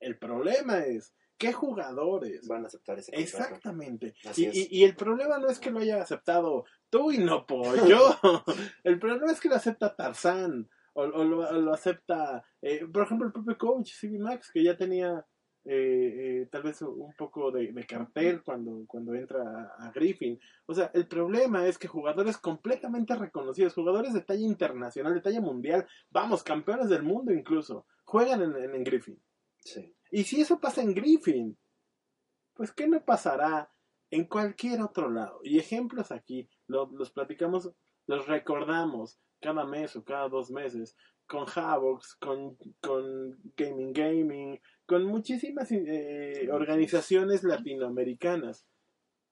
El 0.00 0.18
problema 0.18 0.78
es, 0.78 1.14
¿qué 1.38 1.52
jugadores? 1.52 2.48
Van 2.48 2.64
a 2.64 2.66
aceptar 2.66 2.98
ese 2.98 3.12
contrato. 3.12 3.38
Exactamente. 3.44 4.14
Y, 4.36 4.44
es. 4.46 4.56
y- 4.56 4.68
y 4.70 4.84
el 4.84 4.96
problema 4.96 5.38
no 5.38 5.48
es 5.48 5.58
que 5.60 5.70
lo 5.70 5.78
haya 5.78 6.00
aceptado 6.02 6.64
tú 6.88 7.12
y 7.12 7.18
no 7.18 7.46
yo. 7.86 8.18
el 8.84 8.98
problema 8.98 9.30
es 9.30 9.40
que 9.40 9.48
lo 9.48 9.56
acepta 9.56 9.94
Tarzán. 9.94 10.68
O, 10.92 11.02
o 11.04 11.22
lo, 11.24 11.48
o 11.48 11.52
lo 11.52 11.72
acepta, 11.72 12.42
eh, 12.60 12.84
por 12.92 13.04
ejemplo, 13.04 13.24
el 13.28 13.32
propio 13.32 13.56
coach, 13.56 13.92
CB 14.00 14.18
Max, 14.18 14.50
que 14.52 14.64
ya 14.64 14.76
tenía 14.76 15.24
eh, 15.64 16.42
eh, 16.42 16.48
tal 16.50 16.62
vez 16.62 16.80
un 16.82 17.12
poco 17.16 17.50
de, 17.50 17.72
de 17.72 17.86
cartel 17.86 18.42
cuando, 18.42 18.84
cuando 18.86 19.14
entra 19.14 19.42
a, 19.78 19.86
a 19.88 19.90
Griffin. 19.92 20.38
O 20.66 20.74
sea, 20.74 20.90
el 20.94 21.06
problema 21.06 21.66
es 21.66 21.76
que 21.78 21.88
jugadores 21.88 22.38
completamente 22.38 23.14
reconocidos, 23.14 23.74
jugadores 23.74 24.14
de 24.14 24.22
talla 24.22 24.46
internacional, 24.46 25.14
de 25.14 25.20
talla 25.20 25.40
mundial, 25.40 25.86
vamos, 26.10 26.42
campeones 26.42 26.88
del 26.88 27.02
mundo 27.02 27.32
incluso, 27.32 27.86
juegan 28.04 28.42
en, 28.42 28.56
en- 28.56 28.74
en 28.74 28.84
Griffin. 28.84 29.20
Sí. 29.58 29.94
Y 30.10 30.24
si 30.24 30.40
eso 30.40 30.58
pasa 30.58 30.80
en 30.82 30.94
Griffin, 30.94 31.56
pues 32.54 32.72
¿qué 32.72 32.88
no 32.88 33.04
pasará 33.04 33.70
en 34.10 34.24
cualquier 34.24 34.80
otro 34.82 35.10
lado? 35.10 35.40
Y 35.44 35.58
ejemplos 35.58 36.10
aquí, 36.10 36.48
lo- 36.66 36.90
los 36.92 37.10
platicamos, 37.10 37.70
los 38.06 38.26
recordamos 38.26 39.20
cada 39.40 39.64
mes 39.64 39.94
o 39.96 40.04
cada 40.04 40.28
dos 40.28 40.50
meses, 40.50 40.96
con 41.26 41.46
Havox, 41.54 42.16
con, 42.16 42.56
con 42.82 43.38
Gaming 43.56 43.92
Gaming, 43.92 44.60
con 44.90 45.04
muchísimas 45.04 45.70
eh, 45.70 46.48
organizaciones 46.50 47.44
latinoamericanas 47.44 48.66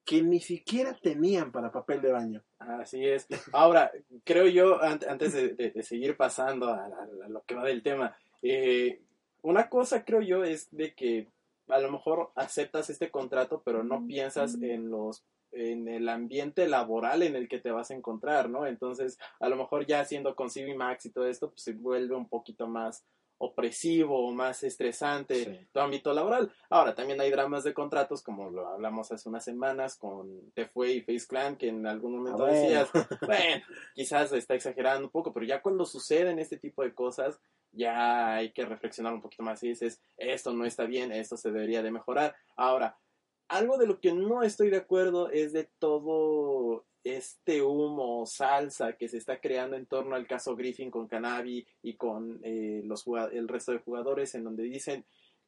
que 0.04 0.22
ni 0.22 0.38
siquiera 0.38 0.96
tenían 1.02 1.50
para 1.50 1.72
papel 1.72 2.00
de 2.00 2.12
baño. 2.12 2.44
Así 2.60 3.04
es. 3.04 3.26
Ahora, 3.52 3.90
creo 4.22 4.46
yo, 4.46 4.80
an- 4.80 5.00
antes 5.08 5.32
de, 5.32 5.48
de- 5.54 5.70
de 5.72 5.82
seguir 5.82 6.16
pasando 6.16 6.68
a, 6.68 6.84
a- 6.86 7.08
a 7.24 7.28
lo 7.28 7.42
que 7.42 7.56
va 7.56 7.64
del 7.64 7.82
tema, 7.82 8.16
eh, 8.40 9.00
una 9.42 9.68
cosa 9.68 10.04
creo 10.04 10.20
yo 10.22 10.44
es 10.44 10.68
de 10.70 10.94
que 10.94 11.26
a 11.66 11.80
lo 11.80 11.90
mejor 11.90 12.30
aceptas 12.36 12.88
este 12.88 13.10
contrato, 13.10 13.60
pero 13.64 13.82
no 13.82 14.06
piensas 14.06 14.54
en 14.62 14.90
los 14.90 15.24
en 15.50 15.88
el 15.88 16.08
ambiente 16.08 16.68
laboral 16.68 17.22
en 17.22 17.34
el 17.34 17.48
que 17.48 17.58
te 17.58 17.70
vas 17.72 17.90
a 17.90 17.94
encontrar, 17.94 18.48
¿no? 18.50 18.66
Entonces, 18.66 19.18
a 19.40 19.48
lo 19.48 19.56
mejor 19.56 19.86
ya 19.86 20.00
haciendo 20.00 20.36
con 20.36 20.50
CB 20.50 20.76
Max 20.76 21.06
y 21.06 21.10
todo 21.10 21.26
esto, 21.26 21.48
pues 21.50 21.62
se 21.62 21.72
vuelve 21.72 22.14
un 22.14 22.28
poquito 22.28 22.68
más 22.68 23.02
opresivo 23.38 24.26
o 24.26 24.32
más 24.32 24.62
estresante 24.64 25.44
Sí. 25.44 25.68
tu 25.72 25.80
ámbito 25.80 26.12
laboral. 26.12 26.52
Ahora, 26.70 26.94
también 26.94 27.20
hay 27.20 27.30
dramas 27.30 27.64
de 27.64 27.72
contratos, 27.72 28.22
como 28.22 28.50
lo 28.50 28.66
hablamos 28.68 29.10
hace 29.12 29.28
unas 29.28 29.44
semanas 29.44 29.96
con 29.96 30.50
Te 30.52 30.66
Fue 30.66 30.92
y 30.92 31.00
Face 31.02 31.26
Clan, 31.28 31.56
que 31.56 31.68
en 31.68 31.86
algún 31.86 32.16
momento 32.16 32.44
Ah, 32.44 32.50
bueno. 32.50 32.60
decías, 32.62 32.90
bueno, 33.22 33.64
quizás 33.94 34.32
está 34.32 34.54
exagerando 34.54 35.04
un 35.06 35.10
poco, 35.10 35.32
pero 35.32 35.46
ya 35.46 35.62
cuando 35.62 35.84
suceden 35.84 36.38
este 36.38 36.56
tipo 36.58 36.82
de 36.82 36.94
cosas, 36.94 37.40
ya 37.70 38.34
hay 38.34 38.52
que 38.52 38.64
reflexionar 38.64 39.12
un 39.14 39.22
poquito 39.22 39.42
más 39.44 39.62
y 39.62 39.68
dices, 39.68 40.00
esto 40.16 40.52
no 40.52 40.64
está 40.64 40.84
bien, 40.84 41.12
esto 41.12 41.36
se 41.36 41.50
debería 41.52 41.82
de 41.82 41.90
mejorar. 41.92 42.34
Ahora, 42.56 42.98
algo 43.46 43.78
de 43.78 43.86
lo 43.86 44.00
que 44.00 44.12
no 44.12 44.42
estoy 44.42 44.68
de 44.70 44.78
acuerdo 44.78 45.30
es 45.30 45.52
de 45.52 45.70
todo 45.78 46.84
este 47.16 47.62
humo, 47.62 48.24
salsa 48.26 48.92
que 48.94 49.08
se 49.08 49.18
está 49.18 49.40
creando 49.40 49.76
en 49.76 49.86
torno 49.86 50.14
al 50.14 50.26
caso 50.26 50.54
Griffin 50.56 50.90
con 50.90 51.06
Canavi 51.08 51.66
y 51.82 51.94
con 51.94 52.40
eh, 52.42 52.82
los, 52.84 53.04
el 53.32 53.48
resto 53.48 53.72
de 53.72 53.78
jugadores, 53.78 54.34
en 54.34 54.44
donde 54.44 54.62
dicen 54.64 55.04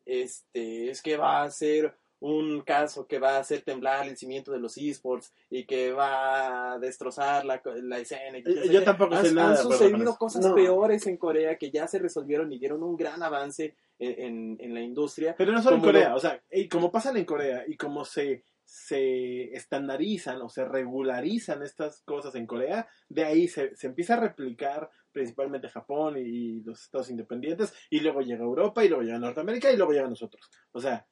este, 0.07 0.91
es 0.91 1.03
que 1.03 1.17
va 1.17 1.43
a 1.43 1.51
ser 1.51 1.95
un 2.23 2.61
caso 2.61 3.07
que 3.07 3.19
va 3.19 3.37
a 3.37 3.41
hacer 3.41 3.63
temblar 3.63 4.07
el 4.07 4.17
cimiento 4.17 4.53
de 4.53 4.59
los 4.59 4.77
esports 4.77 5.33
y 5.49 5.65
que 5.65 5.93
va 5.93 6.73
a 6.75 6.79
destrozar 6.79 7.47
la, 7.47 7.63
la 7.83 7.99
escena. 7.99 8.39
y 8.39 8.43
Eh, 8.45 8.69
yo 8.71 8.83
tampoco 8.85 9.15
han, 9.15 9.25
sé 9.25 9.33
nada 9.33 9.53
han 9.53 9.53
acuerdo 9.55 9.69
con 9.79 9.89
sucedido 9.89 10.17
cosas 10.17 10.45
No. 10.45 10.55
peores 10.55 11.07
en 11.07 11.17
Corea 11.17 11.57
que 11.57 11.71
ya 11.71 11.87
se 11.89 11.99
resolvieron 11.99 12.53
y 12.53 12.59
dieron 12.59 12.83
un 12.83 12.95
gran 12.97 13.23
avance 13.23 13.75
en, 13.99 14.21
en- 14.21 14.57
en 14.61 14.75
la 14.75 14.83
industria. 14.83 15.35
Pero 15.39 15.53
no 15.53 15.63
solo 15.63 15.77
en 15.77 15.83
Corea, 15.83 16.11
lo- 16.11 16.17
o 16.17 16.21
sea, 16.21 16.43
y 16.53 16.69
como 16.69 16.91
pasan 16.93 17.17
en 17.17 17.25
Corea 17.25 17.65
y 17.67 17.77
como 17.79 18.05
se, 18.05 18.43
se 18.71 19.53
estandarizan 19.53 20.41
o 20.43 20.49
se 20.49 20.65
regularizan 20.65 21.61
estas 21.65 22.03
cosas 22.03 22.37
en 22.37 22.47
Corea, 22.47 22.89
de 23.09 23.25
ahí 23.25 23.49
se, 23.49 23.75
se 23.75 23.89
empieza 23.89 24.15
a 24.15 24.21
replicar 24.21 24.89
principalmente 25.11 25.69
Japón 25.69 26.17
y 26.19 26.61
los 26.61 26.83
estados 26.83 27.11
independientes, 27.11 27.75
y 27.91 27.99
luego 27.99 28.21
llega 28.21 28.45
Europa, 28.45 28.85
y 28.85 28.89
luego 28.89 29.03
llega 29.03 29.19
Norteamérica, 29.19 29.73
y 29.73 29.77
luego 29.77 29.93
llega 29.93 30.09
nosotros. 30.09 30.49
O 30.71 30.81
sea, 30.81 31.05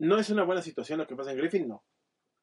no 0.00 0.18
es 0.18 0.28
una 0.28 0.44
buena 0.44 0.60
situación 0.60 0.98
lo 0.98 1.06
que 1.06 1.16
pasa 1.16 1.32
en 1.32 1.38
Griffin, 1.38 1.66
no. 1.66 1.82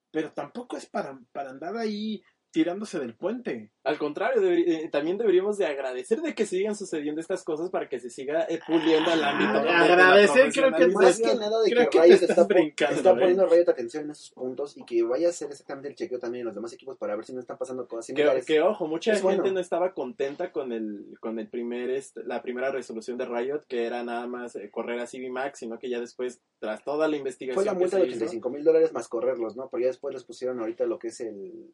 Pero 0.10 0.32
tampoco 0.34 0.78
es 0.78 0.88
para, 0.88 1.20
para 1.32 1.52
andar 1.52 1.78
ahí 1.78 2.24
tirándose 2.56 3.00
del 3.00 3.16
puente. 3.16 3.70
Al 3.84 3.98
contrario, 3.98 4.42
eh, 4.50 4.88
también 4.90 5.18
deberíamos 5.18 5.58
de 5.58 5.66
agradecer 5.66 6.22
de 6.22 6.34
que 6.34 6.46
sigan 6.46 6.74
sucediendo 6.74 7.20
estas 7.20 7.44
cosas 7.44 7.70
para 7.70 7.90
que 7.90 8.00
se 8.00 8.10
siga 8.10 8.46
eh, 8.48 8.62
puliendo 8.66 9.12
el 9.12 9.22
ámbito. 9.22 9.52
de- 9.56 9.60
de 9.60 9.66
la 9.66 9.80
agradecer 9.82 10.54
creo 10.54 10.72
que 10.74 10.88
Más 10.88 11.20
que 11.20 11.36
nada 11.36 11.62
de 11.62 11.70
Creo 11.70 11.90
que 11.90 12.00
que 12.00 12.08
te 12.08 12.14
estás 12.14 12.30
está, 12.30 12.44
brincando, 12.46 12.96
está 12.96 13.12
¿eh? 13.12 13.14
poniendo 13.20 13.46
Riot 13.48 13.70
atención 13.70 14.06
en 14.06 14.12
esos 14.12 14.32
puntos 14.32 14.78
y 14.78 14.86
que 14.86 15.04
vaya 15.04 15.28
a 15.28 15.32
hacer 15.32 15.50
exactamente 15.52 15.90
el 15.90 15.96
chequeo 15.96 16.18
también 16.18 16.44
en 16.44 16.46
los 16.46 16.56
demás 16.56 16.72
equipos 16.72 16.98
para 16.98 17.14
ver 17.18 17.26
si 17.26 17.34
no 17.34 17.42
están 17.42 17.58
pasando 17.58 17.86
cosas 17.90 18.06
Que, 18.08 18.14
similares. 18.14 18.46
que, 18.46 18.62
ojo, 18.62 18.88
mucha 18.88 19.12
Es 19.12 19.22
gente 19.22 19.36
bueno. 19.42 19.52
no 19.56 19.60
estaba 19.60 19.94
contenta 19.94 20.54
con 20.54 20.72
el 20.72 21.18
con 21.20 21.40
el 21.40 21.50
primer 21.50 21.90
este, 21.90 22.24
la 22.24 22.42
primera 22.42 22.72
resolución 22.72 23.18
de 23.18 23.26
Riot, 23.26 23.64
que 23.68 23.86
era 23.86 24.02
nada 24.06 24.28
más 24.28 24.56
eh, 24.56 24.70
correr 24.72 24.98
a 25.02 25.08
CB 25.08 25.30
Max, 25.30 25.60
sino 25.60 25.78
que 25.78 25.90
ya 25.90 26.00
después, 26.00 26.40
tras 26.60 26.86
toda 26.86 27.10
la 27.10 27.18
investigación 27.18 27.56
Fue 27.56 27.66
la 27.66 27.74
que 27.74 27.80
multa 27.80 27.98
de 27.98 28.04
hizo- 28.08 28.16
85 28.16 28.50
mil 28.50 28.64
dólares 28.64 28.94
más 28.94 29.10
correrlos, 29.10 29.58
¿no? 29.58 29.68
Porque 29.70 29.84
ya 29.84 29.90
después 29.90 30.14
les 30.14 30.24
pusieron 30.24 30.62
ahorita 30.62 30.86
lo 30.86 30.98
que 30.98 31.10
es 31.10 31.20
el 31.20 31.74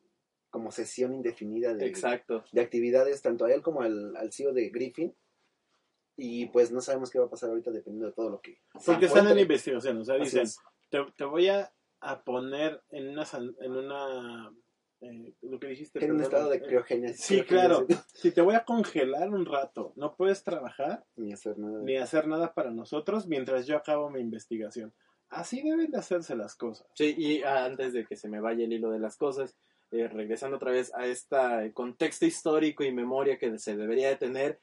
como 0.51 0.71
sesión 0.71 1.13
indefinida 1.13 1.73
de, 1.73 1.87
Exacto. 1.87 2.43
de 2.51 2.61
actividades, 2.61 3.21
tanto 3.21 3.45
a 3.45 3.53
él 3.53 3.61
como 3.63 3.81
al, 3.81 4.15
al 4.15 4.31
CEO 4.31 4.53
de 4.53 4.69
Griffin. 4.69 5.15
Y 6.17 6.47
pues 6.47 6.71
no 6.71 6.81
sabemos 6.81 7.09
qué 7.09 7.17
va 7.17 7.25
a 7.25 7.29
pasar 7.29 7.49
ahorita 7.49 7.71
dependiendo 7.71 8.07
de 8.07 8.13
todo 8.13 8.29
lo 8.29 8.41
que... 8.41 8.59
Porque 8.85 9.05
están 9.07 9.27
en 9.29 9.39
investigación, 9.39 9.97
o 9.97 10.05
sea, 10.05 10.17
dicen, 10.17 10.45
te, 10.89 10.99
te 11.17 11.23
voy 11.23 11.47
a, 11.47 11.73
a 12.01 12.23
poner 12.23 12.83
en 12.91 13.09
una, 13.09 13.25
en 13.61 13.71
una 13.71 14.51
eh, 15.01 15.33
lo 15.41 15.59
que 15.59 15.67
dijiste. 15.67 16.03
En 16.03 16.11
un 16.11 16.17
perdón, 16.17 16.33
estado 16.33 16.49
de 16.51 16.57
eh, 16.57 16.61
criogenia. 16.61 17.13
Sí, 17.13 17.41
claro. 17.41 17.87
Si 18.13 18.31
te 18.31 18.41
voy 18.41 18.53
a 18.55 18.65
congelar 18.65 19.29
un 19.29 19.45
rato, 19.45 19.93
no 19.95 20.15
puedes 20.15 20.43
trabajar 20.43 21.03
Ni 21.15 21.33
hacer 21.33 21.57
nada. 21.57 21.81
ni 21.81 21.97
hacer 21.97 22.27
nada 22.27 22.53
para 22.53 22.71
nosotros 22.71 23.25
mientras 23.27 23.65
yo 23.65 23.75
acabo 23.77 24.09
mi 24.11 24.19
investigación. 24.19 24.93
Así 25.29 25.61
deben 25.61 25.89
de 25.91 25.97
hacerse 25.97 26.35
las 26.35 26.55
cosas. 26.55 26.87
Sí, 26.93 27.15
y 27.17 27.41
antes 27.43 27.93
de 27.93 28.05
que 28.05 28.15
se 28.15 28.27
me 28.29 28.41
vaya 28.41 28.65
el 28.65 28.73
hilo 28.73 28.91
de 28.91 28.99
las 28.99 29.17
cosas, 29.17 29.55
eh, 29.91 30.07
regresando 30.07 30.57
otra 30.57 30.71
vez 30.71 30.93
a 30.95 31.05
este 31.05 31.71
contexto 31.73 32.25
histórico 32.25 32.83
y 32.83 32.91
memoria 32.91 33.37
que 33.37 33.57
se 33.59 33.75
debería 33.75 34.09
de 34.09 34.15
tener, 34.15 34.59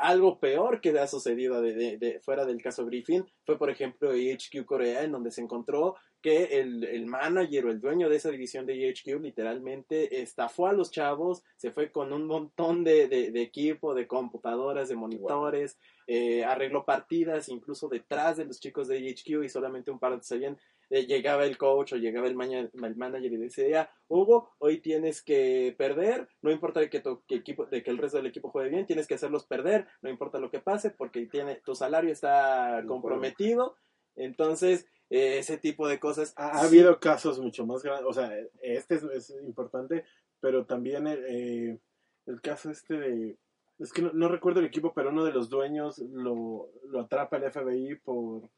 algo 0.00 0.38
peor 0.38 0.80
que 0.80 0.96
ha 0.96 1.08
sucedido 1.08 1.60
de, 1.60 1.74
de- 1.74 1.98
de- 1.98 2.20
fuera 2.20 2.44
del 2.46 2.62
caso 2.62 2.86
Griffin 2.86 3.26
fue, 3.44 3.58
por 3.58 3.68
ejemplo, 3.68 4.12
HQ 4.12 4.64
Corea, 4.64 5.02
en 5.02 5.10
donde 5.10 5.32
se 5.32 5.40
encontró 5.40 5.96
que 6.22 6.60
el, 6.60 6.84
el 6.84 7.06
manager 7.06 7.66
o 7.66 7.70
el 7.72 7.80
dueño 7.80 8.08
de 8.08 8.14
esa 8.16 8.30
división 8.30 8.64
de 8.64 8.74
HQ 8.92 9.20
literalmente 9.20 10.20
estafó 10.22 10.68
a 10.68 10.72
los 10.72 10.92
chavos, 10.92 11.42
se 11.56 11.72
fue 11.72 11.90
con 11.90 12.12
un 12.12 12.26
montón 12.26 12.84
de, 12.84 13.08
de- 13.08 13.32
de 13.32 13.42
equipo, 13.42 13.92
de 13.92 14.06
computadoras, 14.06 14.88
de 14.88 14.94
monitores, 14.94 15.76
eh, 16.06 16.44
arregló 16.44 16.84
partidas 16.84 17.48
incluso 17.48 17.88
detrás 17.88 18.36
de 18.36 18.44
los 18.44 18.60
chicos 18.60 18.86
de 18.86 18.98
HQ 18.98 19.44
y 19.44 19.48
solamente 19.48 19.90
un 19.90 19.98
par 19.98 20.22
sabían 20.22 20.56
eh, 20.90 21.06
llegaba 21.06 21.44
el 21.44 21.58
coach 21.58 21.92
o 21.92 21.96
llegaba 21.96 22.26
el, 22.26 22.32
el 22.32 22.96
manager 22.96 23.32
y 23.32 23.36
decía, 23.36 23.90
Hugo, 24.08 24.50
hoy 24.58 24.80
tienes 24.80 25.22
que 25.22 25.74
perder, 25.76 26.28
no 26.40 26.50
importa 26.50 26.80
de 26.80 26.88
que, 26.88 27.00
tu, 27.00 27.22
que 27.26 27.36
equipo, 27.36 27.66
de 27.66 27.82
que 27.82 27.90
el 27.90 27.98
resto 27.98 28.16
del 28.16 28.26
equipo 28.26 28.50
juegue 28.50 28.70
bien, 28.70 28.86
tienes 28.86 29.06
que 29.06 29.14
hacerlos 29.14 29.44
perder, 29.44 29.86
no 30.00 30.08
importa 30.08 30.38
lo 30.38 30.50
que 30.50 30.60
pase, 30.60 30.90
porque 30.90 31.26
tiene, 31.26 31.56
tu 31.56 31.74
salario 31.74 32.12
está 32.12 32.82
comprometido. 32.86 33.76
Entonces, 34.16 34.86
eh, 35.10 35.38
ese 35.38 35.58
tipo 35.58 35.88
de 35.88 35.98
cosas. 35.98 36.34
Ha, 36.36 36.50
ha 36.50 36.60
sí, 36.60 36.66
habido 36.66 36.98
casos 37.00 37.38
mucho 37.38 37.66
más 37.66 37.82
grandes, 37.82 38.06
o 38.06 38.12
sea, 38.12 38.30
este 38.62 38.96
es, 38.96 39.02
es 39.04 39.30
importante, 39.44 40.04
pero 40.40 40.66
también 40.66 41.06
eh, 41.06 41.78
el 42.26 42.40
caso 42.40 42.70
este 42.70 42.98
de, 42.98 43.38
es 43.78 43.92
que 43.92 44.02
no, 44.02 44.12
no 44.12 44.28
recuerdo 44.28 44.60
el 44.60 44.66
equipo, 44.66 44.92
pero 44.92 45.10
uno 45.10 45.24
de 45.24 45.32
los 45.32 45.48
dueños 45.48 45.98
lo, 45.98 46.70
lo 46.84 47.00
atrapa 47.00 47.36
el 47.36 47.50
FBI 47.50 47.94
por, 47.96 48.48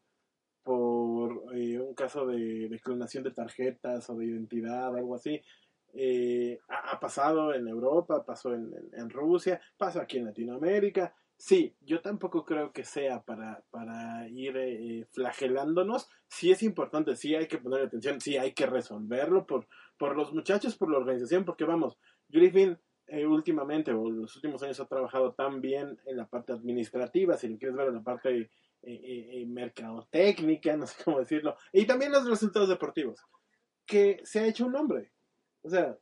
por 0.63 1.00
eh, 1.55 1.79
un 1.81 1.95
caso 1.95 2.27
de, 2.27 2.69
de 2.69 2.81
clonación 2.81 3.25
de 3.25 3.31
tarjetas 3.33 4.09
o 4.11 4.17
de 4.17 4.27
identidad, 4.27 4.95
algo 4.97 5.15
así. 5.15 5.41
Eh, 5.93 6.59
ha, 6.69 6.93
ha 6.93 7.01
pasado 7.01 7.53
en 7.55 7.67
Europa, 7.67 8.25
pasó 8.25 8.55
en, 8.55 8.73
en- 8.75 9.01
en 9.01 9.11
Rusia, 9.11 9.61
pasó 9.77 10.01
aquí 10.01 10.19
en 10.19 10.27
Latinoamérica. 10.27 11.15
Sí, 11.37 11.75
yo 11.81 12.01
tampoco 12.03 12.45
creo 12.45 12.71
que 12.73 12.85
sea 12.85 13.23
para, 13.23 13.65
para 13.71 14.29
ir 14.29 14.57
eh, 14.59 15.07
flagelándonos. 15.11 16.09
Sí 16.29 16.51
es 16.51 16.63
importante, 16.63 17.17
sí 17.17 17.35
hay 17.35 17.49
que 17.49 17.59
poner 17.59 17.83
atención, 17.83 18.21
sí 18.21 18.37
hay 18.37 18.53
que 18.53 18.67
resolverlo 18.67 19.47
por, 19.47 19.67
por 19.99 20.17
los 20.17 20.33
muchachos, 20.35 20.77
por 20.77 20.91
la 20.91 20.99
organización, 20.99 21.45
porque 21.45 21.65
vamos, 21.65 21.99
Griffin 22.29 22.79
eh, 23.11 23.27
últimamente 23.27 23.93
o 23.93 24.11
los 24.11 24.35
últimos 24.37 24.63
años 24.63 24.81
ha 24.81 24.87
trabajado 24.87 25.33
tan 25.35 25.61
bien 25.61 25.99
en 26.07 26.17
la 26.17 26.27
parte 26.29 26.53
administrativa, 26.53 27.37
si 27.37 27.49
lo 27.49 27.59
quieres 27.59 27.77
ver 27.77 27.89
en 27.89 27.95
la 27.97 28.03
parte 28.03 28.31
eh, 28.41 28.49
eh, 28.83 29.29
eh, 29.43 29.47
mercadotécnica, 29.47 30.77
no 30.77 30.87
sé 30.87 31.03
cómo 31.05 31.19
decirlo, 31.21 31.57
y 31.73 31.87
también 31.87 32.13
los 32.13 32.29
resultados 32.29 32.69
deportivos, 32.69 33.21
que 33.87 34.21
se 34.25 34.41
ha 34.41 34.47
hecho 34.47 34.67
un 34.67 34.73
nombre. 34.73 35.11
O 35.63 35.69
sea, 35.69 35.99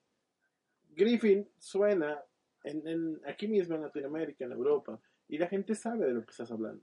Griffin 0.91 1.49
suena 1.59 2.23
en, 2.65 2.87
en- 2.87 3.21
aquí 3.27 3.49
mismo 3.49 3.75
en 3.77 3.83
Latinoamérica, 3.83 4.45
en 4.45 4.53
Europa, 4.53 5.01
y 5.29 5.39
la 5.39 5.47
gente 5.49 5.75
sabe 5.75 6.07
de 6.07 6.13
lo 6.15 6.25
que 6.25 6.31
estás 6.31 6.51
hablando. 6.51 6.83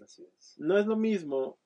Así 0.00 0.24
es. 0.36 0.58
No 0.58 0.76
es 0.76 0.86
lo 0.86 0.96
mismo 0.96 1.58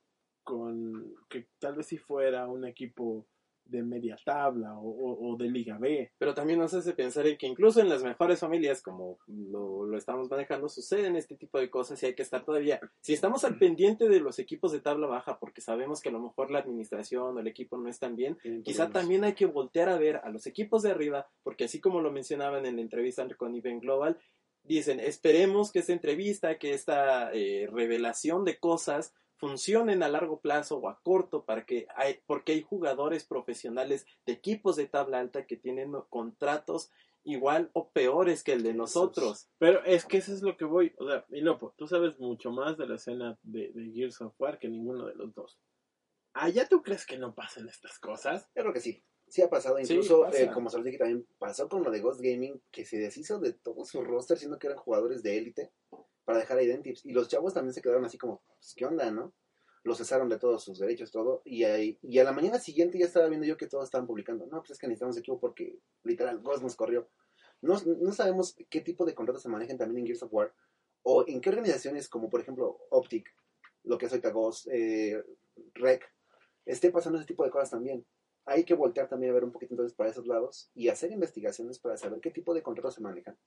con 0.44 1.14
que 1.28 1.48
tal 1.58 1.76
vez 1.76 1.86
si 1.86 1.98
fuera 1.98 2.46
un 2.48 2.64
equipo 2.66 3.26
de 3.68 3.82
media 3.82 4.16
tabla 4.24 4.76
o, 4.78 4.88
o- 4.88 5.32
o 5.32 5.36
de 5.36 5.48
Liga 5.48 5.78
B. 5.78 6.10
Pero 6.18 6.34
también 6.34 6.58
nos 6.58 6.74
hace 6.74 6.92
pensar 6.94 7.26
en 7.26 7.36
que 7.38 7.46
incluso 7.46 7.80
en 7.80 7.88
las 7.88 8.02
mejores 8.02 8.40
familias, 8.40 8.82
como 8.82 9.18
lo, 9.26 9.84
lo 9.84 9.96
estamos 9.96 10.28
manejando, 10.30 10.68
suceden 10.68 11.16
este 11.16 11.36
tipo 11.36 11.58
de 11.60 11.70
cosas 11.70 12.02
y 12.02 12.06
hay 12.06 12.14
que 12.14 12.22
estar 12.22 12.44
todavía. 12.44 12.80
Si 13.00 13.12
estamos 13.12 13.44
al 13.44 13.58
pendiente 13.58 14.08
de 14.08 14.20
los 14.20 14.38
equipos 14.38 14.72
de 14.72 14.80
tabla 14.80 15.06
baja, 15.06 15.38
porque 15.38 15.60
sabemos 15.60 16.00
que 16.00 16.08
a 16.08 16.12
lo 16.12 16.20
mejor 16.20 16.50
la 16.50 16.58
administración 16.58 17.36
o 17.36 17.40
el 17.40 17.46
equipo 17.46 17.76
no 17.78 17.88
están 17.88 18.16
bien, 18.16 18.36
Tienen 18.42 18.62
Quizá 18.62 18.90
también 18.90 19.24
hay 19.24 19.34
que 19.34 19.46
voltear 19.46 19.88
a 19.88 19.98
ver 19.98 20.16
a 20.24 20.30
los 20.30 20.46
equipos 20.46 20.82
de 20.82 20.90
arriba, 20.90 21.28
porque 21.42 21.64
así 21.64 21.80
como 21.80 22.00
lo 22.00 22.10
mencionaban 22.10 22.66
en 22.66 22.76
la 22.76 22.82
entrevista 22.82 23.26
con 23.36 23.54
Event 23.54 23.82
Global, 23.82 24.18
dicen, 24.62 25.00
esperemos 25.00 25.72
que 25.72 25.78
esta 25.80 25.92
entrevista, 25.92 26.58
que 26.58 26.72
esta 26.72 27.32
eh, 27.32 27.68
revelación 27.72 28.44
de 28.44 28.58
cosas 28.58 29.14
funcionen 29.38 30.02
a 30.02 30.08
largo 30.08 30.40
plazo 30.40 30.78
o 30.78 30.88
a 30.88 31.00
corto, 31.02 31.44
para 31.44 31.64
que 31.64 31.86
hay, 31.96 32.20
porque 32.26 32.52
hay 32.52 32.62
jugadores 32.62 33.24
profesionales 33.24 34.06
de 34.26 34.34
equipos 34.34 34.76
de 34.76 34.86
tabla 34.86 35.20
alta 35.20 35.46
que 35.46 35.56
tienen 35.56 35.92
contratos 36.10 36.90
igual 37.24 37.70
o 37.74 37.90
peores 37.90 38.42
que 38.42 38.52
el 38.52 38.62
de 38.62 38.74
nosotros. 38.74 39.48
Pero 39.58 39.84
es 39.84 40.04
que 40.06 40.18
eso 40.18 40.32
es 40.32 40.42
lo 40.42 40.56
que 40.56 40.64
voy. 40.64 40.94
O 40.98 41.06
sea, 41.08 41.24
y 41.30 41.40
Lopo, 41.40 41.74
tú 41.76 41.86
sabes 41.86 42.18
mucho 42.18 42.50
más 42.50 42.76
de 42.78 42.86
la 42.86 42.96
escena 42.96 43.38
de, 43.42 43.70
de 43.72 43.92
Gears 43.92 44.20
of 44.22 44.34
War 44.38 44.58
que 44.58 44.68
ninguno 44.68 45.06
de 45.06 45.14
los 45.14 45.34
dos. 45.34 45.58
¿Allá 46.32 46.68
tú 46.68 46.82
crees 46.82 47.04
que 47.04 47.18
no 47.18 47.34
pasan 47.34 47.68
estas 47.68 47.98
cosas? 47.98 48.48
Yo 48.54 48.62
creo 48.62 48.72
que 48.72 48.80
sí. 48.80 49.02
Sí 49.26 49.42
ha 49.42 49.50
pasado, 49.50 49.76
Sí, 49.82 49.92
incluso 49.92 50.22
pasa. 50.22 50.42
eh, 50.42 50.50
como 50.54 50.70
se 50.70 50.82
dije 50.82 50.96
también 50.96 51.26
pasó 51.38 51.68
con 51.68 51.82
lo 51.82 51.90
de 51.90 52.00
Ghost 52.00 52.20
Gaming, 52.22 52.62
que 52.70 52.86
se 52.86 52.96
deshizo 52.98 53.38
de 53.40 53.52
todo 53.52 53.84
su 53.84 54.02
roster, 54.02 54.38
siendo 54.38 54.58
que 54.58 54.68
eran 54.68 54.78
jugadores 54.78 55.22
de 55.22 55.36
élite, 55.36 55.70
para 56.28 56.40
dejar 56.40 56.58
a 56.58 56.62
Identities. 56.62 57.06
Y 57.06 57.12
los 57.12 57.26
chavos 57.26 57.54
también 57.54 57.72
se 57.72 57.80
quedaron 57.80 58.04
así 58.04 58.18
como, 58.18 58.42
pues, 58.58 58.74
¿qué 58.76 58.84
onda, 58.84 59.10
no? 59.10 59.32
Los 59.82 59.96
cesaron 59.96 60.28
de 60.28 60.38
todos 60.38 60.62
sus 60.62 60.78
derechos, 60.78 61.10
todo. 61.10 61.40
Y, 61.46 61.64
ahí- 61.64 61.98
y 62.02 62.18
a 62.18 62.24
la 62.24 62.32
mañana 62.32 62.58
siguiente 62.58 62.98
ya 62.98 63.06
estaba 63.06 63.28
viendo 63.28 63.46
yo 63.46 63.56
que 63.56 63.66
todos 63.66 63.84
estaban 63.84 64.06
publicando. 64.06 64.44
No, 64.44 64.58
pues 64.58 64.72
es 64.72 64.78
que 64.78 64.86
necesitamos 64.88 65.16
equipo 65.16 65.40
porque 65.40 65.78
literal, 66.04 66.40
Ghost 66.40 66.62
nos 66.62 66.76
corrió. 66.76 67.08
No, 67.62 67.80
no 67.82 68.12
sabemos 68.12 68.54
qué 68.68 68.82
tipo 68.82 69.06
de 69.06 69.14
contratos 69.14 69.42
se 69.42 69.48
manejan 69.48 69.78
también 69.78 70.00
en 70.00 70.06
Gears 70.08 70.22
of 70.24 70.34
War, 70.34 70.52
o 71.02 71.24
en 71.26 71.40
qué 71.40 71.48
organizaciones, 71.48 72.10
como 72.10 72.28
por 72.28 72.42
ejemplo 72.42 72.78
Optic, 72.90 73.34
lo 73.84 73.96
que 73.96 74.04
es 74.04 74.12
ahorita 74.12 74.28
Ghost, 74.28 74.68
eh, 74.70 75.24
Rec, 75.72 76.12
esté 76.66 76.90
pasando 76.90 77.16
ese 77.16 77.26
tipo 77.26 77.42
de 77.42 77.50
cosas 77.50 77.70
también 77.70 78.04
hay 78.44 78.64
que 78.64 78.74
voltear 78.74 79.08
también 79.08 79.30
a 79.30 79.34
ver 79.34 79.44
un 79.44 79.52
poquito 79.52 79.74
entonces 79.74 79.94
para 79.96 80.10
esos 80.10 80.26
lados 80.26 80.70
y 80.74 80.88
hacer 80.88 81.10
investigaciones 81.10 81.78
para 81.78 81.96
saber 81.96 82.20
qué 82.20 82.30
tipo 82.30 82.52
de 82.52 82.62
contratos 82.62 82.94
se 82.96 83.02
manejan. 83.02 83.38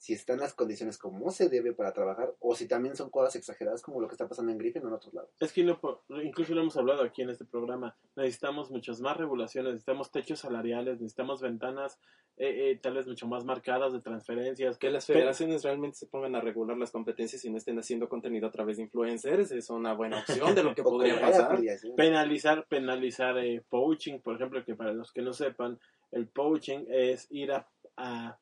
Si 0.00 0.14
están 0.14 0.40
las 0.40 0.54
condiciones 0.54 0.96
como 0.96 1.30
se 1.30 1.50
debe 1.50 1.74
para 1.74 1.92
trabajar 1.92 2.34
o 2.40 2.54
si 2.54 2.66
también 2.66 2.96
son 2.96 3.10
cosas 3.10 3.36
exageradas 3.36 3.82
como 3.82 4.00
lo 4.00 4.08
que 4.08 4.14
está 4.14 4.26
pasando 4.26 4.50
en 4.50 4.56
Griffin 4.56 4.82
o 4.84 4.88
en 4.88 4.94
otros 4.94 5.12
lados. 5.12 5.30
Es 5.38 5.52
que 5.52 5.62
lo 5.62 5.78
incluso 6.22 6.54
lo 6.54 6.62
hemos 6.62 6.76
hablado 6.78 7.02
aquí 7.02 7.20
en 7.20 7.28
este 7.28 7.44
programa. 7.44 7.94
Necesitamos 8.16 8.70
muchas 8.70 9.02
más 9.02 9.18
regulaciones, 9.18 9.74
necesitamos 9.74 10.10
techos 10.10 10.38
salariales, 10.38 11.02
necesitamos 11.02 11.42
ventanas 11.42 11.98
eh, 12.38 12.70
eh, 12.70 12.78
tal 12.80 12.94
vez 12.94 13.06
mucho 13.06 13.26
más 13.26 13.44
marcadas 13.44 13.92
de 13.92 14.00
transferencias. 14.00 14.78
Que 14.78 14.90
las 14.90 15.04
federaciones 15.04 15.62
realmente 15.64 15.98
se 15.98 16.06
pongan 16.06 16.34
a 16.34 16.40
regular 16.40 16.78
las 16.78 16.90
competencias 16.90 17.44
y 17.44 17.50
no 17.50 17.58
estén 17.58 17.78
haciendo 17.78 18.08
contenido 18.08 18.48
a 18.48 18.50
través 18.50 18.78
de 18.78 18.84
influencers 18.84 19.52
es 19.52 19.68
una 19.68 19.92
buena 19.92 20.20
opción 20.20 20.54
de 20.54 20.62
lo 20.62 20.74
que 20.74 20.82
podría 20.82 21.20
pasar. 21.20 21.60
Penalizar, 21.94 22.66
penalizar 22.66 23.36
eh, 23.36 23.62
poaching, 23.68 24.20
por 24.20 24.36
ejemplo, 24.36 24.64
que 24.64 24.74
para 24.74 24.94
los 24.94 25.12
que 25.12 25.20
no 25.20 25.34
sepan, 25.34 25.78
el 26.10 26.26
poaching 26.28 26.86
es 26.88 27.26
ir 27.30 27.52
a, 27.52 27.68
a, 27.98 28.38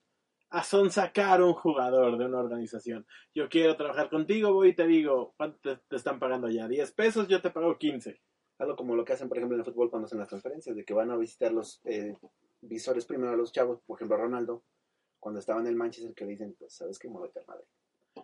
a 0.51 0.62
sonsacar 0.62 1.42
un 1.42 1.55
jugador 1.55 2.18
de 2.18 2.26
una 2.26 2.38
organización. 2.38 3.07
Yo 3.34 3.49
quiero 3.49 3.76
trabajar 3.76 4.09
contigo, 4.09 4.53
voy 4.53 4.70
y 4.70 4.74
te 4.74 4.86
digo, 4.86 5.34
¿cuánto 5.36 5.59
te, 5.61 5.76
te 5.88 5.96
están 5.96 6.18
pagando 6.18 6.49
ya? 6.49 6.66
¿10 6.66 6.94
pesos? 6.94 7.28
Yo 7.28 7.42
te 7.42 7.51
pago 7.51 7.76
15. 7.76 8.20
Algo 8.59 8.76
como 8.76 8.96
lo 8.96 9.05
que 9.05 9.12
hacen, 9.12 9.28
por 9.28 9.38
ejemplo, 9.38 9.57
en 9.57 9.61
el 9.61 9.64
fútbol 9.64 9.90
cuando 9.90 10.07
hacen 10.07 10.18
las 10.18 10.28
transferencias, 10.28 10.74
de 10.74 10.84
que 10.84 10.94
van 10.94 11.11
a 11.11 11.16
visitar 11.16 11.53
los 11.53 11.80
eh, 11.84 12.16
visores 12.61 13.05
primero 13.05 13.32
a 13.32 13.36
los 13.36 13.53
chavos, 13.53 13.80
por 13.86 13.99
ejemplo, 13.99 14.16
a 14.16 14.20
Ronaldo, 14.20 14.64
cuando 15.20 15.40
estaba 15.40 15.61
en 15.61 15.66
el 15.66 15.76
Manchester, 15.76 16.14
que 16.14 16.24
le 16.24 16.32
dicen, 16.32 16.57
pues, 16.59 16.74
¿sabes 16.74 16.99
qué? 16.99 17.09
Muévete 17.09 17.40
al 17.40 17.46
Madrid. 17.46 17.66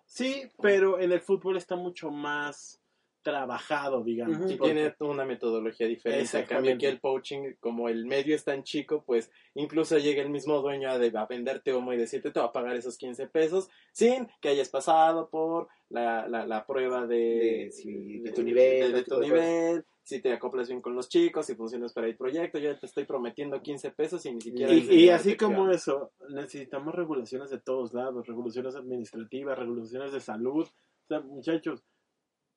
Sí, 0.06 0.50
pero 0.60 0.98
en 0.98 1.12
el 1.12 1.20
fútbol 1.20 1.56
está 1.56 1.76
mucho 1.76 2.10
más 2.10 2.80
trabajado, 3.24 4.04
digamos. 4.04 4.38
Porque- 4.38 4.56
tiene 4.58 4.94
una 5.00 5.24
metodología 5.24 5.88
diferente. 5.88 6.20
En 6.38 6.44
cambio, 6.46 6.72
Exactamente. 6.72 6.88
el 6.88 7.00
poaching, 7.00 7.54
como 7.58 7.88
el 7.88 8.06
medio 8.06 8.36
es 8.36 8.44
tan 8.44 8.62
chico, 8.62 9.02
pues 9.04 9.32
incluso 9.54 9.98
llega 9.98 10.22
el 10.22 10.30
mismo 10.30 10.60
dueño 10.60 10.88
a, 10.90 10.98
de- 10.98 11.10
a 11.18 11.26
venderte 11.26 11.74
humo 11.74 11.92
y 11.92 11.96
decirte 11.96 12.30
te 12.30 12.38
va 12.38 12.46
a 12.46 12.52
pagar 12.52 12.76
esos 12.76 12.96
15 12.96 13.26
pesos 13.26 13.68
sin 13.92 14.28
que 14.40 14.50
hayas 14.50 14.68
pasado 14.68 15.28
por 15.28 15.66
la, 15.88 16.28
la, 16.28 16.46
la 16.46 16.64
prueba 16.66 17.06
de, 17.08 17.16
De 17.64 17.70
si- 17.72 18.20
de 18.20 18.30
tu 18.30 18.42
nivel, 18.44 18.92
de, 18.92 19.02
tu 19.02 19.10
cosas. 19.16 19.24
nivel, 19.26 19.84
si 20.02 20.20
te 20.20 20.32
acoplas 20.32 20.68
bien 20.68 20.82
con 20.82 20.94
los 20.94 21.08
chicos, 21.08 21.46
si 21.46 21.54
funcionas 21.54 21.92
para 21.94 22.06
el 22.06 22.16
proyecto. 22.16 22.58
Yo 22.58 22.78
te 22.78 22.86
estoy 22.86 23.04
prometiendo 23.04 23.62
15 23.62 23.90
pesos 23.92 24.24
y 24.26 24.32
ni 24.34 24.40
siquiera. 24.40 24.72
Y, 24.72 24.80
y 25.04 25.08
así 25.08 25.30
que 25.30 25.36
como 25.46 25.70
eso, 25.70 26.12
necesitamos 26.28 26.94
regulaciones 26.94 27.48
de 27.50 27.58
todos 27.58 27.94
lados, 27.94 28.26
regulaciones 28.26 28.74
administrativas, 28.76 29.58
regulaciones 29.58 30.12
de 30.12 30.20
salud. 30.20 30.66
O 30.66 31.06
sea, 31.08 31.20
muchachos, 31.20 31.82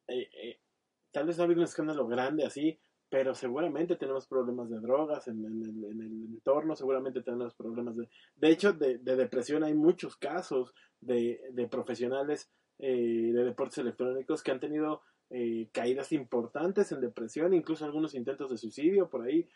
eh, 0.07 0.29
eh, 0.33 0.59
tal 1.11 1.25
vez 1.25 1.37
no 1.37 1.43
ha 1.43 1.45
habido 1.45 1.61
un 1.61 1.65
escándalo 1.65 2.07
grande 2.07 2.45
así, 2.45 2.79
pero 3.09 3.33
seguramente 3.33 3.95
tenemos 3.95 4.27
problemas 4.27 4.69
de 4.69 4.79
drogas 4.79 5.27
en, 5.27 5.45
el, 5.45 5.85
en 5.85 6.01
el 6.01 6.25
entorno, 6.25 6.75
seguramente 6.75 7.21
tenemos 7.21 7.53
problemas 7.55 7.95
de... 7.95 8.09
De 8.35 8.49
hecho, 8.49 8.73
de, 8.73 8.97
de 8.97 9.15
depresión 9.15 9.63
hay 9.63 9.73
muchos 9.73 10.17
casos 10.17 10.73
de, 10.99 11.67
profesionales 11.71 12.51
eh, 12.79 13.31
de 13.33 13.43
deportes 13.43 13.77
electrónicos 13.79 14.43
que 14.43 14.51
han 14.51 14.59
tenido 14.59 15.01
eh, 15.29 15.69
caídas 15.71 16.11
importantes 16.11 16.91
en 16.91 17.01
depresión, 17.01 17.53
incluso 17.53 17.85
algunos 17.85 18.13
intentos 18.13 18.49
de 18.49 18.57
suicidio 18.57 19.09
por 19.09 19.23
ahí. 19.23 19.47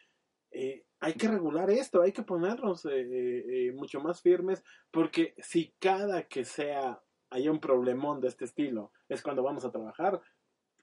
Eh, 0.51 0.85
hay 0.99 1.13
que 1.13 1.27
regular 1.27 1.69
esto, 1.69 2.01
hay 2.01 2.11
que 2.11 2.23
ponernos 2.23 2.85
eh, 2.89 3.71
mucho 3.75 3.99
más 4.01 4.21
firmes, 4.21 4.63
porque 4.91 5.33
si 5.39 5.73
cada 5.79 6.23
que 6.23 6.43
sea 6.45 7.01
haya 7.29 7.51
un 7.51 7.61
problemón 7.61 8.19
de 8.19 8.27
este 8.27 8.43
estilo 8.43 8.91
es 9.07 9.21
cuando 9.21 9.43
vamos 9.43 9.63
a 9.63 9.71
trabajar, 9.71 10.21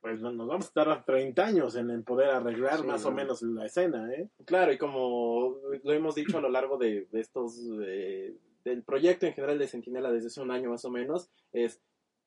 pues 0.00 0.20
no- 0.20 0.32
nos 0.32 0.46
vamos 0.48 0.68
a 0.68 0.72
tardar 0.72 1.04
30 1.04 1.44
años 1.46 1.74
en, 1.76 1.90
en 1.90 2.02
poder 2.04 2.30
arreglar 2.30 2.80
Sí, 2.80 2.86
más 2.86 3.02
no. 3.02 3.08
o 3.08 3.12
menos 3.12 3.42
la 3.42 3.66
escena, 3.66 4.12
¿eh? 4.14 4.28
Claro, 4.44 4.72
y 4.72 4.78
como 4.78 5.56
lo 5.82 5.92
hemos 5.92 6.14
dicho 6.14 6.38
a 6.38 6.40
lo 6.40 6.48
largo 6.50 6.76
de, 6.78 7.06
de 7.10 7.20
estos, 7.20 7.58
eh, 7.84 8.34
del 8.64 8.82
proyecto 8.82 9.26
en 9.26 9.32
general 9.34 9.58
de 9.58 9.66
Centinela 9.68 10.10
desde 10.12 10.28
hace 10.28 10.40
un 10.40 10.50
año 10.50 10.70
más 10.70 10.84
o 10.84 10.90
menos, 10.90 11.30
es 11.52 11.80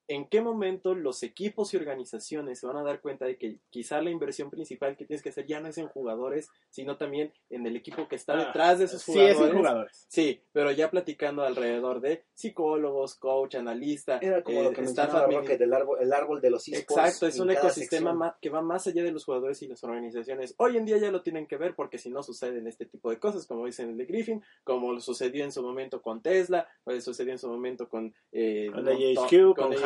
en 0.07 0.25
qué 0.27 0.41
momento 0.41 0.93
los 0.93 1.23
equipos 1.23 1.73
y 1.73 1.77
organizaciones 1.77 2.59
se 2.59 2.67
van 2.67 2.77
a 2.77 2.83
dar 2.83 2.99
cuenta 3.01 3.25
de 3.25 3.37
que 3.37 3.59
quizá 3.69 4.01
la 4.01 4.09
inversión 4.09 4.49
principal 4.49 4.97
que 4.97 5.05
tienes 5.05 5.21
que 5.23 5.29
hacer 5.29 5.45
ya 5.45 5.59
no 5.61 5.67
es 5.69 5.77
en 5.77 5.87
jugadores, 5.87 6.49
sino 6.69 6.97
también 6.97 7.31
en 7.49 7.65
el 7.65 7.75
equipo 7.75 8.07
que 8.07 8.15
está 8.15 8.33
Ah, 8.33 8.45
detrás 8.45 8.79
de 8.79 8.85
esos 8.85 9.01
Sí, 9.01 9.11
jugadores. 9.13 9.39
es 9.39 9.47
en 9.49 9.57
jugadores. 9.57 10.05
Sí, 10.09 10.41
pero 10.51 10.71
ya 10.71 10.89
platicando 10.91 11.43
alrededor 11.43 12.01
de 12.01 12.23
psicólogos, 12.33 13.15
coach, 13.15 13.55
analista, 13.55 14.17
Era 14.21 14.43
como 14.43 14.61
eh, 14.61 14.63
lo 14.65 14.73
que 14.73 14.81
staff 14.81 15.13
Rocket, 15.29 15.61
el 15.61 15.73
árbol, 15.73 15.97
el 16.01 16.11
árbol 16.13 16.41
de 16.41 16.49
los 16.49 16.67
esports. 16.67 17.05
Exacto, 17.05 17.27
es 17.27 17.39
un 17.39 17.51
ecosistema 17.51 18.13
ma- 18.13 18.37
que 18.41 18.49
va 18.49 18.61
más 18.61 18.87
allá 18.87 19.03
de 19.03 19.11
los 19.11 19.23
jugadores 19.25 19.61
y 19.61 19.67
las 19.67 19.83
organizaciones. 19.83 20.55
Hoy 20.57 20.77
en 20.77 20.85
día 20.85 20.97
ya 20.97 21.11
lo 21.11 21.21
tienen 21.21 21.47
que 21.47 21.57
ver 21.57 21.75
porque 21.75 21.97
si 21.97 22.09
no 22.09 22.23
suceden 22.23 22.67
este 22.67 22.85
tipo 22.85 23.09
de 23.09 23.19
cosas, 23.19 23.45
como 23.47 23.65
dicen 23.65 23.89
el 23.91 23.97
de 23.97 24.05
Griffin, 24.05 24.43
como 24.63 24.99
sucedió 24.99 25.43
en 25.43 25.51
su 25.51 25.61
momento 25.63 26.01
con 26.01 26.21
Tesla, 26.21 26.67
o 26.83 26.91
sucedió 26.99 27.31
en 27.31 27.39
su 27.39 27.47
momento 27.47 27.87
con, 27.87 28.13
eh, 28.31 28.69
Con 28.73 28.83
con 28.83 28.85
la 28.85 28.91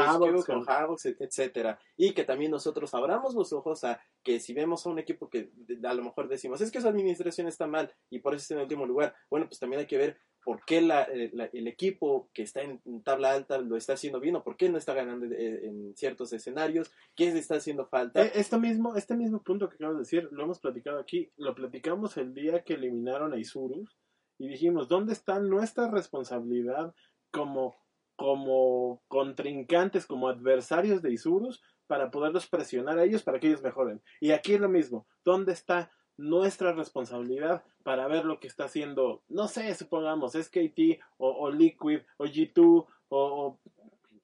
Havoc, 0.09 0.45
con 0.45 0.63
Havoc, 0.69 0.99
etcétera. 1.19 1.79
Y 1.97 2.13
que 2.13 2.23
también 2.23 2.51
nosotros 2.51 2.93
abramos 2.93 3.35
los 3.35 3.51
ojos 3.53 3.83
a 3.83 3.99
que 4.23 4.39
si 4.39 4.53
vemos 4.53 4.85
a 4.85 4.89
un 4.89 4.99
equipo 4.99 5.29
que 5.29 5.51
a 5.83 5.93
lo 5.93 6.03
mejor 6.03 6.27
decimos, 6.27 6.61
es 6.61 6.71
que 6.71 6.81
su 6.81 6.87
administración 6.87 7.47
está 7.47 7.67
mal 7.67 7.93
y 8.09 8.19
por 8.19 8.33
eso 8.33 8.41
está 8.43 8.53
en 8.55 8.61
último 8.61 8.85
lugar, 8.85 9.15
bueno, 9.29 9.47
pues 9.47 9.59
también 9.59 9.79
hay 9.81 9.87
que 9.87 9.97
ver 9.97 10.17
por 10.43 10.63
qué 10.63 10.79
la- 10.79 11.03
eh, 11.05 11.31
la- 11.33 11.49
el 11.53 11.67
equipo 11.67 12.29
que 12.31 12.43
está 12.43 12.61
en 12.61 12.79
tabla 13.03 13.31
alta 13.31 13.57
lo 13.57 13.75
está 13.77 13.93
haciendo 13.93 14.19
bien 14.19 14.35
o 14.35 14.43
por 14.43 14.57
qué 14.57 14.69
no 14.69 14.77
está 14.77 14.93
ganando 14.93 15.25
eh, 15.25 15.65
en 15.65 15.95
ciertos 15.95 16.31
escenarios, 16.33 16.91
qué 17.15 17.31
le 17.33 17.39
está 17.39 17.55
haciendo 17.55 17.87
falta. 17.87 18.21
Esto 18.23 18.59
mismo, 18.59 18.95
este 18.95 19.15
mismo 19.15 19.41
punto 19.41 19.69
que 19.69 19.75
acabas 19.75 19.95
de 19.95 19.99
decir, 20.01 20.29
lo 20.31 20.43
hemos 20.43 20.59
platicado 20.59 20.99
aquí, 20.99 21.31
lo 21.37 21.55
platicamos 21.55 22.15
el 22.17 22.35
día 22.35 22.63
que 22.63 22.75
eliminaron 22.75 23.33
a 23.33 23.37
Isurus 23.39 23.97
y 24.37 24.47
dijimos, 24.47 24.87
¿dónde 24.87 25.13
está 25.13 25.39
nuestra 25.39 25.89
responsabilidad 25.89 26.93
como, 27.31 27.75
como 28.15 29.01
contrincantes, 29.07 30.05
como 30.05 30.27
adversarios 30.27 31.01
de 31.01 31.13
Isurus 31.13 31.61
para 31.87 32.09
poderlos 32.09 32.47
presionar 32.47 32.97
a 32.97 33.03
ellos 33.03 33.23
para 33.23 33.39
que 33.39 33.47
ellos 33.47 33.63
mejoren? 33.63 34.01
Y 34.19 34.31
aquí 34.31 34.53
es 34.53 34.61
lo 34.61 34.69
mismo, 34.69 35.07
¿dónde 35.23 35.53
está 35.53 35.91
nuestra 36.17 36.71
responsabilidad 36.73 37.63
para 37.83 38.07
ver 38.07 38.25
lo 38.25 38.39
que 38.39 38.47
está 38.47 38.65
haciendo, 38.65 39.23
no 39.27 39.47
sé, 39.47 39.73
supongamos 39.75 40.33
SKT 40.33 41.01
o, 41.17 41.29
o 41.29 41.51
Liquid 41.51 41.99
o 42.17 42.25
G2 42.25 42.57
o, 42.65 42.87
o, 43.09 43.59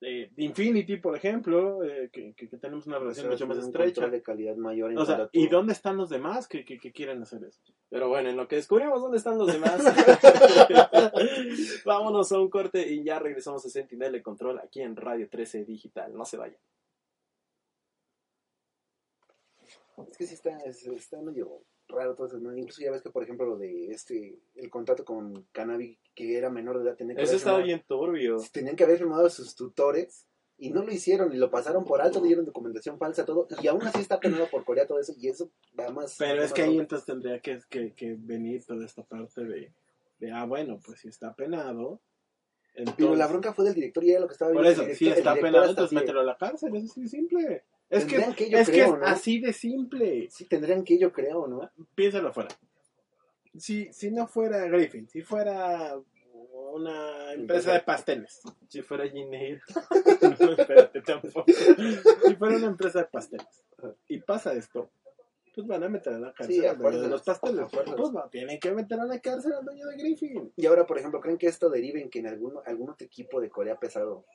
eh, 0.01 0.31
Infinity, 0.37 0.97
por 0.97 1.15
ejemplo, 1.15 1.83
eh, 1.83 2.09
que, 2.11 2.33
que- 2.33 2.49
que 2.49 2.57
tenemos 2.57 2.87
una 2.87 2.97
relación 2.99 3.29
mucho 3.29 3.45
más 3.47 3.57
estrecha. 3.59 4.07
de 4.09 4.21
calidad 4.23 4.55
mayor 4.55 4.91
en 4.91 4.97
O 4.97 5.05
sea, 5.05 5.17
cuanto 5.17 5.37
a 5.37 5.41
¿y 5.41 5.47
dónde 5.47 5.73
están 5.73 5.97
los 5.97 6.09
demás 6.09 6.47
que, 6.47 6.65
que- 6.65 6.79
quieren 6.91 7.21
hacer 7.21 7.43
eso? 7.43 7.61
Pero 7.89 8.09
bueno, 8.09 8.29
en 8.29 8.37
lo 8.37 8.47
que 8.47 8.55
descubrimos 8.55 8.99
dónde 9.01 9.17
están 9.17 9.37
los 9.37 9.51
demás, 9.53 9.81
vámonos 11.85 12.31
a 12.31 12.39
un 12.39 12.49
corte 12.49 12.87
y 12.91 13.03
ya 13.03 13.19
regresamos 13.19 13.63
a 13.65 13.69
Sentinel 13.69 14.13
de 14.13 14.23
Control 14.23 14.57
aquí 14.59 14.81
en 14.81 14.95
Radio 14.95 15.29
13 15.29 15.65
Digital. 15.65 16.13
No 16.15 16.25
se 16.25 16.37
vayan. 16.37 16.57
Es 20.09 20.17
que 20.17 20.25
sí 20.25 20.33
está, 20.33 20.57
es- 20.59 20.87
está 20.87 21.21
medio 21.21 21.61
raro 21.91 22.15
todo 22.15 22.27
eso, 22.27 22.39
¿no? 22.39 22.55
Incluso 22.55 22.81
ya 22.81 22.91
ves 22.91 23.01
que, 23.01 23.09
por 23.09 23.23
ejemplo, 23.23 23.45
lo 23.45 23.57
de 23.57 23.91
este, 23.91 24.39
el 24.55 24.69
contrato 24.69 25.05
con 25.05 25.45
Cannabis, 25.51 25.97
que 26.15 26.37
era 26.37 26.49
menor 26.49 26.79
de 26.79 26.89
edad, 26.89 26.95
tenía 26.95 27.15
que 27.15 27.21
Eso 27.21 27.35
estaba 27.35 27.59
bien 27.59 27.83
turbio. 27.87 28.37
tenían 28.51 28.75
que 28.75 28.83
haber 28.83 28.97
firmado 28.97 29.27
a 29.27 29.29
sus 29.29 29.55
tutores 29.55 30.25
y 30.57 30.69
no 30.69 30.83
lo 30.83 30.91
hicieron 30.91 31.33
y 31.33 31.37
lo 31.37 31.49
pasaron 31.49 31.85
por 31.85 32.01
alto, 32.01 32.21
dieron 32.21 32.45
documentación 32.45 32.97
falsa, 32.97 33.25
todo, 33.25 33.47
y 33.61 33.67
aún 33.67 33.81
así 33.81 33.99
está 33.99 34.19
penado 34.19 34.47
por 34.49 34.63
Corea 34.63 34.85
todo 34.85 34.99
eso, 34.99 35.13
y 35.17 35.27
eso 35.27 35.49
va 35.79 35.89
más... 35.89 36.15
Pero 36.17 36.37
va 36.37 36.43
es 36.43 36.51
más 36.51 36.53
que 36.53 36.61
ahí 36.61 36.77
entonces 36.77 37.05
tendría 37.05 37.39
que, 37.39 37.59
que, 37.67 37.93
que 37.93 38.15
venir 38.19 38.63
toda 38.63 38.85
esta 38.85 39.03
parte 39.03 39.43
de, 39.43 39.73
de, 40.19 40.31
ah, 40.31 40.45
bueno, 40.45 40.79
pues 40.85 40.99
si 40.99 41.07
está 41.07 41.33
penado. 41.33 41.99
Pero 42.95 43.15
la 43.15 43.27
bronca 43.27 43.53
fue 43.53 43.65
del 43.65 43.73
director 43.73 44.03
y 44.03 44.11
era 44.11 44.21
lo 44.21 44.27
que 44.27 44.33
estaba 44.33 44.53
Por 44.53 44.61
viendo 44.61 44.81
eso, 44.81 44.89
el 44.89 44.95
si 44.95 45.09
está 45.09 45.33
penado, 45.33 45.69
entonces 45.69 45.93
mételo 45.93 46.21
a 46.21 46.23
la 46.23 46.37
cárcel, 46.37 46.75
es 46.75 46.91
así 46.91 47.01
de 47.01 47.07
simple. 47.07 47.63
Es 47.91 48.05
que, 48.05 48.11
Tendrían 48.15 48.35
que, 48.35 48.49
yo 48.49 48.57
es, 48.57 48.67
que 48.67 48.71
creo, 48.71 48.93
es 48.93 48.99
¿no? 49.01 49.05
así 49.05 49.39
de 49.41 49.51
simple. 49.51 50.29
Sí, 50.31 50.45
tendrían 50.45 50.85
que, 50.85 50.97
yo 50.97 51.11
creo, 51.11 51.45
¿no? 51.45 51.69
Piénsalo 51.93 52.29
afuera. 52.29 52.49
Si, 53.57 53.91
si 53.91 54.11
no 54.11 54.27
fuera 54.27 54.65
Griffin, 54.67 55.09
si 55.09 55.21
fuera 55.21 55.99
una 56.73 57.33
empresa 57.33 57.73
de 57.73 57.81
pasteles, 57.81 58.41
Si 58.69 58.81
fuera 58.81 59.05
Gmail. 59.05 59.61
no, 60.39 60.51
espérate 60.57 61.01
tampoco. 61.01 61.43
Si 61.51 62.35
fuera 62.35 62.55
una 62.55 62.67
empresa 62.67 62.99
de 62.99 63.05
pasteles 63.05 63.65
y 64.07 64.19
pasa 64.19 64.53
esto, 64.53 64.89
pues 65.53 65.67
van 65.67 65.83
a 65.83 65.89
meter 65.89 66.13
a 66.13 66.19
la 66.19 66.33
cárcel 66.33 66.55
Sí, 66.55 66.65
a 66.65 66.71
al 66.71 66.77
dueño 66.77 67.01
de 67.01 67.07
los 67.09 67.23
pasteles. 67.23 67.67
Pues 67.69 68.13
no, 68.13 68.29
tienen 68.29 68.57
que 68.57 68.71
meter 68.71 69.01
a 69.01 69.05
la 69.05 69.19
cárcel 69.19 69.51
al 69.51 69.65
dueño 69.65 69.85
de 69.87 69.97
Griffin. 69.97 70.53
Y 70.55 70.65
ahora, 70.65 70.85
por 70.85 70.97
ejemplo, 70.97 71.19
¿creen 71.19 71.37
que 71.37 71.47
esto 71.47 71.69
derive 71.69 72.01
en 72.01 72.09
que 72.09 72.19
en 72.19 72.27
algún, 72.27 72.53
algún 72.65 72.89
otro 72.89 73.05
equipo 73.05 73.41
de 73.41 73.49
Corea 73.49 73.77
pesado 73.77 74.25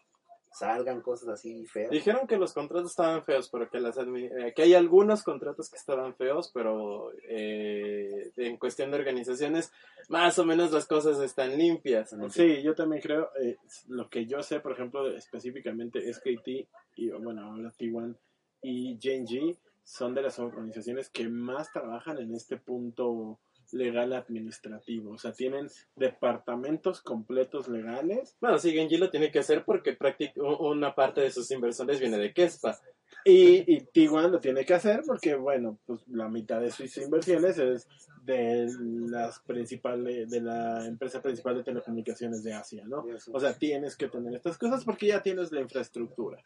salgan 0.58 1.00
cosas 1.00 1.28
así 1.28 1.66
feas? 1.66 1.90
Dijeron 1.90 2.26
que 2.26 2.36
los 2.38 2.52
contratos 2.52 2.90
estaban 2.92 3.22
feos, 3.24 3.48
pero 3.50 3.68
que, 3.68 3.80
las 3.80 3.96
admi- 3.98 4.30
eh, 4.30 4.52
que 4.54 4.62
hay 4.62 4.74
algunos 4.74 5.22
contratos 5.22 5.68
que 5.68 5.76
estaban 5.76 6.14
feos, 6.14 6.50
pero 6.54 7.12
eh, 7.28 8.30
en 8.36 8.56
cuestión 8.56 8.90
de 8.90 8.98
organizaciones, 8.98 9.72
más 10.08 10.38
o 10.38 10.44
menos 10.44 10.72
las 10.72 10.86
cosas 10.86 11.20
están 11.20 11.56
limpias. 11.56 12.14
Sí, 12.30 12.62
yo 12.62 12.74
también 12.74 13.02
creo, 13.02 13.30
eh, 13.42 13.56
lo 13.88 14.08
que 14.08 14.26
yo 14.26 14.42
sé, 14.42 14.60
por 14.60 14.72
ejemplo, 14.72 15.06
específicamente 15.14 16.12
SKT 16.12 16.48
y, 16.96 17.10
bueno, 17.10 17.42
ahora 17.42 17.72
T1 17.78 18.14
y 18.62 18.98
Genji 19.00 19.56
son 19.84 20.14
de 20.14 20.22
las 20.22 20.38
organizaciones 20.38 21.10
que 21.10 21.28
más 21.28 21.70
trabajan 21.70 22.18
en 22.18 22.34
este 22.34 22.56
punto 22.56 23.38
legal 23.72 24.12
administrativo. 24.12 25.12
O 25.12 25.18
sea, 25.18 25.32
tienen 25.32 25.68
departamentos 25.94 27.00
completos 27.00 27.68
legales 27.68 28.36
Bueno, 28.40 28.58
sí, 28.58 28.72
Genji 28.72 28.96
lo 28.96 29.10
tiene 29.10 29.30
que 29.30 29.40
hacer 29.40 29.64
porque 29.64 29.96
una 30.36 30.94
parte 30.94 31.20
de 31.20 31.30
sus 31.30 31.50
inversores 31.50 32.00
viene 32.00 32.18
de 32.18 32.32
Kespa. 32.32 32.78
y, 33.24 33.72
y 33.72 33.80
Tiguan 33.92 34.32
lo 34.32 34.40
tiene 34.40 34.64
que 34.64 34.74
hacer 34.74 35.02
porque, 35.06 35.34
bueno, 35.34 35.78
pues 35.86 36.06
la 36.08 36.28
mitad 36.28 36.60
de 36.60 36.70
sus 36.70 36.96
inversiones 36.98 37.58
es 37.58 37.88
de 38.26 38.68
las 39.08 39.38
principales, 39.40 40.28
de 40.28 40.40
la 40.40 40.84
empresa 40.84 41.22
principal 41.22 41.56
de 41.56 41.62
telecomunicaciones 41.62 42.42
de 42.42 42.54
Asia, 42.54 42.84
¿no? 42.84 43.06
O 43.32 43.40
sea, 43.40 43.52
tienes 43.54 43.96
que 43.96 44.08
tener 44.08 44.34
estas 44.34 44.58
cosas 44.58 44.84
porque 44.84 45.06
ya 45.06 45.22
tienes 45.22 45.52
la 45.52 45.60
infraestructura. 45.60 46.42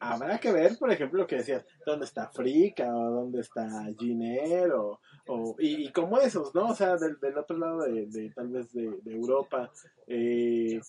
Habrá 0.00 0.38
que 0.38 0.52
ver, 0.52 0.76
por 0.78 0.90
ejemplo, 0.90 1.20
lo 1.20 1.26
que 1.26 1.36
decías, 1.36 1.64
dónde 1.86 2.04
está 2.06 2.28
Frica 2.28 2.94
o 2.94 3.10
dónde 3.10 3.40
está 3.40 3.68
Giner 3.98 4.72
o, 4.72 5.00
o- 5.28 5.56
y, 5.58 5.86
y 5.86 5.92
como 5.92 6.18
esos, 6.18 6.54
¿no? 6.54 6.68
O 6.68 6.74
sea, 6.74 6.96
del, 6.96 7.18
del 7.20 7.38
otro 7.38 7.56
lado 7.58 7.82
de, 7.82 8.06
de- 8.06 8.30
tal 8.30 8.48
vez 8.48 8.72
de, 8.72 8.90
de 9.02 9.14
Europa, 9.14 9.70
eh, 10.06 10.80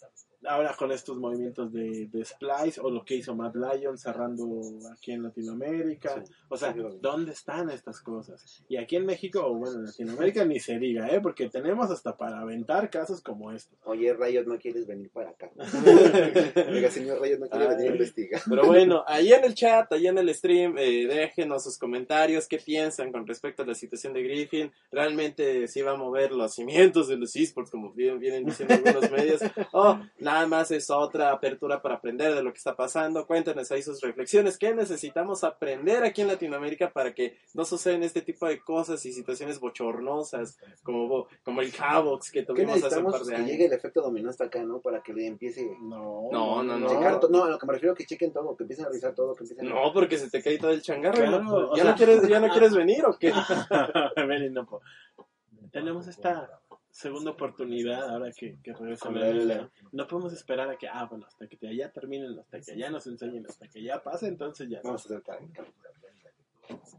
ahora 0.48 0.76
con 0.78 0.91
estos 0.91 1.18
movimientos 1.18 1.72
de, 1.72 2.08
de 2.08 2.26
Splice 2.26 2.80
o 2.82 2.89
lo 2.89 3.04
que 3.06 3.16
hizo 3.16 3.36
Mad 3.36 3.54
Lion 3.56 3.98
cerrando 3.98 4.46
aquí 4.91 5.12
en 5.12 5.24
Latinoamérica. 5.24 6.24
Sí. 6.26 6.32
O 6.50 6.58
sea, 6.58 6.74
Sí. 6.74 6.80
¿dónde 7.02 7.32
están 7.32 7.70
estas 7.70 8.02
cosas? 8.02 8.64
Y 8.68 8.78
aquí 8.78 8.96
en 8.96 9.06
México, 9.06 9.41
o 9.46 9.54
bueno, 9.56 9.78
en 9.80 9.86
Latinoamérica 9.86 10.46
ni 10.46 10.60
se 10.60 10.80
diga, 10.80 11.08
¿eh? 11.10 11.20
Porque 11.22 11.50
tenemos 11.50 11.89
hasta 11.91 12.16
para 12.18 12.39
aventar 12.39 12.89
casos 12.89 13.22
como 13.22 13.52
estos. 13.52 13.78
Oye, 13.86 14.14
Rayos, 14.14 14.48
¿no 14.48 14.58
quieres 14.58 14.88
venir 14.88 15.10
para 15.10 15.32
acá? 15.32 15.50
Oiga, 16.70 16.89
señor 16.89 17.20
Rayos, 17.20 17.39
¿no 17.39 17.48
quiere 17.50 17.68
venir 17.68 17.89
a 17.89 17.91
investigar? 17.94 18.41
Pero 18.50 18.66
bueno, 18.66 19.04
ahí 19.08 19.32
en 19.34 19.44
el 19.44 19.54
chat, 19.54 19.91
ahí 19.94 20.08
en 20.08 20.18
el 20.18 20.34
stream, 20.34 20.78
eh, 20.78 21.08
déjenos 21.08 21.64
sus 21.64 21.78
comentarios, 21.78 22.48
qué 22.48 22.58
piensan 22.58 23.12
con 23.12 23.26
respecto 23.28 23.64
a 23.64 23.66
la 23.66 23.76
situación 23.76 24.14
de 24.14 24.24
Griffin. 24.24 24.72
Realmente 24.91 25.68
sí 25.68 25.82
va 25.82 25.91
a 25.91 25.96
mover 25.98 26.32
los 26.32 26.54
cimientos 26.56 27.08
de 27.08 27.18
los 27.18 27.36
esports, 27.36 27.70
como 27.72 27.91
bien- 27.94 28.20
vienen 28.20 28.46
diciendo 28.46 28.74
algunos 28.76 29.12
medios. 29.12 29.41
O 29.72 30.00
nada 30.34 30.48
más 30.48 30.72
es 30.72 30.90
otra 30.90 31.32
apertura 31.32 31.82
para 31.82 31.96
aprender 31.96 32.34
de 32.34 32.44
lo 32.44 32.52
que 32.52 32.58
está 32.58 32.76
pasando. 32.76 33.26
Cuéntenos 33.28 33.72
ahí 33.72 33.82
sus 33.82 34.02
reflexiones. 34.02 34.58
¿Qué 34.58 34.74
necesitamos 34.74 35.44
aprender 35.44 36.04
aquí 36.04 36.22
en 36.22 36.28
Latinoamérica 36.28 36.92
para 36.92 37.14
que 37.14 37.38
no 37.54 37.66
sucedan 37.66 38.04
este 38.04 38.22
tipo 38.22 38.48
de 38.48 38.60
cosas 38.62 39.06
y 39.06 39.14
situaciones 39.14 39.60
bochornosas 39.60 40.58
como, 40.84 41.28
como 41.44 41.62
el 41.62 41.72
Havox 41.78 42.32
que 42.32 42.40
¿Qué 42.42 42.46
tuvimos 42.46 42.84
hace 42.84 43.00
un 43.00 43.12
par 43.12 43.22
de 43.22 43.30
que 43.30 43.36
años? 43.36 43.48
llegue 43.50 43.66
el 43.68 43.74
efecto 43.74 44.02
dominó 44.02 44.30
hasta 44.30 44.46
acá, 44.46 44.64
¿no? 44.64 44.80
Para 44.80 45.02
que 45.02 45.14
le 45.14 45.28
empiece 45.28 45.64
No, 45.82 46.30
No, 46.32 46.64
no, 46.64 46.78
no. 46.80 46.88
checar 46.90 47.20
to- 47.20 47.30
No, 47.30 47.44
a 47.46 47.50
lo 47.50 47.60
que 47.60 47.66
me 47.68 47.74
refiero 47.74 47.96
que 47.96 48.06
chequen 48.06 48.32
todo, 48.34 48.56
que 48.56 48.64
empiecen 48.64 48.86
a 48.86 48.90
revisar 48.90 49.14
todo, 49.14 49.36
que 49.36 49.44
empiecen 49.44 49.68
a... 49.68 49.70
No, 49.76 49.94
porque 49.94 50.18
se 50.18 50.30
te 50.30 50.42
cae 50.42 50.58
todo 50.58 50.72
el 50.72 50.82
changarro. 50.82 51.18
Claro, 51.18 51.44
¿no? 51.44 51.56
o 51.56 51.76
¿Ya, 51.76 51.84
sea- 51.84 51.92
no 51.92 51.98
quieres, 51.98 52.28
¿Ya 52.28 52.40
no 52.40 52.48
quieres 52.50 52.74
venir 52.76 53.06
o 53.06 53.18
qué? 53.18 53.32
Tenemos 55.72 56.08
esta 56.08 56.62
segunda 56.94 57.32
oportunidad 57.32 58.08
ahora 58.10 58.32
que, 58.32 58.56
que 58.64 58.72
regresa 58.74 59.10
la. 59.12 59.70
No 59.91 60.08
podemos 60.08 60.32
esperar 60.32 60.70
a 60.70 60.78
que, 60.78 60.88
ah, 60.88 61.06
bueno, 61.10 61.26
hasta 61.26 61.48
que 61.48 61.58
allá 61.68 61.91
terminen, 61.91 62.38
hasta 62.39 62.62
que 62.62 62.72
allá 62.74 62.89
nos 62.91 63.06
enseñen, 63.08 63.46
hasta 63.48 63.68
que 63.68 63.82
ya 63.84 64.02
pase, 64.02 64.28
entonces 64.28 64.70
ya. 64.70 64.80
Vamos 64.84 65.02
a 65.02 65.06
hacer 65.06 65.22
tal- 65.24 65.52
tal- 65.54 65.74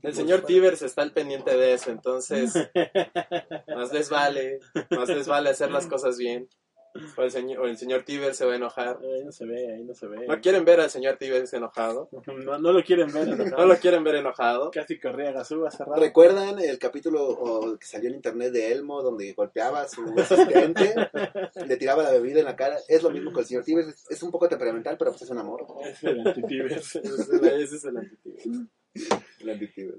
El 0.03 0.15
señor 0.15 0.43
Tivers 0.43 0.83
está 0.83 1.03
al 1.03 1.13
pendiente 1.13 1.57
de 1.57 1.73
eso, 1.75 1.91
entonces 1.93 2.53
más 3.69 3.93
les 3.93 4.11
vale, 4.11 4.59
más 4.91 5.09
les 5.09 5.27
vale 5.29 5.51
hacer 5.51 5.71
las 5.71 5.87
cosas 5.95 6.19
bien. 6.19 6.49
O 7.17 7.23
el 7.23 7.31
señor, 7.33 7.59
o 7.61 7.67
el 7.67 7.77
señor 7.77 8.05
Tivers 8.05 8.37
se 8.37 8.45
va 8.45 8.53
a 8.53 8.57
enojar. 8.57 8.99
Ahí 9.03 9.25
no 9.25 9.33
se 9.33 9.45
ve, 9.47 9.75
ahí 9.75 9.83
no 9.83 9.95
se 9.95 10.07
ve. 10.07 10.27
¿No 10.29 10.41
quieren 10.41 10.65
ver 10.65 10.81
al 10.81 10.91
señor 10.91 11.17
Tivers 11.17 11.53
enojado? 11.53 12.09
No, 12.45 12.59
no 12.59 12.73
lo 12.73 12.85
quieren 12.85 13.13
ver, 13.13 13.29
enojado. 13.29 13.57
¿No 13.59 13.67
lo 13.67 13.77
quieren 13.81 14.05
ver 14.05 14.15
enojado? 14.17 14.71
Casi 14.71 15.01
corría 15.01 15.33
Gazú 15.33 15.67
hace 15.67 15.85
rato. 15.85 16.01
¿Recuerdan 16.01 16.59
el 16.61 16.79
capítulo 16.79 17.27
o, 17.27 17.77
que 17.79 17.87
salió 17.87 18.09
en 18.11 18.15
internet 18.17 18.53
de 18.53 18.71
Elmo 18.73 19.03
donde 19.03 19.33
golpeaba 19.33 19.83
a 19.83 19.89
su 19.89 20.03
asistente, 20.19 20.95
le 21.67 21.77
tiraba 21.77 22.05
la 22.05 22.13
bebida 22.13 22.39
en 22.39 22.45
la 22.45 22.55
cara? 22.57 22.77
Es 22.87 23.03
lo 23.03 23.11
mismo 23.11 23.33
con 23.33 23.41
el 23.41 23.47
señor 23.47 23.65
Tibes, 23.65 23.89
es, 23.89 24.05
es 24.11 24.23
un 24.23 24.31
poco 24.31 24.49
temperamental, 24.49 24.97
pero 24.97 25.11
pues 25.11 25.23
es 25.23 25.31
un 25.31 25.39
amor. 25.39 25.67
Es 25.85 26.03
el 26.05 26.21
antitibes. 26.27 26.95
Ese 26.97 27.77
es 27.77 27.85
el- 27.85 28.19
ese 28.25 28.49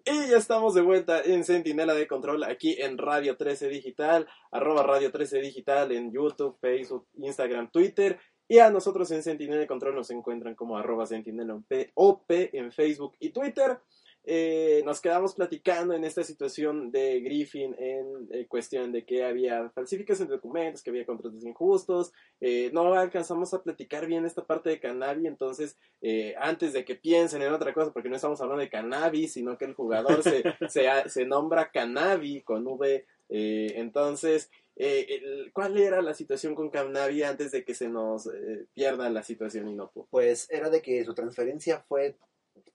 Y 0.05 0.29
ya 0.29 0.37
estamos 0.37 0.73
de 0.73 0.81
vuelta 0.81 1.21
en 1.21 1.43
Centinela 1.43 1.93
de 1.93 2.07
Control 2.07 2.43
aquí 2.43 2.75
en 2.79 2.97
Radio 2.97 3.37
13 3.37 3.69
Digital, 3.69 4.27
arroba 4.51 4.83
Radio 4.83 5.11
13 5.11 5.39
Digital 5.39 5.91
en 5.91 6.11
YouTube, 6.11 6.57
Facebook, 6.59 7.07
Instagram, 7.15 7.69
Twitter. 7.71 8.19
Y 8.47 8.59
a 8.59 8.69
nosotros 8.69 9.11
en 9.11 9.23
Centinela 9.23 9.59
de 9.59 9.67
Control 9.67 9.95
nos 9.95 10.09
encuentran 10.11 10.55
como 10.55 10.77
arroba 10.77 11.05
Centinela 11.05 11.59
OP 11.95 12.25
en 12.29 12.71
Facebook 12.71 13.15
y 13.19 13.29
Twitter. 13.31 13.79
Eh, 14.27 14.81
nos 14.85 15.01
quedamos 15.01 15.35
platicando 15.35 15.93
en 15.93 16.03
esta 16.03 16.23
situación 16.23 16.91
de 16.91 17.19
Griffin 17.21 17.75
en 17.77 18.27
eh, 18.31 18.47
cuestión 18.47 18.91
de 18.91 19.05
que 19.05 19.23
había 19.23 19.69
falsificación 19.69 20.27
de 20.27 20.35
documentos, 20.35 20.81
que 20.81 20.89
había 20.89 21.05
contratos 21.05 21.43
injustos. 21.45 22.11
Eh, 22.41 22.71
no 22.73 22.93
alcanzamos 22.95 23.53
a 23.53 23.61
platicar 23.61 24.07
bien 24.07 24.25
esta 24.25 24.43
parte 24.45 24.69
de 24.71 24.79
cannabis, 24.79 25.25
entonces 25.25 25.77
eh, 26.01 26.33
antes 26.39 26.73
de 26.73 26.83
que 26.85 26.95
piensen 26.95 27.41
en 27.41 27.53
otra 27.53 27.73
cosa, 27.73 27.93
porque 27.93 28.09
no 28.09 28.15
estamos 28.15 28.41
hablando 28.41 28.61
de 28.61 28.69
cannabis, 28.69 29.33
sino 29.33 29.57
que 29.57 29.65
el 29.65 29.73
jugador 29.75 30.23
se, 30.23 30.43
se, 30.69 30.87
se 31.09 31.25
nombra 31.25 31.69
Canavi 31.71 32.41
con 32.41 32.65
V. 32.67 33.05
eh, 33.29 33.73
entonces, 33.75 34.49
eh, 34.77 35.05
el- 35.09 35.51
¿cuál 35.53 35.77
era 35.77 36.01
la 36.01 36.13
situación 36.13 36.53
con 36.55 36.69
Canavi 36.69 37.23
antes 37.23 37.51
de 37.51 37.63
que 37.63 37.73
se 37.73 37.87
nos 37.89 38.27
eh, 38.27 38.65
pierda 38.73 39.09
la 39.09 39.23
situación 39.23 39.69
inocuo? 39.69 40.07
Pues 40.09 40.47
era 40.51 40.69
de 40.69 40.81
que 40.81 41.03
su 41.05 41.13
transferencia 41.13 41.79
fue 41.87 42.15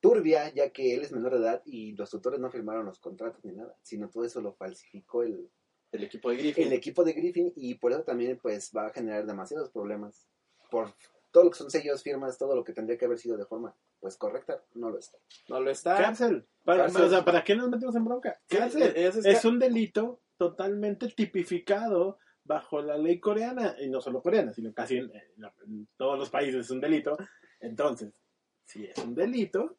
turbia, 0.00 0.52
ya 0.54 0.70
que 0.70 0.94
él 0.94 1.02
es 1.02 1.12
menor 1.12 1.32
de 1.32 1.38
edad 1.40 1.62
y 1.64 1.92
los 1.92 2.10
tutores 2.10 2.40
no 2.40 2.50
firmaron 2.50 2.86
los 2.86 2.98
contratos 2.98 3.44
ni 3.44 3.52
nada, 3.52 3.76
sino 3.82 4.08
todo 4.08 4.24
eso 4.24 4.40
lo 4.40 4.52
falsificó 4.54 5.22
el, 5.22 5.50
El 5.92 6.04
equipo 6.04 6.30
de 6.30 6.36
Griffin. 6.36 6.66
el 6.66 6.72
equipo 6.72 7.04
de 7.04 7.12
Griffin 7.12 7.52
y 7.56 7.74
por 7.74 7.92
eso 7.92 8.02
también 8.02 8.38
pues 8.40 8.70
va 8.76 8.86
a 8.86 8.90
generar 8.92 9.26
demasiados 9.26 9.70
problemas. 9.70 10.26
Por 10.70 10.92
todo 11.30 11.44
lo 11.44 11.50
que 11.50 11.58
son 11.58 11.70
sellos, 11.70 12.02
firmas, 12.02 12.38
todo 12.38 12.54
lo 12.56 12.64
que 12.64 12.72
tendría 12.72 12.96
que 12.98 13.04
haber 13.04 13.18
sido 13.18 13.36
de 13.36 13.44
forma 13.44 13.74
pues 14.00 14.16
correcta, 14.16 14.62
no 14.74 14.88
lo 14.90 14.98
está. 14.98 15.18
No 15.48 15.60
lo 15.60 15.70
está. 15.70 15.96
Cárcel. 15.96 16.46
Para, 16.64 16.84
Cárcel. 16.84 17.02
o 17.02 17.08
sea, 17.10 17.24
¿para 17.24 17.44
qué 17.44 17.54
nos 17.54 17.68
metemos 17.68 17.94
en 17.94 18.04
bronca? 18.04 18.40
Sí, 18.48 18.56
Cárcel. 18.56 18.82
es- 18.96 19.16
es- 19.16 19.26
Es 19.26 19.44
un 19.44 19.58
delito 19.58 20.22
totalmente 20.38 21.08
tipificado 21.08 22.18
bajo 22.44 22.80
la 22.80 22.96
ley 22.96 23.20
coreana, 23.20 23.76
y 23.78 23.90
no 23.90 24.00
solo 24.00 24.22
coreana, 24.22 24.52
sino 24.54 24.72
casi 24.72 24.96
en, 24.96 25.10
en 25.14 25.44
en 25.66 25.88
todos 25.98 26.18
los 26.18 26.30
países 26.30 26.64
es 26.64 26.70
un 26.70 26.80
delito. 26.80 27.16
Entonces, 27.60 28.12
si 28.64 28.86
es 28.86 28.96
un 28.98 29.14
delito, 29.14 29.76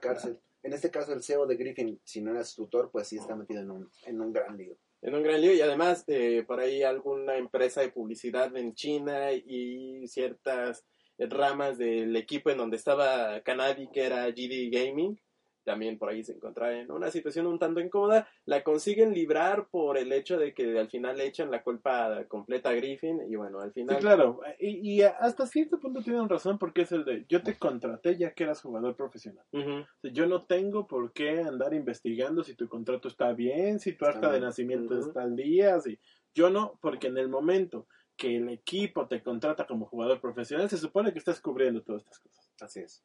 Cárcel. 0.00 0.38
En 0.62 0.72
este 0.72 0.90
caso 0.90 1.12
el 1.12 1.22
CEO 1.22 1.46
de 1.46 1.56
Griffin, 1.56 2.00
si 2.04 2.20
no 2.20 2.30
era 2.30 2.44
su 2.44 2.62
tutor, 2.62 2.90
pues 2.92 3.08
sí 3.08 3.16
está 3.16 3.34
metido 3.34 3.60
en 3.60 3.70
un, 3.70 3.90
en 4.06 4.20
un 4.20 4.32
gran 4.32 4.56
lío. 4.56 4.76
en 5.00 5.14
un 5.14 5.22
gran 5.22 5.40
lío 5.40 5.52
y 5.52 5.60
además 5.60 6.04
eh, 6.06 6.44
por 6.46 6.60
ahí 6.60 6.82
alguna 6.82 7.36
empresa 7.36 7.80
de 7.80 7.90
publicidad 7.90 8.56
en 8.56 8.74
China 8.74 9.32
y 9.32 10.06
ciertas 10.06 10.84
ramas 11.18 11.78
del 11.78 12.14
equipo 12.16 12.50
en 12.50 12.58
donde 12.58 12.76
estaba 12.76 13.40
Canavi 13.42 13.88
que 13.92 14.06
era 14.06 14.28
GD 14.30 14.70
Gaming 14.70 15.18
también 15.64 15.98
por 15.98 16.08
ahí 16.08 16.22
se 16.22 16.32
encontraba 16.32 16.72
en 16.72 16.90
una 16.90 17.10
situación 17.10 17.46
un 17.46 17.58
tanto 17.58 17.80
incómoda 17.80 18.28
la 18.44 18.62
consiguen 18.62 19.14
librar 19.14 19.68
por 19.68 19.98
el 19.98 20.12
hecho 20.12 20.38
de 20.38 20.54
que 20.54 20.78
al 20.78 20.88
final 20.88 21.16
le 21.16 21.26
echan 21.26 21.50
la 21.50 21.62
culpa 21.62 22.24
completa 22.28 22.70
a 22.70 22.74
Griffin 22.74 23.20
y 23.28 23.36
bueno 23.36 23.60
al 23.60 23.72
sí, 23.72 23.80
final 23.80 23.98
claro. 23.98 24.40
Y, 24.58 24.92
y 24.92 25.02
hasta 25.02 25.46
cierto 25.46 25.78
punto 25.78 26.02
tienen 26.02 26.28
razón 26.28 26.58
porque 26.58 26.82
es 26.82 26.92
el 26.92 27.04
de, 27.04 27.24
yo 27.28 27.42
te 27.42 27.56
contraté 27.56 28.16
ya 28.16 28.32
que 28.32 28.44
eras 28.44 28.62
jugador 28.62 28.96
profesional. 28.96 29.44
Ujú. 29.52 29.80
O 29.80 30.00
sea, 30.00 30.12
Yo 30.12 30.26
no 30.26 30.44
tengo 30.44 30.86
por 30.86 31.12
qué 31.12 31.40
andar 31.40 31.74
investigando 31.74 32.42
si 32.42 32.54
tu 32.54 32.68
contrato 32.68 33.08
está 33.08 33.32
bien, 33.32 33.80
si 33.80 33.92
tu 33.92 34.04
acta 34.04 34.30
de 34.30 34.40
nacimiento 34.40 34.98
está 34.98 35.22
al 35.22 35.36
día, 35.36 35.80
si... 35.80 35.98
Yo 36.34 36.48
no, 36.48 36.78
porque 36.80 37.08
en 37.08 37.18
el 37.18 37.28
momento 37.28 37.86
que 38.16 38.36
el 38.36 38.48
equipo 38.48 39.06
te 39.06 39.22
contrata 39.22 39.66
como 39.66 39.86
jugador 39.86 40.20
profesional, 40.20 40.68
se 40.70 40.78
supone 40.78 41.12
que 41.12 41.18
estás 41.18 41.40
cubriendo 41.40 41.82
todas 41.82 42.02
estas 42.02 42.18
cosas. 42.20 42.50
Así 42.60 42.80
es. 42.80 43.04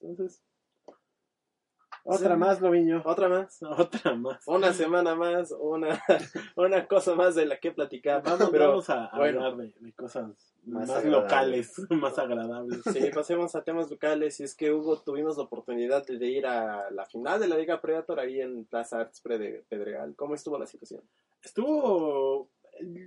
Entonces, 0.00 0.42
otra 2.06 2.34
Sí. 2.34 2.40
más, 2.40 2.60
Loviño. 2.60 3.02
otra 3.04 3.28
más 3.28 3.58
Otra 3.78 4.14
más. 4.14 4.42
una 4.46 4.72
semana 4.72 5.14
más 5.14 5.52
una 5.58 6.00
una 6.56 6.86
cosa 6.86 7.14
más 7.14 7.34
de 7.34 7.46
la 7.46 7.58
que 7.58 7.72
platicar 7.72 8.22
Vamos, 8.22 8.48
pero 8.50 8.68
vamos 8.68 8.88
a, 8.90 9.10
bueno. 9.16 9.44
hablar 9.44 9.56
de, 9.56 9.74
de 9.80 9.92
cosas 9.92 10.54
Más 10.64 11.04
locales, 11.04 11.72
más 11.90 12.18
agradables. 12.18 12.80
Sí, 12.92 13.10
pasemos 13.14 13.54
a 13.54 13.62
temas 13.62 13.90
locales. 13.90 14.40
Y 14.40 14.44
es 14.44 14.54
que 14.56 14.72
Hugo, 14.72 15.00
tuvimos 15.00 15.36
la 15.36 15.44
oportunidad 15.44 16.04
de 16.06 16.26
ir 16.26 16.46
a 16.46 16.90
la 16.90 17.04
final 17.06 17.38
de 17.40 17.46
la 17.48 17.56
Liga 17.56 17.80
Predator 17.80 18.18
ahí 18.18 18.40
en 18.40 18.64
Plaza 18.64 19.00
Arts 19.00 19.20
Pedregal. 19.20 20.14
¿Cómo 20.16 20.34
estuvo 20.34 20.58
la 20.58 20.66
situación? 20.66 21.02
Estuvo. 21.42 22.50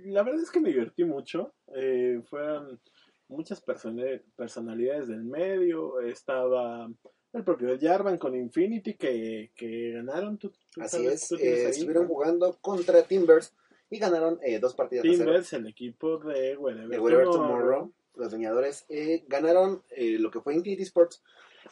La 0.06 0.22
verdad 0.22 0.40
es 0.42 0.50
que 0.50 0.60
me 0.60 0.70
divertí 0.70 1.04
mucho. 1.04 1.52
Eh, 1.74 2.20
fueron 2.28 2.80
muchas 3.28 3.60
persona- 3.60 4.20
personalidades 4.36 5.08
del 5.08 5.22
medio. 5.24 6.00
Estaba 6.00 6.88
el 7.32 7.44
propio 7.44 7.78
Jarvan 7.80 8.18
con 8.18 8.34
Infinity 8.34 8.94
que, 8.94 9.50
que 9.54 9.92
ganaron. 9.92 10.38
¿Tú, 10.38 10.50
tú 10.72 10.80
Así 10.82 10.96
sabes? 10.98 11.22
es. 11.22 11.28
¿Tú 11.28 11.36
eh, 11.36 11.66
ahí? 11.66 11.70
estuvieron 11.70 12.06
jugando 12.08 12.56
contra 12.60 13.02
Timbers 13.02 13.52
y 13.90 13.98
ganaron 13.98 14.38
eh, 14.42 14.58
dos 14.58 14.74
partidas. 14.74 15.02
Timbers, 15.02 15.52
el 15.52 15.66
equipo 15.66 16.18
de 16.18 16.56
Wherever, 16.56 16.88
De 16.88 16.98
Wherever 16.98 17.24
Tomorrow. 17.26 17.56
Tomorrow. 17.56 17.92
los 18.16 18.32
leñadores, 18.32 18.84
eh, 18.88 19.24
ganaron 19.28 19.82
eh, 19.90 20.18
lo 20.18 20.30
que 20.30 20.40
fue 20.40 20.54
Infinity 20.54 20.82
Sports 20.82 21.22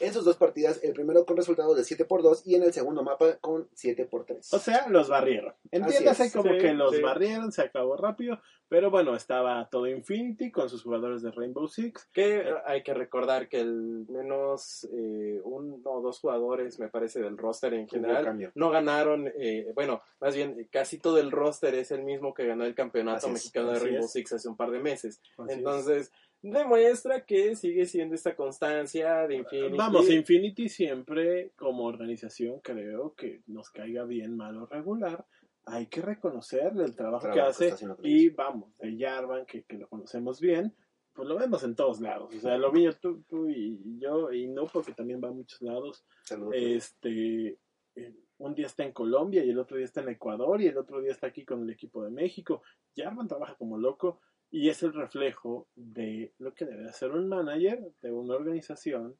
en 0.01 0.12
sus 0.12 0.24
dos 0.24 0.36
partidas, 0.36 0.80
el 0.82 0.93
primero 0.93 1.24
con 1.24 1.36
resultado 1.36 1.74
de 1.74 1.84
7 1.84 2.05
por 2.05 2.22
2 2.22 2.47
y 2.47 2.55
en 2.55 2.62
el 2.62 2.72
segundo 2.72 3.03
mapa 3.03 3.36
con 3.39 3.68
7 3.74 4.07
por 4.07 4.24
3. 4.24 4.53
O 4.53 4.59
sea, 4.59 4.89
los 4.89 5.09
barrieron. 5.09 5.55
Entiéndase 5.70 6.30
como 6.32 6.53
sí, 6.53 6.59
que 6.59 6.72
los 6.72 6.95
sí. 6.95 7.03
barrieron, 7.03 7.53
se 7.53 7.62
acabó 7.62 7.97
rápido. 7.97 8.41
Pero 8.68 8.91
bueno, 8.91 9.16
estaba 9.16 9.66
todo 9.70 9.86
Infinity 9.86 10.51
con 10.51 10.68
sus 10.68 10.82
jugadores 10.82 11.22
de 11.22 11.30
Rainbow 11.30 11.66
Six. 11.68 12.09
Que 12.12 12.45
hay 12.66 12.82
que 12.82 12.93
recordar 12.93 13.49
que 13.49 13.61
el 13.61 14.05
menos 14.09 14.86
eh, 14.93 15.41
uno 15.43 15.80
o 15.84 16.03
dos 16.03 16.20
jugadores, 16.20 16.78
me 16.78 16.89
parece, 16.89 17.20
del 17.20 17.39
roster 17.39 17.72
en 17.72 17.89
general, 17.89 18.53
no 18.55 18.70
ganaron, 18.70 19.32
eh, 19.39 19.72
bueno, 19.74 20.03
más 20.20 20.34
bien 20.34 20.68
casi 20.70 20.99
todo 20.99 21.18
el 21.18 21.30
roster 21.30 21.74
es 21.74 21.91
el 21.93 22.03
mismo 22.03 22.34
que 22.34 22.47
ganó 22.47 22.64
el 22.64 22.74
campeonato 22.74 23.18
Así 23.18 23.26
es, 23.28 23.32
mexicano 23.32 23.72
de 23.72 23.78
Rainbow 23.78 24.05
es. 24.05 24.12
Six 24.12 24.32
hace 24.34 24.49
un 24.49 24.57
par 24.57 24.70
de 24.70 24.80
meses. 24.80 25.22
Así 25.39 25.93
es. 25.93 26.12
Demuestra 26.41 27.24
que 27.24 27.57
sigue 27.57 27.86
siendo 27.86 28.14
esta 28.14 28.36
constancia 28.36 29.26
de 29.26 29.36
Infinity. 29.36 29.76
Vamos, 29.76 30.09
Infinity 30.09 30.68
siempre 30.68 31.51
como 31.57 31.84
organización 31.84 32.61
creo 32.61 33.14
que 33.14 33.43
nos 33.47 33.70
caiga 33.70 34.05
bien, 34.05 34.36
mal 34.36 34.57
o 34.57 34.66
regular. 34.66 35.26
Hay 35.64 35.86
que 35.86 36.01
reconocerle 36.01 36.84
el 36.84 36.95
trabajo 36.95 37.26
que 37.26 37.32
Trabajo 37.32 37.51
hace 37.51 37.74
y 38.03 38.30
vamos, 38.30 38.76
de 38.78 38.97
Jarvan, 38.97 39.45
que, 39.47 39.64
que 39.64 39.76
lo 39.76 39.89
conocemos 39.89 40.41
bien, 40.41 40.74
pues 41.12 41.28
lo 41.28 41.36
vemos 41.36 41.64
en 41.64 41.74
todos 41.74 42.01
lados. 42.01 42.32
O 42.32 42.41
sea, 42.41 42.57
lo 42.57 42.70
vi 42.70 42.89
tú, 43.01 43.24
tú 43.28 43.49
y 43.49 43.99
yo, 43.99 44.32
y 44.32 44.47
no 44.47 44.66
porque 44.66 44.93
también 44.93 45.20
va 45.22 45.28
a 45.28 45.32
muchos 45.32 45.61
lados. 45.61 46.05
Saludos. 46.22 46.55
Este, 46.57 47.59
eh, 47.97 48.14
un 48.39 48.55
día 48.55 48.66
está 48.66 48.84
en 48.84 48.93
Colombia 48.93 49.45
y 49.45 49.51
el 49.51 49.59
otro 49.59 49.76
día 49.76 49.86
está 49.86 50.01
en 50.01 50.11
Ecuador 50.11 50.61
y 50.62 50.68
el 50.68 50.78
otro 50.78 51.01
día 51.01 51.11
está 51.11 51.26
aquí 51.26 51.45
con 51.45 51.62
el 51.62 51.70
equipo 51.70 52.05
de 52.05 52.11
México. 52.11 52.62
Jarvan 52.97 53.26
trabaja 53.26 53.57
como 53.57 53.76
loco 53.76 54.20
y 54.51 54.68
es 54.68 54.82
el 54.82 54.94
reflejo 54.94 55.68
de 55.74 56.32
lo 56.38 56.55
que 56.55 56.64
debe 56.64 56.88
hacer 56.88 57.12
un 57.12 57.28
manager 57.28 57.92
de 58.01 58.12
una 58.12 58.34
organización 58.34 59.18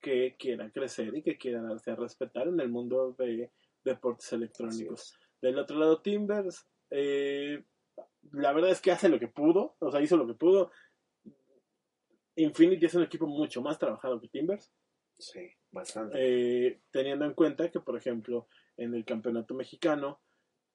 que 0.00 0.36
quiera 0.38 0.70
crecer 0.70 1.14
y 1.14 1.22
que 1.22 1.36
quiera 1.36 1.62
darse 1.62 1.90
a 1.90 1.96
respetar 1.96 2.48
en 2.48 2.58
el 2.60 2.70
mundo 2.70 3.14
de 3.18 3.50
deportes 3.84 4.32
electrónicos. 4.32 5.14
Del 5.42 5.58
otro 5.58 5.78
lado, 5.78 6.00
Timbers, 6.00 6.66
eh, 6.90 7.62
la 8.32 8.52
verdad 8.52 8.70
es 8.70 8.80
que 8.80 8.90
hace 8.90 9.08
lo 9.08 9.18
que 9.18 9.28
pudo, 9.28 9.76
o 9.78 9.90
sea, 9.90 10.00
hizo 10.00 10.16
lo 10.16 10.26
que 10.26 10.34
pudo. 10.34 10.70
Infinity 12.36 12.86
es 12.86 12.94
un 12.94 13.02
equipo 13.02 13.26
mucho 13.26 13.60
más 13.60 13.78
trabajado 13.78 14.20
que 14.20 14.28
Timbers. 14.28 14.72
Sí, 15.18 15.50
bastante. 15.70 16.16
Eh, 16.18 16.80
teniendo 16.90 17.26
en 17.26 17.34
cuenta 17.34 17.70
que, 17.70 17.80
por 17.80 17.96
ejemplo, 17.96 18.48
en 18.78 18.94
el 18.94 19.04
campeonato 19.04 19.54
mexicano, 19.54 20.20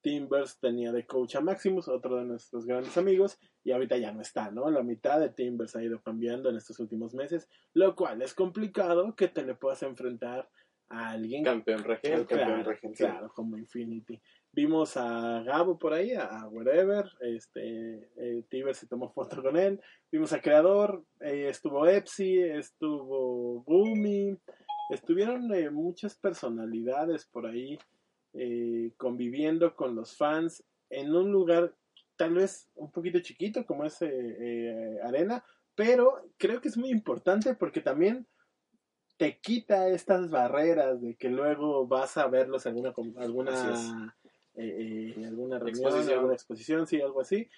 Timbers 0.06 0.60
tenía 0.60 0.92
de 0.92 1.04
coach 1.04 1.34
a 1.34 1.40
Maximus, 1.40 1.88
otro 1.88 2.18
de 2.18 2.24
nuestros 2.24 2.64
grandes 2.64 2.96
amigos, 2.96 3.40
y 3.64 3.72
ahorita 3.72 3.96
ya 3.96 4.12
no 4.12 4.20
está, 4.20 4.52
¿no? 4.52 4.70
La 4.70 4.84
mitad 4.84 5.18
de 5.18 5.30
Timbers 5.30 5.74
ha 5.74 5.82
ido 5.82 6.00
cambiando 6.00 6.48
en 6.48 6.54
estos 6.54 6.78
últimos 6.78 7.12
meses, 7.12 7.48
lo 7.74 7.96
cual 7.96 8.22
es 8.22 8.32
complicado 8.32 9.16
que 9.16 9.26
te 9.26 9.44
le 9.44 9.56
puedas 9.56 9.82
enfrentar 9.82 10.48
a 10.90 11.10
alguien 11.10 11.42
campeón 11.42 11.82
regente. 11.82 12.18
campeón 12.18 12.46
claro, 12.46 12.70
regente. 12.70 12.98
claro, 12.98 13.32
como 13.34 13.58
Infinity. 13.58 14.22
Vimos 14.52 14.96
a 14.96 15.42
Gabo 15.42 15.76
por 15.76 15.92
ahí, 15.92 16.12
a 16.14 16.46
Wherever, 16.52 17.10
este, 17.22 18.08
eh, 18.14 18.44
Tiber 18.48 18.76
se 18.76 18.86
tomó 18.86 19.08
foto 19.10 19.42
con 19.42 19.56
él. 19.56 19.80
Vimos 20.12 20.32
a 20.32 20.40
Creador, 20.40 21.04
eh, 21.18 21.48
estuvo 21.48 21.84
Epsi, 21.84 22.38
estuvo 22.38 23.64
Boomy, 23.64 24.38
estuvieron 24.88 25.52
eh, 25.52 25.68
muchas 25.68 26.14
personalidades 26.14 27.24
por 27.24 27.46
ahí 27.46 27.76
eh, 28.38 28.92
conviviendo 28.96 29.74
con 29.74 29.94
los 29.94 30.16
fans 30.16 30.64
en 30.90 31.14
un 31.14 31.32
lugar 31.32 31.74
tal 32.16 32.34
vez 32.34 32.68
un 32.74 32.90
poquito 32.90 33.18
chiquito 33.20 33.66
como 33.66 33.84
es 33.84 34.00
eh, 34.02 34.08
eh, 34.10 34.98
Arena, 35.02 35.44
pero 35.74 36.30
creo 36.38 36.60
que 36.60 36.68
es 36.68 36.76
muy 36.76 36.90
importante 36.90 37.54
porque 37.54 37.80
también 37.80 38.26
te 39.16 39.38
quita 39.40 39.88
estas 39.88 40.30
barreras 40.30 41.00
de 41.00 41.16
que 41.16 41.28
luego 41.28 41.86
vas 41.86 42.16
a 42.16 42.26
verlos 42.28 42.66
en 42.66 42.72
alguna 42.86 42.94
alguna 43.22 44.12
eh, 44.54 45.14
eh, 45.18 45.26
alguna 45.26 45.58
reunión, 45.58 45.84
Exposición. 45.86 46.18
alguna 46.18 46.34
exposición, 46.34 46.86
sí, 46.86 47.00
algo 47.00 47.20
así, 47.20 47.48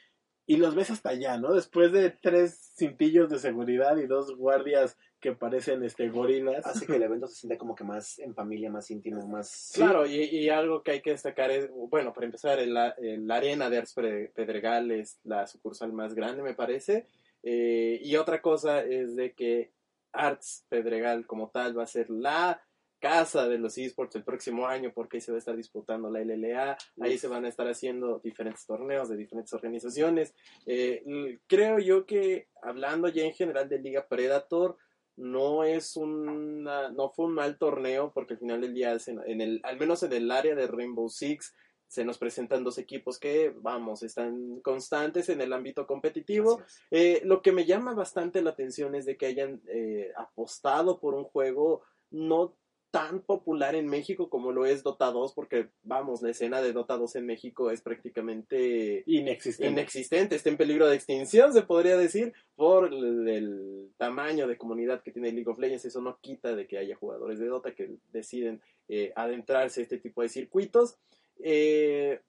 y 0.48 0.56
los 0.56 0.74
ves 0.74 0.90
hasta 0.90 1.10
allá, 1.10 1.36
¿no? 1.36 1.52
Después 1.52 1.92
de 1.92 2.08
tres 2.08 2.72
cintillos 2.74 3.28
de 3.28 3.38
seguridad 3.38 3.98
y 3.98 4.06
dos 4.06 4.34
guardias 4.34 4.96
que 5.20 5.32
parecen 5.32 5.84
este 5.84 6.08
gorilas. 6.08 6.64
Hace 6.64 6.86
que 6.86 6.96
el 6.96 7.02
evento 7.02 7.26
se 7.26 7.34
sienta 7.34 7.58
como 7.58 7.74
que 7.74 7.84
más 7.84 8.18
en 8.18 8.34
familia, 8.34 8.70
más 8.70 8.90
íntimo, 8.90 9.26
más... 9.28 9.72
Claro, 9.74 10.06
y, 10.06 10.22
y 10.22 10.48
algo 10.48 10.82
que 10.82 10.92
hay 10.92 11.02
que 11.02 11.10
destacar 11.10 11.50
es, 11.50 11.68
bueno, 11.70 12.14
para 12.14 12.24
empezar, 12.24 12.58
el, 12.58 12.74
el 12.96 13.30
Arena 13.30 13.68
de 13.68 13.76
Arts 13.76 13.92
Pre- 13.92 14.32
Pedregal 14.34 14.90
es 14.90 15.18
la 15.22 15.46
sucursal 15.46 15.92
más 15.92 16.14
grande, 16.14 16.42
me 16.42 16.54
parece. 16.54 17.04
Eh, 17.42 18.00
y 18.02 18.16
otra 18.16 18.40
cosa 18.40 18.80
es 18.80 19.16
de 19.16 19.34
que 19.34 19.70
Arts 20.12 20.64
Pedregal 20.70 21.26
como 21.26 21.50
tal 21.50 21.78
va 21.78 21.82
a 21.82 21.86
ser 21.86 22.08
la 22.08 22.62
casa 22.98 23.48
de 23.48 23.58
los 23.58 23.78
esports 23.78 24.16
el 24.16 24.24
próximo 24.24 24.66
año 24.66 24.92
porque 24.94 25.16
ahí 25.16 25.20
se 25.20 25.32
va 25.32 25.36
a 25.36 25.38
estar 25.38 25.56
disputando 25.56 26.10
la 26.10 26.20
LLA, 26.20 26.76
ahí 27.00 27.18
se 27.18 27.28
van 27.28 27.44
a 27.44 27.48
estar 27.48 27.68
haciendo 27.68 28.20
diferentes 28.22 28.66
torneos 28.66 29.08
de 29.08 29.16
diferentes 29.16 29.52
organizaciones. 29.52 30.34
Eh, 30.66 31.02
creo 31.46 31.78
yo 31.78 32.06
que 32.06 32.48
hablando 32.62 33.08
ya 33.08 33.24
en 33.24 33.34
general 33.34 33.68
de 33.68 33.78
Liga 33.78 34.06
Predator, 34.08 34.76
no 35.16 35.64
es 35.64 35.96
una, 35.96 36.90
no 36.90 37.10
fue 37.10 37.26
un 37.26 37.34
mal 37.34 37.58
torneo 37.58 38.12
porque 38.14 38.34
al 38.34 38.40
final 38.40 38.60
del 38.60 38.72
día, 38.72 38.96
en 39.26 39.40
el, 39.40 39.60
al 39.64 39.78
menos 39.78 40.02
en 40.04 40.12
el 40.12 40.30
área 40.30 40.54
de 40.54 40.68
Rainbow 40.68 41.08
Six, 41.08 41.54
se 41.88 42.04
nos 42.04 42.18
presentan 42.18 42.62
dos 42.62 42.78
equipos 42.78 43.18
que, 43.18 43.52
vamos, 43.56 44.02
están 44.02 44.60
constantes 44.60 45.28
en 45.30 45.40
el 45.40 45.52
ámbito 45.52 45.86
competitivo. 45.86 46.62
Eh, 46.90 47.22
lo 47.24 47.40
que 47.40 47.50
me 47.50 47.64
llama 47.64 47.94
bastante 47.94 48.42
la 48.42 48.50
atención 48.50 48.94
es 48.94 49.06
de 49.06 49.16
que 49.16 49.26
hayan 49.26 49.62
eh, 49.68 50.12
apostado 50.16 51.00
por 51.00 51.14
un 51.14 51.24
juego 51.24 51.82
no 52.10 52.54
tan 52.90 53.20
popular 53.20 53.74
en 53.74 53.86
México 53.86 54.30
como 54.30 54.52
lo 54.52 54.64
es 54.64 54.82
Dota 54.82 55.10
2, 55.10 55.34
porque, 55.34 55.68
vamos, 55.82 56.22
la 56.22 56.30
escena 56.30 56.62
de 56.62 56.72
Dota 56.72 56.96
2 56.96 57.16
en 57.16 57.26
México 57.26 57.70
es 57.70 57.82
prácticamente 57.82 59.02
Inexistente. 59.06 59.72
inexistente, 59.72 60.36
está 60.36 60.48
en 60.48 60.56
peligro 60.56 60.88
de 60.88 60.96
extinción, 60.96 61.52
se 61.52 61.62
podría 61.62 61.96
decir, 61.96 62.32
por 62.54 62.92
el, 62.92 63.28
el 63.28 63.90
tamaño 63.98 64.46
de 64.46 64.56
comunidad 64.56 65.02
que 65.02 65.12
tiene 65.12 65.32
League 65.32 65.50
of 65.50 65.58
Legends. 65.58 65.84
Eso 65.84 66.00
no 66.00 66.18
quita 66.20 66.56
de 66.56 66.66
que 66.66 66.78
haya 66.78 66.96
jugadores 66.96 67.38
de 67.38 67.46
Dota 67.46 67.74
que 67.74 67.96
deciden 68.12 68.60
eh, 68.88 69.12
adentrarse 69.16 69.80
a 69.80 69.82
este 69.82 69.98
tipo 69.98 70.22
de 70.22 70.28
circuitos. 70.28 70.96
Eh, 71.40 72.20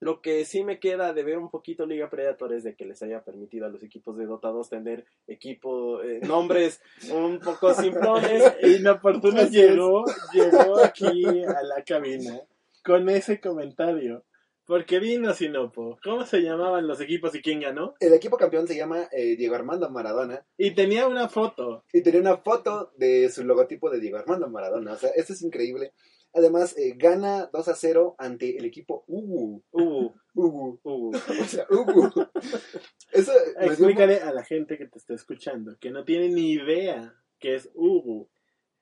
lo 0.00 0.20
que 0.20 0.44
sí 0.44 0.62
me 0.64 0.78
queda 0.78 1.12
de 1.12 1.24
ver 1.24 1.38
un 1.38 1.50
poquito 1.50 1.86
Liga 1.86 2.08
Predator 2.08 2.52
es 2.52 2.64
de 2.64 2.76
que 2.76 2.84
les 2.84 3.02
haya 3.02 3.24
permitido 3.24 3.66
a 3.66 3.70
los 3.70 3.82
equipos 3.82 4.16
de 4.16 4.26
Dota 4.26 4.48
2 4.48 4.68
tener 4.68 5.04
equipo, 5.26 6.02
eh, 6.02 6.20
nombres 6.26 6.80
un 7.12 7.40
poco 7.40 7.74
simplones. 7.74 8.54
Inoportuno 8.62 9.42
llegó, 9.48 10.04
llegó 10.32 10.78
aquí 10.78 11.24
a 11.44 11.62
la 11.62 11.82
cabina 11.84 12.40
con 12.84 13.08
ese 13.08 13.40
comentario. 13.40 14.24
Porque 14.68 14.98
vino 14.98 15.32
Sinopo, 15.32 15.98
¿cómo 16.04 16.26
se 16.26 16.42
llamaban 16.42 16.86
los 16.86 17.00
equipos 17.00 17.34
y 17.34 17.40
quién 17.40 17.60
ganó? 17.60 17.94
El 18.00 18.12
equipo 18.12 18.36
campeón 18.36 18.68
se 18.68 18.76
llama 18.76 19.08
eh, 19.12 19.34
Diego 19.34 19.54
Armando 19.54 19.88
Maradona 19.88 20.44
Y 20.58 20.72
tenía 20.72 21.06
una 21.08 21.30
foto. 21.30 21.84
y 21.90 22.02
tenía 22.02 22.20
una 22.20 22.36
foto 22.36 22.92
de 22.98 23.30
su 23.30 23.44
logotipo 23.44 23.88
de 23.88 23.98
Diego 23.98 24.18
Armando 24.18 24.46
Maradona. 24.50 24.92
O 24.92 24.96
sea, 24.96 25.08
esto 25.16 25.32
es 25.32 25.40
increíble. 25.40 25.94
Además, 26.34 26.76
eh, 26.76 26.94
gana 26.96 27.48
2 27.52 27.68
a 27.68 27.74
0 27.74 28.14
ante 28.18 28.56
el 28.56 28.64
equipo 28.64 29.04
Ugu. 29.06 29.62
Uh, 29.72 30.10
Ugu. 30.34 30.80
uh. 30.82 31.12
O 31.16 31.44
sea, 31.44 31.66
Ugu. 31.70 32.10
Eso 33.12 33.32
dio 33.32 33.66
Explícale 33.66 34.20
a 34.20 34.32
la 34.32 34.44
gente 34.44 34.78
que 34.78 34.86
te 34.86 34.98
está 34.98 35.14
escuchando, 35.14 35.76
que 35.80 35.90
no 35.90 36.04
tiene 36.04 36.28
ni 36.28 36.52
idea 36.52 37.14
qué 37.38 37.54
es 37.54 37.70
Ugu. 37.74 38.28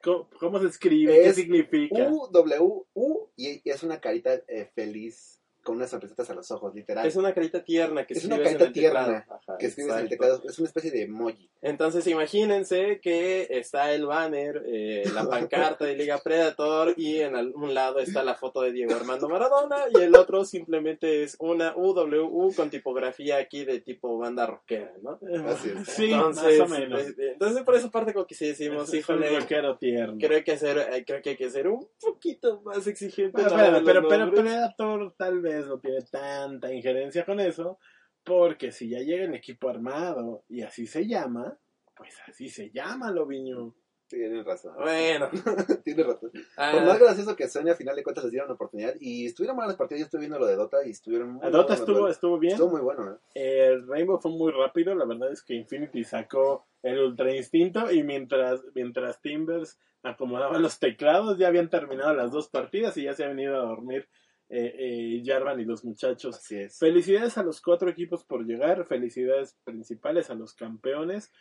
¿Cómo, 0.03 0.29
cómo 0.39 0.59
se 0.61 0.67
escribe? 0.67 1.21
¿Qué 1.23 1.33
significa? 1.33 2.11
U, 2.11 2.29
W, 2.31 2.85
U, 2.95 3.31
y 3.37 3.63
y 3.65 3.71
es 3.71 3.83
una 3.83 4.01
carita 4.01 4.35
eh, 4.49 4.71
feliz 4.75 5.36
con 5.67 5.77
unas 5.77 5.91
sonrisitas 5.91 6.31
a 6.31 6.35
los 6.35 6.51
ojos, 6.53 6.75
literal. 6.75 7.05
Es 7.07 7.17
una 7.17 7.35
carita 7.35 7.63
tierna 7.63 8.07
que 8.07 8.15
Es 8.15 8.25
una 8.25 8.37
escribes 8.37 8.53
en 8.53 8.59
carita 8.59 8.79
el 8.81 8.85
teclado. 8.87 9.07
tierna 9.13 9.27
Ajá, 9.29 9.59
que 9.59 9.67
escribes 9.67 9.93
en 9.95 9.99
el 10.01 10.09
teclado. 10.09 10.43
Es 10.49 10.59
una 10.59 10.69
especie 10.69 10.91
de 10.93 11.03
emoji. 11.03 11.51
Entonces 11.61 12.07
imagínense 12.07 13.01
que 13.03 13.49
está 13.51 13.93
el 13.93 14.07
banner, 14.07 14.63
eh, 14.67 15.03
la 15.13 15.29
pancarta 15.29 15.85
de 15.85 15.97
Liga 15.97 16.19
Predator 16.19 16.95
y 16.97 17.21
en 17.21 17.35
un 17.35 17.75
lado 17.75 17.99
está 17.99 18.23
la 18.23 18.37
foto 18.37 18.63
de 18.63 18.71
Diego 18.73 18.95
Armando 18.95 19.29
Maradona 19.29 19.77
y 19.93 20.01
el 20.01 20.15
otro 20.15 20.45
simplemente 20.45 21.25
es 21.25 21.37
una 21.41 21.75
UWU 21.77 22.55
con 22.55 22.71
tipografía 22.71 23.39
aquí 23.39 23.65
de 23.65 23.81
tipo 23.81 24.17
banda 24.19 24.47
rockera, 24.47 24.93
¿no? 25.03 25.19
Así 25.49 25.71
es. 25.71 25.89
Sí, 25.89 26.13
entonces, 26.13 26.61
más 26.61 26.71
o 26.71 26.73
menos. 26.73 27.01
eh, 27.03 27.15
entonces 27.33 27.63
por 27.65 27.75
esa 27.75 27.91
parte 27.91 28.13
como 28.15 28.27
que 28.27 28.37
sí 28.37 28.47
decimos, 28.47 28.95
híjole, 28.95 29.37
rockero 29.41 29.77
tierno. 29.79 30.17
creo 30.21 30.45
que 30.45 30.53
hacer, 30.53 30.79
eh, 30.93 31.05
creo 31.05 31.21
que 31.23 31.31
hay 31.31 31.37
que 31.37 31.51
ser 31.51 31.67
un 31.67 31.89
poquito 32.01 32.61
más 32.63 32.87
exigente. 32.87 33.43
Bueno, 33.43 33.81
pero. 33.85 34.07
Predator 34.37 35.15
tal 35.17 35.41
vez 35.41 35.56
no 35.65 35.79
tiene 35.79 36.03
tanta 36.03 36.73
injerencia 36.73 37.25
con 37.25 37.41
eso, 37.41 37.79
porque 38.25 38.73
si 38.73 38.91
ya 38.91 38.99
llega 38.99 39.25
en 39.25 39.35
equipo 39.35 39.71
armado 39.71 40.45
y 40.49 40.63
así 40.63 40.87
se 40.87 41.07
llama, 41.07 41.57
pues 41.97 42.15
así 42.29 42.49
se 42.51 42.71
llama, 42.71 43.11
Loviño. 43.11 43.75
Tienes 44.09 44.45
razón. 44.45 44.75
Bueno, 44.79 45.29
Tienes 45.85 46.07
razón. 46.07 46.31
ah, 46.57 46.71
Por 46.73 46.85
más 46.85 46.99
gracioso 47.01 47.35
que 47.35 47.49
suene, 47.49 47.73
a 47.73 47.75
final 47.75 47.97
de 47.97 48.05
cuentas 48.05 48.25
les 48.25 48.33
dieron 48.33 48.51
oportunidad. 48.51 48.95
Y 49.01 49.27
estuvieron 49.27 49.57
buenas 49.57 49.71
las 49.71 49.79
partidas. 49.79 50.01
Yo 50.01 50.05
estuve 50.05 50.21
viendo 50.21 50.39
lo 50.39 50.47
de 50.47 50.55
Dota 50.55 50.87
y 50.87 50.91
estuvieron 50.91 51.33
muy 51.33 51.43
La 51.43 51.51
Dota 51.51 51.75
estuvo, 51.75 52.07
estuvo 52.09 52.39
bien. 52.39 52.53
Estuvo 52.53 52.71
muy 52.71 52.83
bueno, 52.83 53.13
¿eh? 53.13 53.19
El 53.35 53.87
Rainbow 53.89 54.21
fue 54.21 54.31
muy 54.31 54.53
rápido, 54.53 54.95
la 54.95 55.07
verdad 55.07 55.33
es 55.33 55.43
que 55.43 55.55
Infinity 55.55 56.05
sacó 56.05 56.67
el 56.83 57.01
Ultra 57.01 57.35
Instinto 57.35 57.91
y 57.91 58.05
mientras, 58.05 58.61
mientras 58.75 59.21
Timbers 59.21 59.77
acomodaba 60.05 60.59
los 60.61 60.79
teclados 60.79 61.37
ya 61.37 61.49
habían 61.49 61.69
terminado 61.69 62.15
las 62.15 62.31
dos 62.31 62.49
partidas 62.49 62.97
y 62.97 63.05
ya 63.05 63.15
se 63.15 63.25
habían 63.25 63.41
ido 63.41 63.57
a 63.57 63.67
dormir 63.67 64.09
eh, 64.49 64.75
eh, 64.79 65.23
Jarvan 65.25 65.61
y 65.61 65.65
los 65.65 65.85
muchachos. 65.85 66.37
Así 66.37 66.57
es. 66.57 66.79
Felicidades 66.79 67.39
a 67.39 67.43
los 67.43 67.61
cuatro 67.61 67.89
equipos 67.91 68.25
por 68.25 68.45
llegar, 68.47 68.85
felicidades 68.87 69.57
principales 69.65 70.31
a 70.31 70.35
los 70.35 70.55
campeones, 70.55 71.33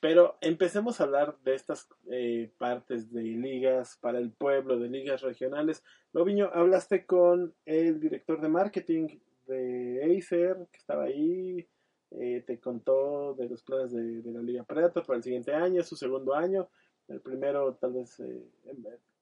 pero 0.00 0.38
empecemos 0.40 1.00
a 1.00 1.04
hablar 1.04 1.36
de 1.44 1.54
estas 1.54 1.88
eh, 2.10 2.50
partes 2.58 3.12
de 3.12 3.22
ligas 3.22 3.98
para 4.00 4.18
el 4.18 4.32
pueblo, 4.32 4.78
de 4.78 4.88
ligas 4.88 5.20
regionales. 5.20 5.82
Loviño, 6.12 6.50
hablaste 6.52 7.04
con 7.04 7.54
el 7.66 8.00
director 8.00 8.40
de 8.40 8.48
marketing 8.48 9.08
de 9.46 10.16
Acer, 10.18 10.56
que 10.72 10.78
estaba 10.78 11.04
ahí, 11.04 11.68
eh, 12.12 12.42
te 12.46 12.58
contó 12.58 13.34
de 13.34 13.48
los 13.48 13.62
planes 13.62 13.92
de, 13.92 14.22
de 14.22 14.32
la 14.32 14.42
Liga 14.42 14.64
Predator 14.64 15.04
para 15.06 15.18
el 15.18 15.22
siguiente 15.22 15.52
año, 15.52 15.82
su 15.82 15.96
segundo 15.96 16.34
año. 16.34 16.68
El 17.06 17.20
primero, 17.20 17.74
tal 17.74 17.92
vez, 17.92 18.18
eh, 18.20 18.42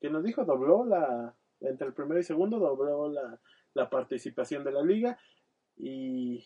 que 0.01 0.11
nos 0.11 0.23
dijo, 0.23 0.45
dobló 0.45 0.85
la, 0.85 1.35
entre 1.61 1.89
el 1.89 1.95
primero 1.95 2.21
y 2.21 2.25
segundo, 2.25 2.59
dobló 2.59 3.09
la, 3.11 3.41
la 3.75 3.91
participación 3.91 4.65
de 4.65 4.73
la 4.73 4.83
liga 4.83 5.19
y, 5.77 6.45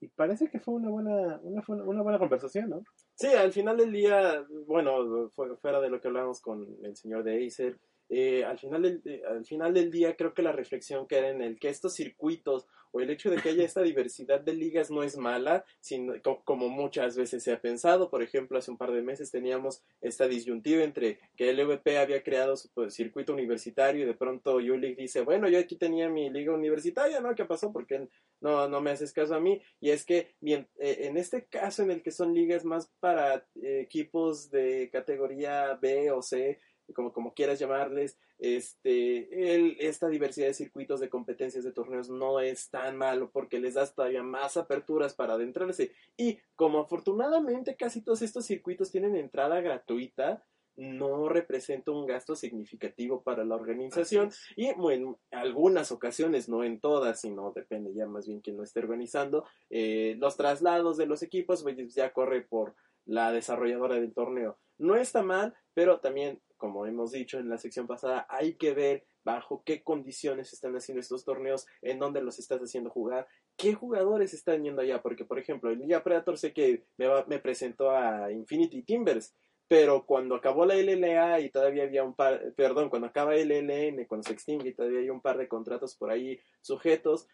y 0.00 0.08
parece 0.08 0.48
que 0.48 0.60
fue 0.60 0.74
una 0.74 0.88
buena, 0.90 1.40
una, 1.42 1.62
una 1.68 2.02
buena 2.02 2.18
conversación, 2.18 2.70
¿no? 2.70 2.82
Sí, 3.14 3.28
al 3.28 3.52
final 3.52 3.76
del 3.76 3.92
día, 3.92 4.44
bueno, 4.66 5.28
fu- 5.30 5.56
fuera 5.56 5.80
de 5.80 5.90
lo 5.90 6.00
que 6.00 6.08
hablamos 6.08 6.40
con 6.40 6.66
el 6.82 6.96
señor 6.96 7.22
de 7.24 7.46
Acer, 7.46 7.78
eh, 8.14 8.44
al, 8.44 8.58
final 8.58 8.82
del, 8.82 9.00
eh, 9.06 9.22
al 9.26 9.44
final 9.46 9.72
del 9.72 9.90
día 9.90 10.16
creo 10.16 10.34
que 10.34 10.42
la 10.42 10.52
reflexión 10.52 11.06
queda 11.06 11.30
en 11.30 11.40
el 11.40 11.58
que 11.58 11.70
estos 11.70 11.94
circuitos 11.94 12.66
o 12.94 13.00
el 13.00 13.08
hecho 13.08 13.30
de 13.30 13.38
que 13.40 13.48
haya 13.48 13.64
esta 13.64 13.80
diversidad 13.80 14.42
de 14.42 14.52
ligas 14.52 14.90
no 14.90 15.02
es 15.02 15.16
mala, 15.16 15.64
sino, 15.80 16.12
co- 16.22 16.42
como 16.44 16.68
muchas 16.68 17.16
veces 17.16 17.42
se 17.42 17.50
ha 17.50 17.58
pensado. 17.58 18.10
Por 18.10 18.22
ejemplo, 18.22 18.58
hace 18.58 18.70
un 18.70 18.76
par 18.76 18.92
de 18.92 19.00
meses 19.00 19.30
teníamos 19.30 19.82
esta 20.02 20.28
disyuntiva 20.28 20.84
entre 20.84 21.18
que 21.34 21.48
el 21.48 21.58
LVP 21.58 21.96
había 21.96 22.22
creado 22.22 22.54
su 22.54 22.68
pues, 22.74 22.92
circuito 22.92 23.32
universitario 23.32 24.02
y 24.02 24.06
de 24.06 24.12
pronto 24.12 24.60
Yulik 24.60 24.98
dice, 24.98 25.22
bueno, 25.22 25.48
yo 25.48 25.58
aquí 25.58 25.76
tenía 25.76 26.10
mi 26.10 26.28
liga 26.28 26.52
universitaria, 26.52 27.20
¿no? 27.20 27.34
¿Qué 27.34 27.46
pasó? 27.46 27.72
Porque 27.72 28.08
no, 28.42 28.68
no 28.68 28.80
me 28.82 28.90
haces 28.90 29.14
caso 29.14 29.34
a 29.36 29.40
mí. 29.40 29.62
Y 29.80 29.88
es 29.88 30.04
que 30.04 30.34
bien, 30.40 30.68
eh, 30.78 31.06
en 31.06 31.16
este 31.16 31.46
caso 31.46 31.82
en 31.82 31.90
el 31.92 32.02
que 32.02 32.10
son 32.10 32.34
ligas 32.34 32.66
más 32.66 32.90
para 33.00 33.46
eh, 33.62 33.80
equipos 33.80 34.50
de 34.50 34.90
categoría 34.92 35.78
B 35.80 36.10
o 36.10 36.20
C, 36.20 36.58
como, 36.92 37.12
como 37.12 37.34
quieras 37.34 37.58
llamarles, 37.58 38.18
este, 38.38 39.54
el- 39.54 39.76
esta 39.80 40.08
diversidad 40.08 40.46
de 40.48 40.54
circuitos 40.54 41.00
de 41.00 41.08
competencias 41.08 41.64
de 41.64 41.72
torneos 41.72 42.10
no 42.10 42.40
es 42.40 42.70
tan 42.70 42.96
malo 42.96 43.30
porque 43.30 43.60
les 43.60 43.74
das 43.74 43.94
todavía 43.94 44.22
más 44.22 44.56
aperturas 44.56 45.14
para 45.14 45.34
adentrarse. 45.34 45.92
Y 46.16 46.38
como 46.56 46.80
afortunadamente 46.80 47.76
casi 47.76 48.02
todos 48.02 48.22
estos 48.22 48.46
circuitos 48.46 48.90
tienen 48.90 49.16
entrada 49.16 49.60
gratuita, 49.60 50.44
no 50.74 51.28
representa 51.28 51.90
un 51.90 52.06
gasto 52.06 52.34
significativo 52.34 53.22
para 53.22 53.44
la 53.44 53.56
organización 53.56 54.30
y 54.56 54.72
bueno, 54.72 55.20
en 55.30 55.38
algunas 55.38 55.92
ocasiones, 55.92 56.48
no 56.48 56.64
en 56.64 56.80
todas, 56.80 57.20
sino 57.20 57.52
depende 57.52 57.92
ya 57.92 58.06
más 58.06 58.26
bien 58.26 58.40
quién 58.40 58.56
lo 58.56 58.62
esté 58.62 58.80
organizando, 58.80 59.44
eh, 59.68 60.16
los 60.18 60.36
traslados 60.38 60.96
de 60.96 61.04
los 61.06 61.22
equipos 61.22 61.62
pues, 61.62 61.94
ya 61.94 62.12
corre 62.14 62.40
por 62.40 62.74
la 63.04 63.32
desarrolladora 63.32 63.96
del 63.96 64.14
torneo. 64.14 64.58
No 64.82 64.96
está 64.96 65.22
mal, 65.22 65.54
pero 65.74 66.00
también, 66.00 66.40
como 66.56 66.86
hemos 66.86 67.12
dicho 67.12 67.38
en 67.38 67.48
la 67.48 67.58
sección 67.58 67.86
pasada, 67.86 68.26
hay 68.28 68.54
que 68.54 68.74
ver 68.74 69.04
bajo 69.24 69.62
qué 69.64 69.82
condiciones 69.84 70.52
están 70.52 70.74
haciendo 70.74 71.00
estos 71.00 71.24
torneos, 71.24 71.66
en 71.80 71.98
dónde 72.00 72.20
los 72.20 72.38
estás 72.40 72.60
haciendo 72.60 72.90
jugar, 72.90 73.28
qué 73.56 73.74
jugadores 73.74 74.34
están 74.34 74.64
yendo 74.64 74.82
allá, 74.82 75.00
porque 75.00 75.24
por 75.24 75.38
ejemplo, 75.38 75.70
el 75.70 75.78
Liga 75.78 76.02
Predator 76.02 76.36
sé 76.36 76.52
que 76.52 76.84
me, 76.96 77.06
va- 77.06 77.24
me 77.28 77.38
presentó 77.38 77.90
a 77.92 78.32
Infinity 78.32 78.82
Timbers, 78.82 79.32
pero 79.68 80.04
cuando 80.04 80.34
acabó 80.34 80.66
la 80.66 80.74
LLA 80.74 81.40
y 81.40 81.50
todavía 81.50 81.84
había 81.84 82.02
un 82.04 82.14
par, 82.14 82.52
perdón, 82.56 82.90
cuando 82.90 83.06
acaba 83.06 83.36
LLN, 83.36 84.06
cuando 84.08 84.26
se 84.26 84.32
extingue 84.34 84.70
y 84.70 84.74
todavía 84.74 84.98
hay 85.00 85.10
un 85.10 85.20
par 85.22 85.38
de 85.38 85.48
contratos 85.48 85.94
por 85.96 86.10
ahí 86.10 86.38
sujetos, 86.60 87.28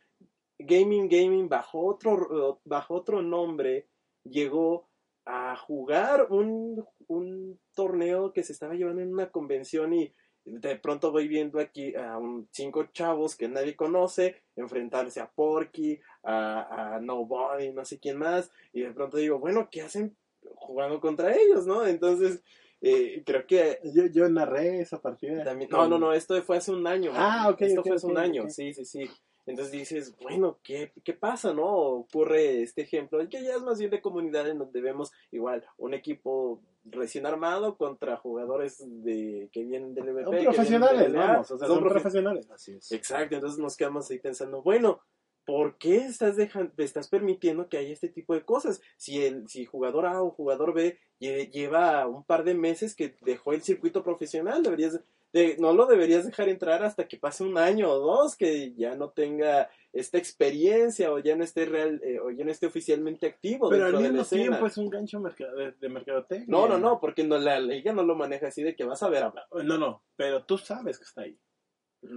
Gaming 0.58 1.08
Gaming 1.08 1.48
bajo 1.48 1.80
otro, 1.86 2.60
bajo 2.64 2.94
otro 2.94 3.22
nombre 3.22 3.88
llegó 4.24 4.88
a 5.30 5.54
jugar 5.56 6.28
un, 6.30 6.82
un 7.06 7.60
torneo 7.74 8.32
que 8.32 8.42
se 8.42 8.52
estaba 8.52 8.74
llevando 8.74 9.02
en 9.02 9.12
una 9.12 9.30
convención 9.30 9.92
y 9.92 10.14
de 10.46 10.76
pronto 10.76 11.12
voy 11.12 11.28
viendo 11.28 11.60
aquí 11.60 11.94
a 11.94 12.16
un, 12.16 12.48
cinco 12.50 12.86
chavos 12.86 13.36
que 13.36 13.46
nadie 13.46 13.76
conoce 13.76 14.42
enfrentarse 14.56 15.20
a 15.20 15.30
Porky, 15.30 16.00
a, 16.22 16.94
a 16.96 17.00
Nobody, 17.00 17.72
no 17.72 17.84
sé 17.84 17.98
quién 17.98 18.16
más, 18.16 18.50
y 18.72 18.80
de 18.80 18.90
pronto 18.92 19.18
digo, 19.18 19.38
bueno, 19.38 19.68
¿qué 19.70 19.82
hacen 19.82 20.16
jugando 20.54 20.98
contra 20.98 21.36
ellos, 21.36 21.66
no? 21.66 21.86
Entonces, 21.86 22.42
eh, 22.80 23.22
creo 23.26 23.46
que 23.46 23.80
Yo, 23.94 24.06
yo 24.06 24.28
narré 24.30 24.80
esa 24.80 25.00
partida. 25.02 25.44
también, 25.44 25.68
no, 25.70 25.88
no, 25.88 25.98
no, 25.98 26.14
esto 26.14 26.40
fue 26.42 26.56
hace 26.56 26.72
un 26.72 26.86
año. 26.86 27.10
Ah, 27.14 27.50
ok, 27.50 27.60
Esto 27.60 27.82
fue 27.82 27.96
hace 27.96 28.06
un 28.06 28.16
año, 28.18 28.48
sí, 28.48 28.72
sí, 28.72 28.86
sí. 28.86 29.10
Entonces 29.50 29.72
dices, 29.72 30.16
bueno, 30.22 30.58
¿qué, 30.62 30.92
¿qué 31.04 31.14
pasa, 31.14 31.52
no? 31.54 31.66
Ocurre 31.66 32.62
este 32.62 32.82
ejemplo, 32.82 33.18
que 33.28 33.42
ya 33.42 33.54
es 33.54 33.62
más 33.62 33.78
bien 33.78 33.90
de 33.90 34.00
comunidad 34.02 34.48
en 34.48 34.58
donde 34.58 34.80
vemos 34.80 35.12
igual 35.30 35.64
un 35.76 35.94
equipo 35.94 36.60
recién 36.84 37.26
armado 37.26 37.76
contra 37.76 38.16
jugadores 38.16 38.82
de 38.86 39.48
que 39.52 39.64
vienen 39.64 39.94
del 39.94 40.08
EVP. 40.08 40.24
Son 40.24 40.30
vienen 40.32 40.52
profesionales, 40.52 41.00
del 41.00 41.12
LA. 41.12 41.26
vamos, 41.26 41.50
o 41.50 41.58
sea, 41.58 41.68
son 41.68 41.78
profe- 41.80 41.90
profesionales. 41.92 42.50
Así 42.50 42.72
es. 42.72 42.92
Exacto, 42.92 43.34
entonces 43.34 43.58
nos 43.58 43.76
quedamos 43.76 44.10
ahí 44.10 44.18
pensando, 44.18 44.62
bueno, 44.62 45.00
¿por 45.48 45.78
qué 45.78 45.96
estás 45.96 46.36
dejando, 46.36 46.74
estás 46.76 47.08
permitiendo 47.08 47.70
que 47.70 47.78
haya 47.78 47.90
este 47.90 48.10
tipo 48.10 48.34
de 48.34 48.44
cosas? 48.44 48.82
Si 48.98 49.24
el 49.24 49.48
si 49.48 49.64
jugador 49.64 50.04
A 50.04 50.22
o 50.22 50.30
jugador 50.30 50.74
B 50.74 50.98
lle- 51.18 51.50
lleva 51.50 52.06
un 52.06 52.22
par 52.22 52.44
de 52.44 52.52
meses 52.52 52.94
que 52.94 53.16
dejó 53.22 53.54
el 53.54 53.62
circuito 53.62 54.04
profesional, 54.04 54.62
deberías 54.62 55.00
de- 55.32 55.56
no 55.58 55.72
lo 55.72 55.86
deberías 55.86 56.26
dejar 56.26 56.50
entrar 56.50 56.82
hasta 56.84 57.08
que 57.08 57.16
pase 57.16 57.44
un 57.44 57.56
año 57.56 57.88
o 57.90 57.98
dos, 57.98 58.36
que 58.36 58.74
ya 58.74 58.94
no 58.94 59.08
tenga 59.08 59.70
esta 59.94 60.18
experiencia 60.18 61.10
o 61.10 61.18
ya 61.18 61.34
no 61.34 61.44
esté 61.44 61.64
real 61.64 61.98
eh, 62.04 62.20
o 62.20 62.30
ya 62.30 62.44
no 62.44 62.50
esté 62.50 62.66
oficialmente 62.66 63.26
activo. 63.26 63.70
Pero 63.70 63.86
al 63.86 63.96
mismo 64.00 64.24
tiempo 64.26 64.66
es 64.66 64.76
un 64.76 64.90
gancho 64.90 65.18
de, 65.20 65.72
de 65.72 65.88
mercadotecnia. 65.88 66.46
No, 66.46 66.68
no, 66.68 66.76
no, 66.76 67.00
porque 67.00 67.24
no, 67.24 67.38
la 67.38 67.58
liga 67.58 67.94
no 67.94 68.02
lo 68.02 68.14
maneja 68.16 68.48
así 68.48 68.62
de 68.62 68.76
que 68.76 68.84
vas 68.84 69.02
a 69.02 69.08
ver 69.08 69.22
a 69.22 69.32
No, 69.64 69.78
no, 69.78 70.02
pero 70.14 70.44
tú 70.44 70.58
sabes 70.58 70.98
que 70.98 71.04
está 71.04 71.22
ahí. 71.22 71.38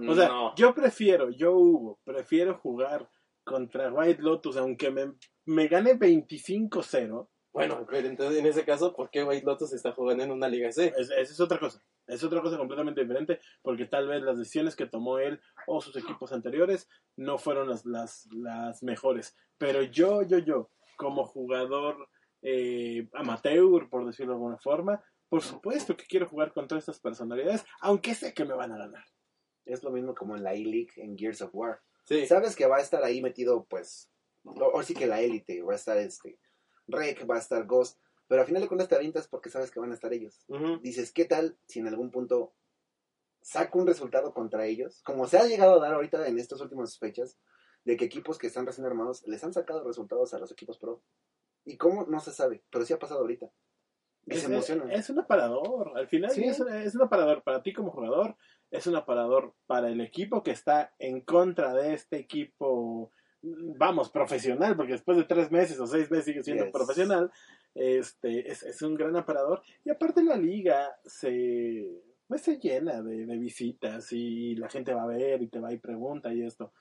O 0.08 0.14
sea, 0.14 0.28
no. 0.28 0.54
yo 0.54 0.74
prefiero, 0.74 1.30
yo 1.30 1.54
Hugo, 1.56 1.98
prefiero 2.04 2.54
jugar 2.58 3.08
contra 3.44 3.92
White 3.92 4.22
Lotus, 4.22 4.56
aunque 4.56 4.90
me, 4.90 5.12
me 5.46 5.68
gane 5.68 5.94
25-0. 5.98 7.28
Bueno, 7.52 7.86
pero 7.90 8.08
entonces 8.08 8.38
en 8.38 8.46
ese 8.46 8.64
caso, 8.64 8.94
¿por 8.94 9.10
qué 9.10 9.24
White 9.24 9.44
Lotus 9.44 9.72
está 9.74 9.92
jugando 9.92 10.24
en 10.24 10.30
una 10.30 10.48
liga 10.48 10.72
C? 10.72 10.92
Es- 10.96 11.10
Esa 11.10 11.20
es 11.32 11.40
otra 11.40 11.58
cosa. 11.58 11.82
Es 12.06 12.24
otra 12.24 12.40
cosa 12.42 12.56
completamente 12.58 13.02
diferente, 13.02 13.40
porque 13.62 13.86
tal 13.86 14.08
vez 14.08 14.22
las 14.22 14.38
decisiones 14.38 14.74
que 14.74 14.86
tomó 14.86 15.18
él 15.18 15.40
o 15.66 15.80
sus 15.80 15.96
equipos 15.96 16.32
anteriores 16.32 16.88
no 17.16 17.38
fueron 17.38 17.68
las, 17.68 17.84
las, 17.86 18.26
las 18.32 18.82
mejores. 18.82 19.36
Pero 19.58 19.82
yo, 19.82 20.22
yo, 20.22 20.38
yo, 20.38 20.70
como 20.96 21.24
jugador 21.26 22.08
eh, 22.42 23.08
amateur, 23.12 23.88
por 23.88 24.04
decirlo 24.06 24.32
de 24.32 24.36
alguna 24.36 24.58
forma, 24.58 25.02
por 25.28 25.42
supuesto 25.42 25.96
que 25.96 26.04
quiero 26.06 26.28
jugar 26.28 26.52
contra 26.52 26.78
estas 26.78 26.98
personalidades, 27.00 27.64
aunque 27.80 28.14
sé 28.14 28.34
que 28.34 28.44
me 28.44 28.54
van 28.54 28.72
a 28.72 28.78
ganar. 28.78 29.04
Es 29.64 29.82
lo 29.84 29.90
mismo 29.90 30.14
como 30.14 30.36
en 30.36 30.42
la 30.42 30.54
E-League 30.54 30.90
en 30.96 31.16
Gears 31.16 31.40
of 31.42 31.50
War. 31.54 31.80
Sí. 32.12 32.26
Sabes 32.26 32.54
que 32.56 32.66
va 32.66 32.76
a 32.76 32.80
estar 32.80 33.02
ahí 33.04 33.22
metido, 33.22 33.64
pues, 33.64 34.10
o, 34.44 34.52
o 34.72 34.82
sí 34.82 34.94
que 34.94 35.06
la 35.06 35.20
élite, 35.20 35.62
va 35.62 35.72
a 35.72 35.76
estar 35.76 35.96
este, 35.98 36.38
Rek, 36.88 37.28
va 37.30 37.36
a 37.36 37.38
estar 37.38 37.64
Ghost, 37.66 37.98
pero 38.28 38.40
al 38.42 38.46
final 38.46 38.62
de 38.62 38.68
cuentas 38.68 38.88
te 38.88 38.94
avientas 38.96 39.28
porque 39.28 39.50
sabes 39.50 39.70
que 39.70 39.80
van 39.80 39.90
a 39.90 39.94
estar 39.94 40.12
ellos. 40.12 40.44
Dices, 40.82 41.12
¿qué 41.12 41.24
tal 41.24 41.56
si 41.68 41.80
en 41.80 41.88
algún 41.88 42.10
punto 42.10 42.54
saco 43.40 43.78
un 43.78 43.86
resultado 43.86 44.32
contra 44.34 44.66
ellos? 44.66 45.02
Como 45.04 45.26
se 45.26 45.38
ha 45.38 45.44
llegado 45.46 45.74
a 45.76 45.80
dar 45.80 45.94
ahorita 45.94 46.26
en 46.26 46.38
estas 46.38 46.60
últimas 46.60 46.98
fechas, 46.98 47.38
de 47.84 47.96
que 47.96 48.04
equipos 48.04 48.38
que 48.38 48.46
están 48.46 48.64
recién 48.66 48.86
armados 48.86 49.26
les 49.26 49.42
han 49.42 49.52
sacado 49.52 49.82
resultados 49.84 50.32
a 50.34 50.38
los 50.38 50.52
equipos 50.52 50.78
pro. 50.78 51.02
¿Y 51.64 51.76
cómo? 51.76 52.06
No 52.06 52.20
se 52.20 52.30
sabe, 52.32 52.62
pero 52.70 52.84
sí 52.84 52.92
ha 52.92 52.98
pasado 52.98 53.20
ahorita. 53.20 53.50
Y 54.26 54.34
Es, 54.34 54.40
se 54.42 54.46
emocionan. 54.46 54.90
es 54.92 55.10
un 55.10 55.18
aparador. 55.18 55.92
Al 55.96 56.06
final 56.08 56.30
Sí. 56.30 56.44
es, 56.44 56.60
un, 56.60 56.72
es 56.72 56.94
un 56.94 57.02
aparador 57.02 57.42
para 57.42 57.60
ti 57.62 57.72
como 57.72 57.90
jugador, 57.90 58.36
es 58.72 58.86
un 58.88 58.96
aparador 58.96 59.52
para 59.66 59.88
el 59.88 60.00
equipo 60.00 60.42
que 60.42 60.50
está 60.50 60.92
en 60.98 61.20
contra 61.20 61.72
de 61.74 61.92
este 61.94 62.16
equipo, 62.16 63.12
vamos, 63.42 64.10
profesional, 64.10 64.74
porque 64.76 64.92
después 64.92 65.16
de 65.18 65.24
tres 65.24 65.52
meses 65.52 65.78
o 65.78 65.86
seis 65.86 66.10
meses 66.10 66.24
sigue 66.24 66.42
siendo 66.42 66.64
Yes. 66.64 66.72
profesional. 66.72 67.30
Este, 67.74 68.50
es, 68.50 68.62
es 68.64 68.82
un 68.82 68.94
gran 68.94 69.14
aparador. 69.16 69.62
Y 69.84 69.90
aparte 69.90 70.24
la 70.24 70.36
liga 70.36 70.96
se, 71.04 72.02
pues 72.26 72.40
se 72.42 72.58
llena 72.58 73.02
de, 73.02 73.26
de 73.26 73.38
visitas 73.38 74.10
y 74.12 74.56
la 74.56 74.68
gente 74.68 74.92
va 74.94 75.02
a 75.04 75.06
ver 75.06 75.42
y 75.42 75.48
te 75.48 75.60
va 75.60 75.72
y 75.72 75.78
pregunta 75.78 76.32
y 76.32 76.42
esto. 76.42 76.72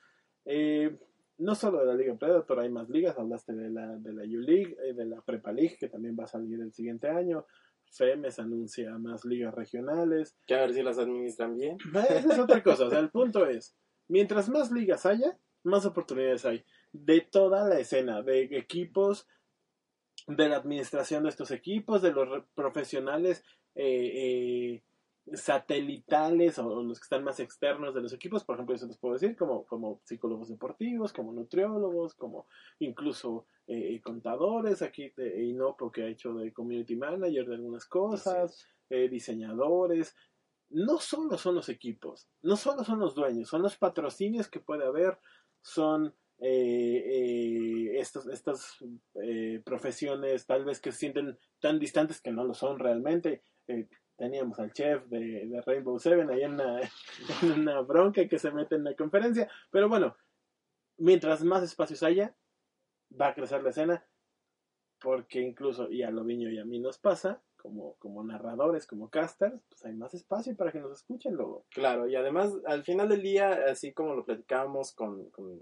Eh, 0.45 0.97
no 1.39 1.55
solo 1.55 1.79
de 1.79 1.85
la 1.87 1.93
Liga 1.95 2.15
Predator, 2.15 2.59
hay 2.59 2.69
más 2.69 2.87
ligas. 2.89 3.17
Hablaste 3.17 3.53
de 3.53 3.69
la, 3.69 3.95
de 3.97 4.13
la 4.13 4.23
U-League, 4.23 4.77
eh, 4.85 4.93
de 4.93 5.05
la 5.05 5.21
Prepa 5.21 5.51
League, 5.51 5.77
que 5.79 5.89
también 5.89 6.15
va 6.19 6.23
a 6.25 6.27
salir 6.27 6.59
el 6.61 6.71
siguiente 6.71 7.09
año. 7.09 7.45
FEMES 7.91 8.39
anuncia 8.39 8.97
más 8.97 9.25
ligas 9.25 9.53
regionales. 9.53 10.35
Que 10.45 10.55
a 10.55 10.61
ver 10.61 10.73
si 10.73 10.83
las 10.83 10.97
administran 10.97 11.57
bien. 11.57 11.77
Esa 12.09 12.33
es 12.33 12.39
otra 12.39 12.63
cosa. 12.63 12.85
O 12.85 12.89
sea, 12.89 12.99
el 12.99 13.09
punto 13.09 13.45
es, 13.45 13.75
mientras 14.07 14.49
más 14.49 14.71
ligas 14.71 15.05
haya, 15.05 15.37
más 15.63 15.85
oportunidades 15.85 16.45
hay. 16.45 16.63
De 16.91 17.21
toda 17.21 17.67
la 17.67 17.79
escena, 17.79 18.21
de 18.21 18.43
equipos, 18.57 19.27
de 20.27 20.49
la 20.49 20.57
administración 20.57 21.23
de 21.23 21.29
estos 21.29 21.51
equipos, 21.51 22.01
de 22.01 22.11
los 22.11 22.43
profesionales 22.53 23.43
eh, 23.75 24.11
eh, 24.13 24.83
satelitales 25.33 26.57
o 26.59 26.83
los 26.83 26.99
que 26.99 27.03
están 27.03 27.23
más 27.23 27.39
externos 27.39 27.93
de 27.93 28.01
los 28.01 28.13
equipos, 28.13 28.43
por 28.43 28.55
ejemplo, 28.55 28.75
eso 28.75 28.87
les 28.87 28.97
puedo 28.97 29.13
decir, 29.13 29.35
como, 29.35 29.65
como 29.65 30.01
psicólogos 30.03 30.49
deportivos, 30.49 31.13
como 31.13 31.31
nutriólogos, 31.31 32.15
como 32.15 32.47
incluso 32.79 33.45
eh, 33.67 33.99
contadores, 34.01 34.81
aquí 34.81 35.13
de 35.15 35.43
Inopo 35.43 35.91
que 35.91 36.03
ha 36.03 36.07
hecho 36.07 36.33
de 36.33 36.51
community 36.51 36.95
manager 36.95 37.47
de 37.47 37.55
algunas 37.55 37.85
cosas, 37.85 38.67
eh, 38.89 39.09
diseñadores. 39.09 40.15
No 40.69 40.99
solo 40.99 41.37
son 41.37 41.55
los 41.55 41.69
equipos, 41.69 42.27
no 42.41 42.55
solo 42.55 42.83
son 42.83 42.99
los 42.99 43.13
dueños, 43.13 43.49
son 43.49 43.61
los 43.61 43.77
patrocinios 43.77 44.47
que 44.47 44.61
puede 44.61 44.85
haber, 44.85 45.19
son 45.61 46.15
eh, 46.39 47.03
eh, 47.05 47.99
estos, 47.99 48.25
estas 48.27 48.77
eh, 49.21 49.61
profesiones 49.63 50.47
tal 50.47 50.65
vez 50.65 50.79
que 50.79 50.91
se 50.91 50.97
sienten 50.97 51.37
tan 51.59 51.77
distantes 51.77 52.19
que 52.19 52.31
no 52.31 52.43
lo 52.43 52.53
son 52.53 52.79
realmente. 52.79 53.43
Eh, 53.67 53.87
teníamos 54.21 54.59
al 54.59 54.71
chef 54.71 55.03
de, 55.07 55.63
Rainbow 55.65 55.97
Seven 55.97 56.29
ahí 56.29 56.43
en 56.43 56.53
una, 57.59 57.81
bronca 57.81 58.27
que 58.27 58.37
se 58.37 58.51
mete 58.51 58.75
en 58.75 58.83
la 58.83 58.95
conferencia, 58.95 59.49
pero 59.71 59.89
bueno, 59.89 60.15
mientras 60.97 61.43
más 61.43 61.63
espacios 61.63 62.03
haya, 62.03 62.35
va 63.19 63.29
a 63.29 63.33
crecer 63.33 63.63
la 63.63 63.71
escena, 63.71 64.05
porque 64.99 65.41
incluso, 65.41 65.89
y 65.89 66.03
a 66.03 66.11
Loviño 66.11 66.51
y 66.51 66.59
a 66.59 66.65
mí 66.65 66.79
nos 66.79 66.99
pasa, 66.99 67.41
como, 67.57 67.95
como 67.95 68.23
narradores, 68.23 68.85
como 68.85 69.09
casters, 69.09 69.59
pues 69.67 69.83
hay 69.85 69.95
más 69.95 70.13
espacio 70.13 70.55
para 70.55 70.71
que 70.71 70.79
nos 70.79 70.91
escuchen 70.91 71.33
luego. 71.33 71.65
Claro, 71.71 72.07
y 72.07 72.15
además, 72.15 72.53
al 72.67 72.83
final 72.83 73.09
del 73.09 73.23
día, 73.23 73.63
así 73.71 73.91
como 73.91 74.13
lo 74.13 74.23
platicábamos 74.23 74.93
con, 74.93 75.31
con 75.31 75.59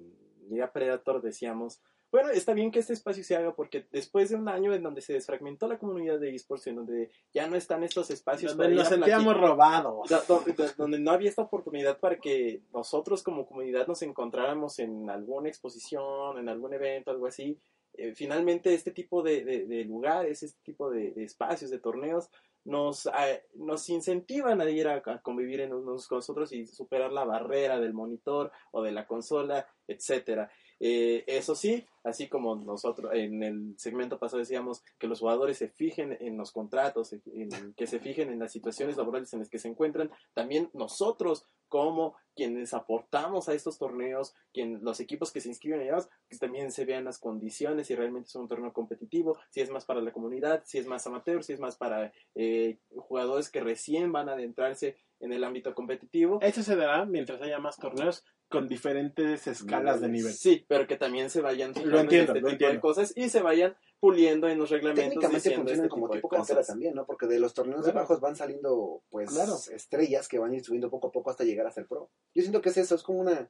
Predator, 0.74 1.22
decíamos, 1.22 1.82
bueno, 2.12 2.30
está 2.30 2.54
bien 2.54 2.72
que 2.72 2.80
este 2.80 2.94
espacio 2.94 3.24
se 3.24 3.36
haga 3.36 3.54
porque 3.56 3.88
después 3.92 4.30
de 4.30 4.36
un 4.36 4.50
año 4.50 4.74
en 4.74 4.82
donde 4.84 5.02
se 5.02 5.14
desfragmentó 5.14 5.68
la 5.68 5.78
comunidad 5.78 6.20
de 6.20 6.34
esports, 6.34 6.68
en 6.68 6.76
donde 6.78 7.12
ya 7.34 7.48
no 7.48 7.56
están 7.56 7.84
estos 7.84 8.10
espacios 8.10 8.58
Donde 8.58 8.74
ir 8.74 8.80
nos 8.80 8.88
sentíamos 8.88 9.34
platicar- 9.36 9.50
robados. 9.50 10.10
Donde, 10.28 10.54
do- 10.54 10.74
donde 10.78 11.00
no 11.00 11.12
había 11.12 11.30
esta 11.30 11.44
oportunidad 11.44 12.00
para 12.00 12.18
que 12.20 12.64
nosotros 12.74 13.22
como 13.24 13.46
comunidad 13.46 13.86
nos 13.88 14.02
encontráramos 14.02 14.80
en 14.80 15.10
alguna 15.10 15.50
exposición, 15.50 16.38
en 16.40 16.50
algún 16.50 16.74
evento, 16.74 17.12
algo 17.12 17.28
así. 17.28 17.60
Eh, 17.94 18.14
finalmente 18.16 18.74
este 18.74 18.92
tipo 18.92 19.22
de, 19.22 19.44
de- 19.44 19.66
de 19.66 19.84
lugares, 19.84 20.42
este 20.44 20.60
tipo 20.64 20.90
de, 20.90 21.12
de 21.12 21.24
espacios, 21.24 21.70
de 21.70 21.80
torneos, 21.80 22.30
nos, 22.66 23.06
eh, 23.08 23.44
nos 23.56 23.88
incentivan 23.90 24.62
a 24.62 24.70
ir 24.70 24.88
a, 24.88 25.02
a 25.06 25.22
convivir 25.22 25.62
en 25.62 25.74
unos 25.74 26.08
con 26.08 26.18
nosotros 26.18 26.52
y 26.54 26.66
superar 26.68 27.12
la 27.12 27.24
barrera 27.26 27.80
del 27.80 27.94
monitor 27.94 28.52
o 28.72 28.82
de 28.84 28.92
la 28.92 29.06
consola, 29.08 29.66
etcétera. 29.88 30.52
Eh, 30.80 31.24
eso 31.28 31.56
sí, 31.56 31.86
así 32.04 32.30
como 32.30 32.56
nosotros 32.56 33.12
en 33.14 33.44
el 33.44 33.74
segmento 33.78 34.18
pasado 34.18 34.40
decíamos 34.40 34.82
que 34.98 35.08
los 35.08 35.20
jugadores 35.20 35.58
se 35.58 35.68
fijen 35.68 36.18
en 36.22 36.38
los 36.38 36.52
contratos, 36.52 37.14
en- 37.14 37.74
que 37.76 37.88
se 37.88 38.00
fijen 38.00 38.30
en 38.32 38.40
las 38.40 38.52
situaciones 38.52 38.96
laborales 38.98 39.34
en 39.34 39.40
las 39.40 39.50
que 39.50 39.60
se 39.60 39.68
encuentran, 39.68 40.10
también 40.34 40.70
nosotros 40.74 41.46
como 41.68 42.16
quienes 42.36 42.74
aportamos 42.74 43.48
a 43.50 43.54
estos 43.54 43.78
torneos, 43.78 44.34
quien, 44.54 44.80
los 44.84 45.00
equipos 45.00 45.32
que 45.32 45.42
se 45.42 45.50
inscriben 45.50 45.82
en 45.82 45.88
ellos, 45.88 46.10
que 46.30 46.38
también 46.38 46.72
se 46.72 46.86
vean 46.86 47.04
las 47.04 47.20
condiciones, 47.20 47.88
si 47.88 47.96
realmente 47.96 48.30
es 48.30 48.36
un 48.36 48.48
torneo 48.48 48.74
competitivo, 48.74 49.38
si 49.52 49.62
es 49.62 49.70
más 49.70 49.86
para 49.86 50.02
la 50.02 50.12
comunidad, 50.14 50.64
si 50.66 50.78
es 50.78 50.88
más 50.88 51.06
amateur, 51.06 51.44
si 51.44 51.54
es 51.54 51.60
más 51.60 51.76
para 51.76 52.12
eh, 52.36 52.80
jugadores 52.96 53.50
que 53.52 53.60
recién 53.60 54.12
van 54.12 54.30
a 54.30 54.34
adentrarse 54.34 54.96
en 55.20 55.34
el 55.34 55.44
ámbito 55.44 55.76
competitivo. 55.76 56.40
Eso 56.42 56.64
se 56.64 56.76
dará 56.76 57.06
mientras 57.06 57.42
haya 57.42 57.60
más 57.60 57.78
torneos 57.78 58.24
con 58.50 58.68
diferentes 58.68 59.48
escalas 59.48 60.02
de 60.02 60.10
nivel. 60.10 60.34
Sí, 60.34 60.66
pero 60.68 60.88
que 60.88 60.98
también 60.98 61.30
se 61.30 61.42
vayan 61.42 61.72
Lo 61.86 62.00
entiendo, 62.00 62.02
en 62.02 62.10
este 62.10 62.28
lo 62.28 62.34
tipo 62.34 62.48
de 62.48 62.52
entiendo. 62.54 62.82
cosas 62.82 63.14
y 63.16 63.30
se 63.30 63.42
vayan 63.42 63.76
puliendo 64.00 64.48
en 64.48 64.58
los 64.58 64.70
reglamentos 64.70 65.10
Técnicamente 65.10 65.52
funcionan 65.56 65.86
este 65.86 65.90
como 65.90 66.08
tipo 66.08 66.14
de 66.16 66.20
tipo 66.20 66.30
cantera 66.30 66.64
también, 66.64 66.96
¿no? 66.96 67.06
Porque 67.06 67.28
de 67.28 67.40
los 67.40 67.54
torneos 67.54 67.86
de 67.86 67.92
bajos 67.92 68.20
van 68.20 68.36
saliendo, 68.36 69.04
pues, 69.10 69.30
Claro. 69.30 69.56
estrellas 69.74 70.28
que 70.28 70.40
van 70.40 70.52
a 70.52 70.56
ir 70.56 70.64
subiendo 70.64 70.90
poco 70.90 71.08
a 71.10 71.12
poco 71.12 71.30
hasta 71.30 71.44
llegar 71.44 71.68
a 71.68 71.72
ser 71.72 71.86
pro. 71.88 72.10
Yo 72.34 72.42
siento 72.42 72.62
que 72.62 72.70
es 72.70 72.78
eso, 72.78 72.96
es 72.96 73.04
como 73.04 73.20
una 73.20 73.50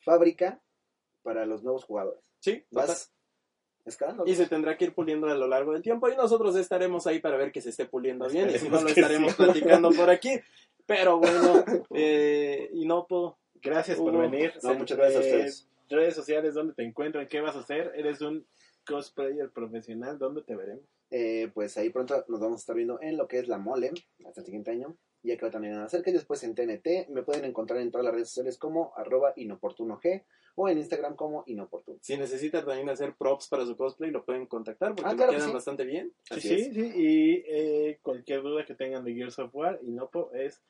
fábrica 0.00 0.62
para 1.22 1.44
los 1.44 1.62
nuevos 1.64 1.84
jugadores. 1.84 2.22
Sí, 2.40 2.64
total. 2.70 2.88
Vas 2.88 3.12
escalando. 3.84 4.24
y 4.26 4.34
se 4.34 4.46
tendrá 4.46 4.76
que 4.76 4.84
ir 4.86 4.94
puliendo 4.94 5.28
a 5.28 5.34
lo 5.34 5.46
largo 5.48 5.72
del 5.72 5.82
tiempo 5.82 6.08
y 6.08 6.16
nosotros 6.16 6.56
estaremos 6.56 7.06
ahí 7.06 7.20
para 7.20 7.36
ver 7.36 7.52
que 7.52 7.60
se 7.60 7.70
esté 7.70 7.86
puliendo 7.86 8.28
bien 8.28 8.50
y 8.50 8.58
si 8.58 8.68
no 8.68 8.80
lo 8.80 8.88
estaremos 8.88 9.32
sí. 9.32 9.42
platicando 9.42 9.90
por 9.90 10.10
aquí. 10.10 10.38
Pero 10.86 11.18
bueno, 11.18 11.64
eh, 11.94 12.68
y 12.72 12.86
no 12.86 13.06
puedo. 13.08 13.38
Gracias 13.66 13.98
por 13.98 14.16
venir. 14.16 14.52
no, 14.62 14.74
muchas 14.74 14.96
gracias 14.98 15.22
a 15.22 15.26
ustedes. 15.26 15.68
Redes 15.88 16.14
sociales, 16.14 16.54
¿dónde 16.54 16.74
te 16.74 16.82
encuentran? 16.82 17.28
¿Qué 17.28 17.40
vas 17.40 17.54
a 17.56 17.60
hacer? 17.60 17.92
¿Eres 17.94 18.20
un 18.20 18.46
cosplayer 18.86 19.50
profesional? 19.50 20.18
¿Dónde 20.18 20.42
te 20.42 20.56
veremos? 20.56 20.84
Eh, 21.10 21.50
pues 21.54 21.76
ahí 21.76 21.90
pronto 21.90 22.24
nos 22.28 22.40
vamos 22.40 22.58
a 22.58 22.62
estar 22.62 22.74
viendo 22.76 22.98
en 23.00 23.16
lo 23.16 23.28
que 23.28 23.38
es 23.38 23.46
la 23.48 23.58
mole 23.58 23.92
hasta 24.26 24.40
el 24.40 24.44
siguiente 24.46 24.70
año. 24.72 24.96
Ya 25.22 25.36
que 25.36 25.44
va 25.46 25.50
también 25.50 25.74
a 25.74 25.88
cerca 25.88 26.10
y 26.10 26.12
después 26.12 26.42
en 26.44 26.54
TNT. 26.54 27.08
Me 27.10 27.22
pueden 27.22 27.44
encontrar 27.44 27.80
en 27.80 27.90
todas 27.90 28.04
las 28.04 28.14
redes 28.14 28.28
sociales 28.28 28.58
como 28.58 28.92
arroba 28.96 29.32
inoportunog 29.36 30.00
o 30.54 30.68
en 30.68 30.78
Instagram 30.78 31.16
como 31.16 31.42
inoportuno. 31.46 31.98
Si 32.00 32.16
necesitan 32.16 32.64
también 32.64 32.88
hacer 32.88 33.14
props 33.16 33.48
para 33.48 33.64
su 33.66 33.76
cosplay, 33.76 34.10
lo 34.10 34.24
pueden 34.24 34.46
contactar 34.46 34.94
porque 34.94 35.10
Ah, 35.10 35.14
claro 35.16 35.32
que 35.32 35.36
quedan 35.38 35.48
sí. 35.50 35.54
bastante 35.54 35.84
bien. 35.84 36.12
Sí, 36.22 36.34
Así 36.34 36.48
sí, 36.48 36.54
es. 36.54 36.74
sí. 36.74 36.92
Y 36.94 37.44
eh, 37.48 37.98
cualquier 38.02 38.42
duda 38.42 38.64
que 38.64 38.74
tengan 38.74 39.04
de 39.04 39.14
Gears 39.14 39.38
of 39.38 39.54
War, 39.54 39.78
Inopo 39.82 40.32
es 40.32 40.62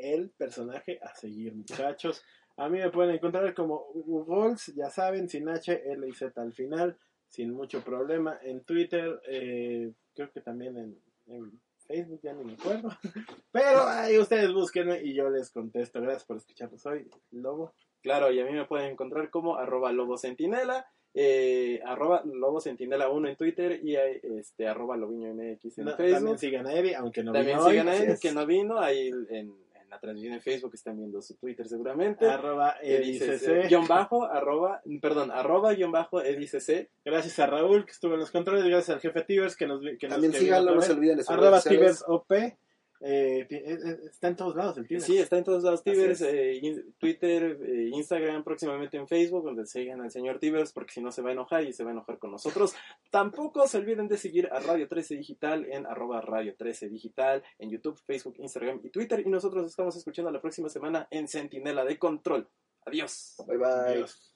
el 0.00 0.30
personaje 0.30 0.98
a 1.02 1.14
seguir, 1.14 1.54
muchachos. 1.54 2.22
A 2.56 2.68
mí 2.68 2.78
me 2.78 2.90
pueden 2.90 3.14
encontrar 3.14 3.54
como 3.54 3.86
Gols, 3.94 4.72
ya 4.74 4.90
saben, 4.90 5.28
sin 5.28 5.48
H, 5.48 5.82
L 5.92 6.08
y 6.08 6.12
Z 6.12 6.40
al 6.40 6.52
final, 6.52 6.96
sin 7.28 7.52
mucho 7.52 7.82
problema. 7.82 8.38
En 8.42 8.64
Twitter, 8.64 9.20
eh, 9.28 9.92
creo 10.14 10.32
que 10.32 10.40
también 10.40 10.76
en, 10.76 10.98
en 11.28 11.60
Facebook, 11.86 12.20
ya 12.22 12.32
ni 12.32 12.44
me 12.44 12.54
acuerdo. 12.54 12.88
Pero 13.52 13.86
ahí 13.86 14.18
ustedes 14.18 14.52
búsquenme 14.52 15.02
y 15.02 15.14
yo 15.14 15.30
les 15.30 15.50
contesto. 15.50 16.00
Gracias 16.00 16.24
por 16.24 16.36
escucharnos 16.36 16.84
hoy, 16.86 17.08
Lobo. 17.30 17.72
Claro, 18.02 18.30
y 18.30 18.40
a 18.40 18.44
mí 18.44 18.52
me 18.52 18.64
pueden 18.66 18.92
encontrar 18.92 19.30
como 19.30 19.56
arroba 19.56 19.92
lobocentinela, 19.92 20.86
eh, 21.14 21.80
arroba 21.84 22.22
lobocentinela 22.24 23.08
1 23.08 23.28
en 23.28 23.36
Twitter 23.36 23.80
y 23.82 23.96
eh, 23.96 24.20
este, 24.38 24.68
arroba 24.68 24.94
en 24.96 25.00
No, 25.02 25.56
Facebook. 25.56 25.96
también 25.96 26.38
sigan 26.38 26.66
a 26.66 26.74
Eddie, 26.74 26.94
aunque 26.94 27.24
no 27.24 27.32
También 27.32 27.56
vino 27.56 27.66
hoy, 27.66 27.72
sigan 27.72 27.88
a 27.88 27.96
es. 27.96 28.20
que 28.20 28.32
no 28.32 28.46
vino, 28.46 28.78
ahí 28.78 29.10
en, 29.30 29.52
en 29.88 29.90
la 29.92 29.98
transmisión 30.00 30.34
en 30.34 30.42
Facebook 30.42 30.72
están 30.74 30.98
viendo 30.98 31.22
su 31.22 31.34
Twitter 31.36 31.66
seguramente. 31.66 32.28
Arroba 32.28 32.76
EdicC. 32.82 33.22
eh, 33.48 33.66
guion 33.68 33.86
bajo, 33.88 34.24
arroba, 34.26 34.82
perdón, 35.00 35.30
arroba 35.30 35.72
guion 35.72 35.90
bajo 35.90 36.20
edicc. 36.22 36.88
Gracias 37.04 37.38
a 37.38 37.46
Raúl 37.46 37.86
que 37.86 37.92
estuvo 37.92 38.12
en 38.14 38.20
los 38.20 38.30
controles, 38.30 38.64
gracias 38.64 38.90
al 38.94 39.00
jefe 39.00 39.22
Tibers 39.22 39.56
que 39.56 39.66
nos 39.66 39.80
vi- 39.80 39.96
que 39.96 40.06
nos 40.08 40.16
También 40.16 40.32
que 40.32 40.38
síganlo, 40.40 40.74
no 40.74 40.82
se 40.82 40.92
olviden 40.92 41.16
de 41.16 41.24
Arroba. 41.26 41.62
Tibers 41.62 42.04
OP. 42.06 42.58
Eh, 43.00 43.46
eh, 43.48 43.78
eh, 43.84 43.98
está 44.10 44.26
en 44.28 44.34
todos 44.36 44.56
lados 44.56 44.76
el 44.78 44.86
Tibers. 44.88 45.04
Sí, 45.06 45.18
está 45.18 45.38
en 45.38 45.44
todos 45.44 45.62
lados 45.62 45.84
Tibers, 45.84 46.20
eh, 46.22 46.58
in- 46.60 46.94
Twitter, 46.98 47.56
eh, 47.64 47.90
Instagram, 47.92 48.42
próximamente 48.42 48.96
en 48.96 49.06
Facebook, 49.06 49.44
donde 49.44 49.66
sigan 49.66 50.00
al 50.00 50.10
señor 50.10 50.40
Tibers, 50.40 50.72
porque 50.72 50.92
si 50.94 51.00
no 51.00 51.12
se 51.12 51.22
va 51.22 51.28
a 51.30 51.32
enojar 51.32 51.62
y 51.64 51.72
se 51.72 51.84
va 51.84 51.90
a 51.90 51.92
enojar 51.92 52.18
con 52.18 52.32
nosotros. 52.32 52.74
Tampoco 53.10 53.68
se 53.68 53.78
olviden 53.78 54.08
de 54.08 54.16
seguir 54.18 54.48
a 54.50 54.58
Radio 54.58 54.88
13 54.88 55.14
Digital 55.16 55.66
en 55.70 55.86
arroba 55.86 56.20
Radio 56.20 56.56
13 56.56 56.88
Digital, 56.88 57.44
en 57.58 57.70
YouTube, 57.70 57.98
Facebook, 58.04 58.34
Instagram 58.38 58.80
y 58.82 58.90
Twitter. 58.90 59.20
Y 59.24 59.30
nosotros 59.30 59.62
nos 59.62 59.70
estamos 59.70 59.94
escuchando 59.96 60.30
la 60.32 60.40
próxima 60.40 60.68
semana 60.68 61.06
en 61.12 61.28
Centinela 61.28 61.84
de 61.84 61.98
Control. 61.98 62.48
Adiós. 62.84 63.36
Bye 63.46 63.56
bye. 63.58 63.66
Adiós. 63.68 64.34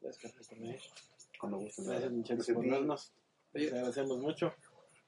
Gracias 0.00 0.48
por 0.48 0.58
venir. 0.58 0.80
Cuando. 1.40 1.58
Gracias 1.60 2.46
por 2.54 2.64
vernos. 2.70 3.12
Les 3.54 3.72
agradecemos 3.72 4.18
mucho. 4.18 4.52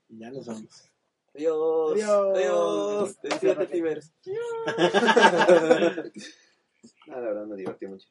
Y 0.09 0.19
ya 0.19 0.31
nos 0.31 0.47
vamos. 0.47 0.91
Adiós. 1.35 1.93
Adiós. 1.93 2.39
Adiós. 2.39 3.21
Despídete, 3.23 3.67
Tibers. 3.67 4.15
Ah, 4.67 5.47
la 7.09 7.21
verdad 7.21 7.47
me 7.47 7.57
divertí 7.57 7.87
mucho. 7.87 8.09